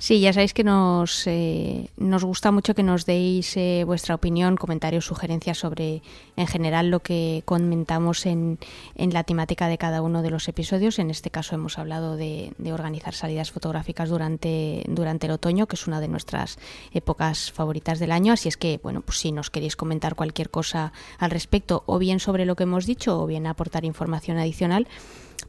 Sí, 0.00 0.18
ya 0.18 0.32
sabéis 0.32 0.54
que 0.54 0.64
nos, 0.64 1.26
eh, 1.26 1.90
nos 1.98 2.24
gusta 2.24 2.50
mucho 2.50 2.74
que 2.74 2.82
nos 2.82 3.04
deis 3.04 3.54
eh, 3.58 3.84
vuestra 3.84 4.14
opinión, 4.14 4.56
comentarios, 4.56 5.04
sugerencias 5.04 5.58
sobre 5.58 6.00
en 6.36 6.46
general 6.46 6.88
lo 6.88 7.00
que 7.00 7.42
comentamos 7.44 8.24
en, 8.24 8.58
en, 8.94 9.12
la 9.12 9.24
temática 9.24 9.68
de 9.68 9.76
cada 9.76 10.00
uno 10.00 10.22
de 10.22 10.30
los 10.30 10.48
episodios. 10.48 10.98
En 10.98 11.10
este 11.10 11.28
caso 11.28 11.54
hemos 11.54 11.78
hablado 11.78 12.16
de, 12.16 12.54
de, 12.56 12.72
organizar 12.72 13.12
salidas 13.12 13.50
fotográficas 13.50 14.08
durante, 14.08 14.84
durante 14.88 15.26
el 15.26 15.32
otoño, 15.32 15.66
que 15.66 15.76
es 15.76 15.86
una 15.86 16.00
de 16.00 16.08
nuestras 16.08 16.58
épocas 16.94 17.52
favoritas 17.52 17.98
del 17.98 18.12
año. 18.12 18.32
Así 18.32 18.48
es 18.48 18.56
que, 18.56 18.80
bueno, 18.82 19.02
pues 19.02 19.18
si 19.18 19.32
nos 19.32 19.50
queréis 19.50 19.76
comentar 19.76 20.14
cualquier 20.14 20.48
cosa 20.48 20.94
al 21.18 21.30
respecto, 21.30 21.82
o 21.84 21.98
bien 21.98 22.20
sobre 22.20 22.46
lo 22.46 22.56
que 22.56 22.62
hemos 22.62 22.86
dicho, 22.86 23.20
o 23.20 23.26
bien 23.26 23.46
aportar 23.46 23.84
información 23.84 24.38
adicional, 24.38 24.88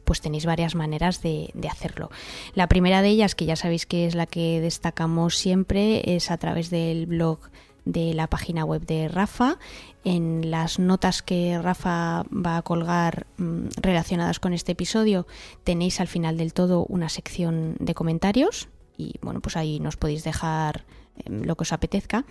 pues 0.03 0.21
tenéis 0.21 0.45
varias 0.45 0.75
maneras 0.75 1.21
de, 1.21 1.51
hacerlo. 1.69 2.09
La 2.53 2.67
primera 2.67 3.01
de 3.01 3.09
ellas, 3.09 3.35
que 3.35 3.45
ya 3.45 3.55
sabéis 3.55 3.85
que 3.85 4.05
es 4.05 4.15
la 4.15 4.25
que 4.25 4.61
destacamos 4.61 5.37
siempre, 5.37 6.15
es 6.15 6.31
a 6.31 6.37
través 6.37 6.69
del 6.69 7.05
blog 7.05 7.39
de 7.85 8.13
la 8.13 8.27
página 8.27 8.63
web 8.63 8.85
de 8.85 9.07
Rafa. 9.07 9.57
En 10.03 10.51
las 10.51 10.79
notas 10.79 11.21
que 11.21 11.59
Rafa 11.61 12.23
va 12.31 12.57
a 12.57 12.61
colgar 12.61 13.27
mm, 13.37 13.67
relacionadas 13.81 14.39
con 14.39 14.53
este 14.53 14.73
episodio 14.73 15.27
tenéis 15.63 15.99
al 15.99 16.07
final 16.07 16.37
del 16.37 16.53
todo 16.53 16.85
una 16.85 17.09
sección 17.09 17.75
de 17.79 17.93
comentarios 17.93 18.69
y 18.97 19.15
bueno, 19.21 19.41
pues 19.41 19.57
ahí 19.57 19.79
nos 19.79 19.97
podéis 19.97 20.23
dejar 20.23 20.85
lo 21.25 21.55
que 21.55 21.63
os 21.63 21.73
apetezca. 21.73 22.25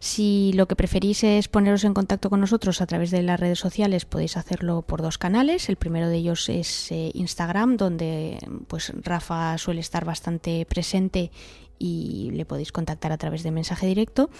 Si 0.00 0.52
lo 0.54 0.66
que 0.66 0.76
preferís 0.76 1.24
es 1.24 1.48
poneros 1.48 1.84
en 1.84 1.94
contacto 1.94 2.30
con 2.30 2.40
nosotros 2.40 2.80
a 2.80 2.86
través 2.86 3.10
de 3.10 3.22
las 3.22 3.38
redes 3.38 3.58
sociales, 3.58 4.04
podéis 4.04 4.36
hacerlo 4.36 4.82
por 4.82 5.02
dos 5.02 5.18
canales. 5.18 5.68
El 5.68 5.76
primero 5.76 6.08
de 6.08 6.16
ellos 6.16 6.48
es 6.48 6.90
eh, 6.92 7.10
Instagram, 7.14 7.76
donde 7.76 8.38
pues 8.68 8.92
Rafa 9.02 9.56
suele 9.58 9.80
estar 9.80 10.04
bastante 10.04 10.66
presente 10.66 11.30
y 11.78 12.30
le 12.32 12.44
podéis 12.44 12.72
contactar 12.72 13.12
a 13.12 13.18
través 13.18 13.42
de 13.42 13.50
mensaje 13.50 13.86
directo. 13.86 14.30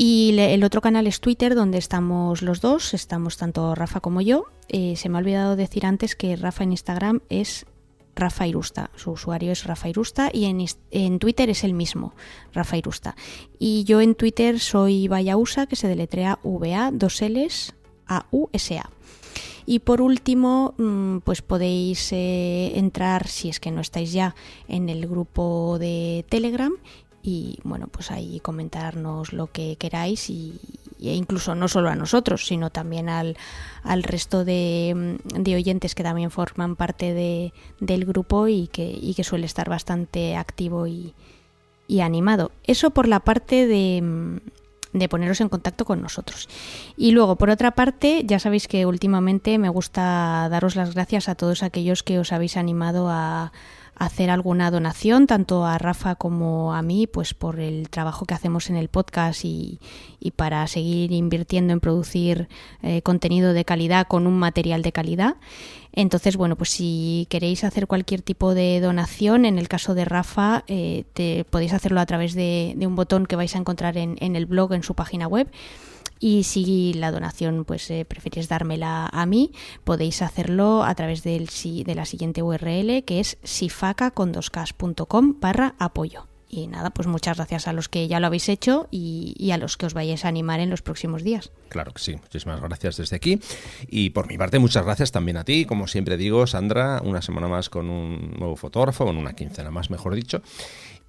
Y 0.00 0.38
el 0.38 0.62
otro 0.62 0.80
canal 0.80 1.08
es 1.08 1.20
Twitter, 1.20 1.56
donde 1.56 1.78
estamos 1.78 2.40
los 2.40 2.60
dos, 2.60 2.94
estamos 2.94 3.36
tanto 3.36 3.74
Rafa 3.74 3.98
como 3.98 4.20
yo. 4.20 4.44
Eh, 4.68 4.94
se 4.94 5.08
me 5.08 5.18
ha 5.18 5.18
olvidado 5.18 5.56
decir 5.56 5.86
antes 5.86 6.14
que 6.14 6.36
Rafa 6.36 6.62
en 6.62 6.70
Instagram 6.70 7.20
es 7.28 7.66
Rafa 8.18 8.46
Irusta. 8.46 8.90
Su 8.96 9.12
usuario 9.12 9.52
es 9.52 9.64
Rafa 9.64 9.88
Irusta 9.88 10.30
y 10.32 10.44
en, 10.90 11.18
Twitter 11.18 11.48
es 11.50 11.64
el 11.64 11.72
mismo, 11.72 12.14
Rafa 12.52 12.76
Irusta. 12.76 13.16
Y 13.58 13.84
yo 13.84 14.00
en 14.00 14.14
Twitter 14.14 14.60
soy 14.60 15.08
Vayausa, 15.08 15.66
que 15.66 15.76
se 15.76 15.88
deletrea 15.88 16.38
VA, 16.42 16.90
dos 16.92 17.22
L's, 17.22 17.74
A, 18.06 18.26
U, 18.30 18.48
S, 18.52 18.78
A. 18.78 18.90
Y 19.66 19.80
por 19.80 20.00
último, 20.00 20.74
mm, 20.78 21.18
pues 21.18 21.42
podéis 21.42 22.12
eh, 22.12 22.72
entrar, 22.78 23.28
si 23.28 23.50
es 23.50 23.60
que 23.60 23.70
no 23.70 23.80
estáis 23.80 24.12
ya, 24.12 24.34
en 24.66 24.88
el 24.88 25.06
grupo 25.06 25.78
de 25.78 26.24
Telegram 26.28 26.72
y 27.22 27.58
bueno, 27.64 27.88
pues 27.88 28.10
ahí 28.10 28.40
comentarnos 28.40 29.32
lo 29.32 29.48
que 29.48 29.76
queráis 29.76 30.30
y, 30.30 30.58
e 31.00 31.14
incluso 31.14 31.54
no 31.54 31.68
solo 31.68 31.88
a 31.88 31.94
nosotros, 31.94 32.46
sino 32.46 32.70
también 32.70 33.08
al, 33.08 33.36
al 33.82 34.02
resto 34.02 34.44
de, 34.44 35.18
de, 35.34 35.54
oyentes 35.54 35.94
que 35.94 36.02
también 36.02 36.30
forman 36.30 36.76
parte 36.76 37.14
de, 37.14 37.52
del 37.80 38.04
grupo 38.04 38.48
y 38.48 38.68
que, 38.68 38.98
y 39.00 39.14
que 39.14 39.24
suele 39.24 39.46
estar 39.46 39.68
bastante 39.68 40.36
activo 40.36 40.86
y, 40.86 41.14
y 41.86 42.00
animado. 42.00 42.52
Eso 42.64 42.90
por 42.90 43.08
la 43.08 43.20
parte 43.20 43.66
de, 43.66 44.40
de 44.92 45.08
poneros 45.08 45.40
en 45.40 45.48
contacto 45.48 45.84
con 45.84 46.02
nosotros. 46.02 46.48
Y 46.96 47.12
luego, 47.12 47.36
por 47.36 47.50
otra 47.50 47.72
parte, 47.72 48.22
ya 48.24 48.38
sabéis 48.38 48.68
que 48.68 48.86
últimamente 48.86 49.58
me 49.58 49.68
gusta 49.68 50.48
daros 50.50 50.76
las 50.76 50.94
gracias 50.94 51.28
a 51.28 51.34
todos 51.34 51.62
aquellos 51.62 52.02
que 52.02 52.18
os 52.18 52.32
habéis 52.32 52.56
animado 52.56 53.08
a 53.08 53.52
hacer 53.98 54.30
alguna 54.30 54.70
donación, 54.70 55.26
tanto 55.26 55.66
a 55.66 55.76
Rafa 55.78 56.14
como 56.14 56.74
a 56.74 56.82
mí, 56.82 57.06
pues 57.06 57.34
por 57.34 57.60
el 57.60 57.90
trabajo 57.90 58.26
que 58.26 58.34
hacemos 58.34 58.70
en 58.70 58.76
el 58.76 58.88
podcast 58.88 59.44
y, 59.44 59.80
y 60.20 60.30
para 60.30 60.66
seguir 60.66 61.12
invirtiendo 61.12 61.72
en 61.72 61.80
producir 61.80 62.48
eh, 62.82 63.02
contenido 63.02 63.52
de 63.52 63.64
calidad 63.64 64.06
con 64.06 64.26
un 64.26 64.38
material 64.38 64.82
de 64.82 64.92
calidad. 64.92 65.36
Entonces, 65.92 66.36
bueno, 66.36 66.54
pues 66.54 66.70
si 66.70 67.26
queréis 67.28 67.64
hacer 67.64 67.86
cualquier 67.86 68.22
tipo 68.22 68.54
de 68.54 68.80
donación, 68.80 69.44
en 69.44 69.58
el 69.58 69.68
caso 69.68 69.94
de 69.94 70.04
Rafa, 70.04 70.62
eh, 70.68 71.04
te, 71.12 71.44
podéis 71.44 71.72
hacerlo 71.72 72.00
a 72.00 72.06
través 72.06 72.34
de, 72.34 72.74
de, 72.76 72.86
un 72.86 72.94
botón 72.94 73.26
que 73.26 73.36
vais 73.36 73.54
a 73.56 73.58
encontrar 73.58 73.96
en, 73.96 74.16
en 74.20 74.36
el 74.36 74.46
blog, 74.46 74.74
en 74.74 74.82
su 74.82 74.94
página 74.94 75.26
web 75.26 75.50
y 76.20 76.44
si 76.44 76.94
la 76.94 77.10
donación 77.10 77.64
pues 77.64 77.90
eh, 77.90 78.04
preferís 78.04 78.48
dármela 78.48 79.08
a 79.12 79.26
mí, 79.26 79.52
podéis 79.84 80.22
hacerlo 80.22 80.84
a 80.84 80.94
través 80.94 81.22
del, 81.22 81.48
de 81.48 81.94
la 81.94 82.04
siguiente 82.04 82.42
URL 82.42 83.04
que 83.04 83.20
es 83.20 83.38
sifaca.com 83.42 85.34
barra 85.40 85.74
apoyo. 85.78 86.26
Y 86.50 86.66
nada, 86.66 86.88
pues 86.90 87.06
muchas 87.06 87.36
gracias 87.36 87.68
a 87.68 87.74
los 87.74 87.90
que 87.90 88.08
ya 88.08 88.20
lo 88.20 88.26
habéis 88.26 88.48
hecho 88.48 88.88
y, 88.90 89.34
y, 89.36 89.50
a 89.50 89.58
los 89.58 89.76
que 89.76 89.84
os 89.84 89.92
vayáis 89.92 90.24
a 90.24 90.28
animar 90.28 90.60
en 90.60 90.70
los 90.70 90.80
próximos 90.80 91.22
días. 91.22 91.52
Claro 91.68 91.92
que 91.92 92.00
sí, 92.00 92.16
muchísimas 92.16 92.58
gracias 92.62 92.96
desde 92.96 93.16
aquí. 93.16 93.38
Y 93.86 94.10
por 94.10 94.28
mi 94.28 94.38
parte, 94.38 94.58
muchas 94.58 94.82
gracias 94.82 95.12
también 95.12 95.36
a 95.36 95.44
ti. 95.44 95.66
Como 95.66 95.86
siempre 95.86 96.16
digo, 96.16 96.46
Sandra, 96.46 97.02
una 97.04 97.20
semana 97.20 97.48
más 97.48 97.68
con 97.68 97.90
un 97.90 98.34
nuevo 98.38 98.56
fotógrafo, 98.56 99.04
con 99.04 99.18
una 99.18 99.34
quincena 99.34 99.70
más, 99.70 99.90
mejor 99.90 100.14
dicho. 100.14 100.40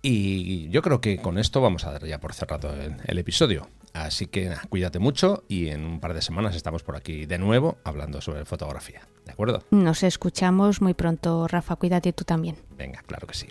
Y 0.02 0.70
yo 0.70 0.82
creo 0.82 1.02
que 1.02 1.18
con 1.18 1.38
esto 1.38 1.62
vamos 1.62 1.86
a 1.86 1.92
dar 1.92 2.06
ya 2.06 2.20
por 2.20 2.34
cerrado 2.34 2.74
el, 2.74 3.18
episodio. 3.18 3.68
Así 3.94 4.28
que 4.28 4.54
cuídate 4.70 5.00
mucho 5.00 5.44
y 5.48 5.70
en 5.70 5.84
un 5.84 6.00
par 6.00 6.14
de 6.14 6.22
semanas 6.22 6.56
estamos 6.56 6.84
por 6.84 6.96
aquí 6.96 7.26
de 7.26 7.38
nuevo 7.38 7.80
hablando 7.84 8.22
sobre 8.22 8.46
fotografía. 8.46 9.02
¿De 9.26 9.32
acuerdo? 9.32 9.64
Nos 9.72 10.04
escuchamos 10.04 10.82
muy 10.82 10.94
pronto, 10.94 11.48
Rafa. 11.48 11.76
Cuídate 11.76 12.14
tú 12.14 12.24
también. 12.24 12.56
Venga, 12.80 13.04
claro 13.06 13.28
que 13.28 13.34
sí. 13.34 13.48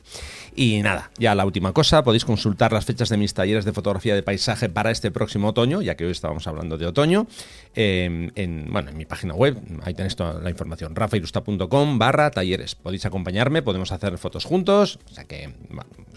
Y 0.57 0.81
nada, 0.81 1.11
ya 1.18 1.35
la 1.35 1.45
última 1.45 1.74
cosa, 1.74 2.03
podéis 2.03 2.24
consultar 2.24 2.72
las 2.72 2.87
fechas 2.87 3.11
de 3.11 3.18
mis 3.18 3.35
talleres 3.35 3.66
de 3.66 3.74
fotografía 3.74 4.14
de 4.14 4.22
paisaje 4.22 4.70
para 4.70 4.91
este 4.91 5.11
próximo 5.11 5.49
otoño, 5.49 5.83
ya 5.83 5.97
que 5.97 6.07
hoy 6.07 6.12
estábamos 6.12 6.47
hablando 6.47 6.79
de 6.79 6.87
otoño, 6.87 7.26
eh, 7.74 8.31
en, 8.35 8.72
bueno, 8.72 8.89
en 8.89 8.97
mi 8.97 9.05
página 9.05 9.35
web, 9.35 9.59
ahí 9.83 9.93
tenéis 9.93 10.16
toda 10.16 10.41
la 10.41 10.49
información, 10.49 10.97
rafairusta.com 10.97 11.99
barra 11.99 12.31
talleres. 12.31 12.74
Podéis 12.74 13.05
acompañarme, 13.05 13.61
podemos 13.61 13.93
hacer 13.93 14.16
fotos 14.16 14.47
juntos, 14.47 14.99
o 15.11 15.14
sea 15.14 15.24
que, 15.24 15.53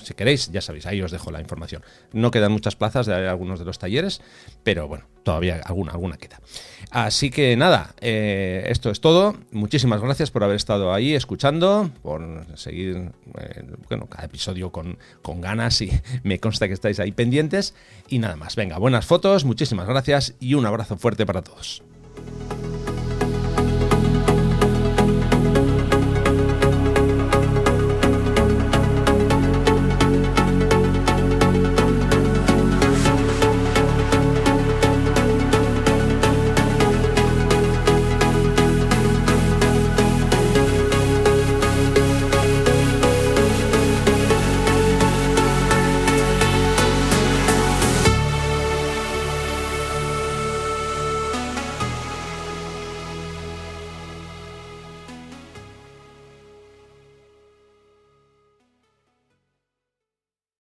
si 0.02 0.14
queréis, 0.14 0.50
ya 0.50 0.62
sabéis, 0.62 0.86
ahí 0.86 1.02
os 1.02 1.12
dejo 1.12 1.30
la 1.32 1.42
información. 1.42 1.84
No 2.14 2.32
quedan 2.32 2.54
muchas 2.54 2.78
plazas 2.78 3.08
de 3.08 3.28
algunos 3.28 3.60
de 3.60 3.66
los 3.66 3.78
talleres, 3.78 4.22
pero 4.64 4.88
bueno, 4.88 5.04
todavía 5.24 5.62
alguna, 5.64 5.92
alguna 5.92 6.18
queda. 6.18 6.40
Así 6.92 7.30
que 7.30 7.56
nada, 7.56 7.96
eh, 8.02 8.66
esto 8.68 8.90
es 8.90 9.00
todo. 9.00 9.36
Muchísimas 9.52 10.02
gracias 10.02 10.30
por 10.30 10.44
haber 10.44 10.58
estado 10.58 10.94
ahí 10.94 11.14
escuchando, 11.14 11.90
por 12.04 12.46
seguir 12.56 13.12
eh, 13.40 13.64
bueno, 13.88 14.08
cada 14.08 14.26
episodio 14.26 14.72
con, 14.72 14.98
con 15.22 15.40
ganas 15.40 15.82
y 15.82 15.92
me 16.24 16.40
consta 16.40 16.68
que 16.68 16.74
estáis 16.74 17.00
ahí 17.00 17.12
pendientes. 17.12 17.76
Y 18.10 18.20
nada 18.20 18.36
más, 18.36 18.56
venga, 18.56 18.78
buenas 18.78 19.06
fotos, 19.06 19.46
muchísimas 19.46 19.88
gracias 19.88 20.36
y 20.40 20.56
un 20.56 20.66
abrazo 20.66 20.98
fuerte 20.98 21.26
para 21.26 21.42
todos. 21.42 21.82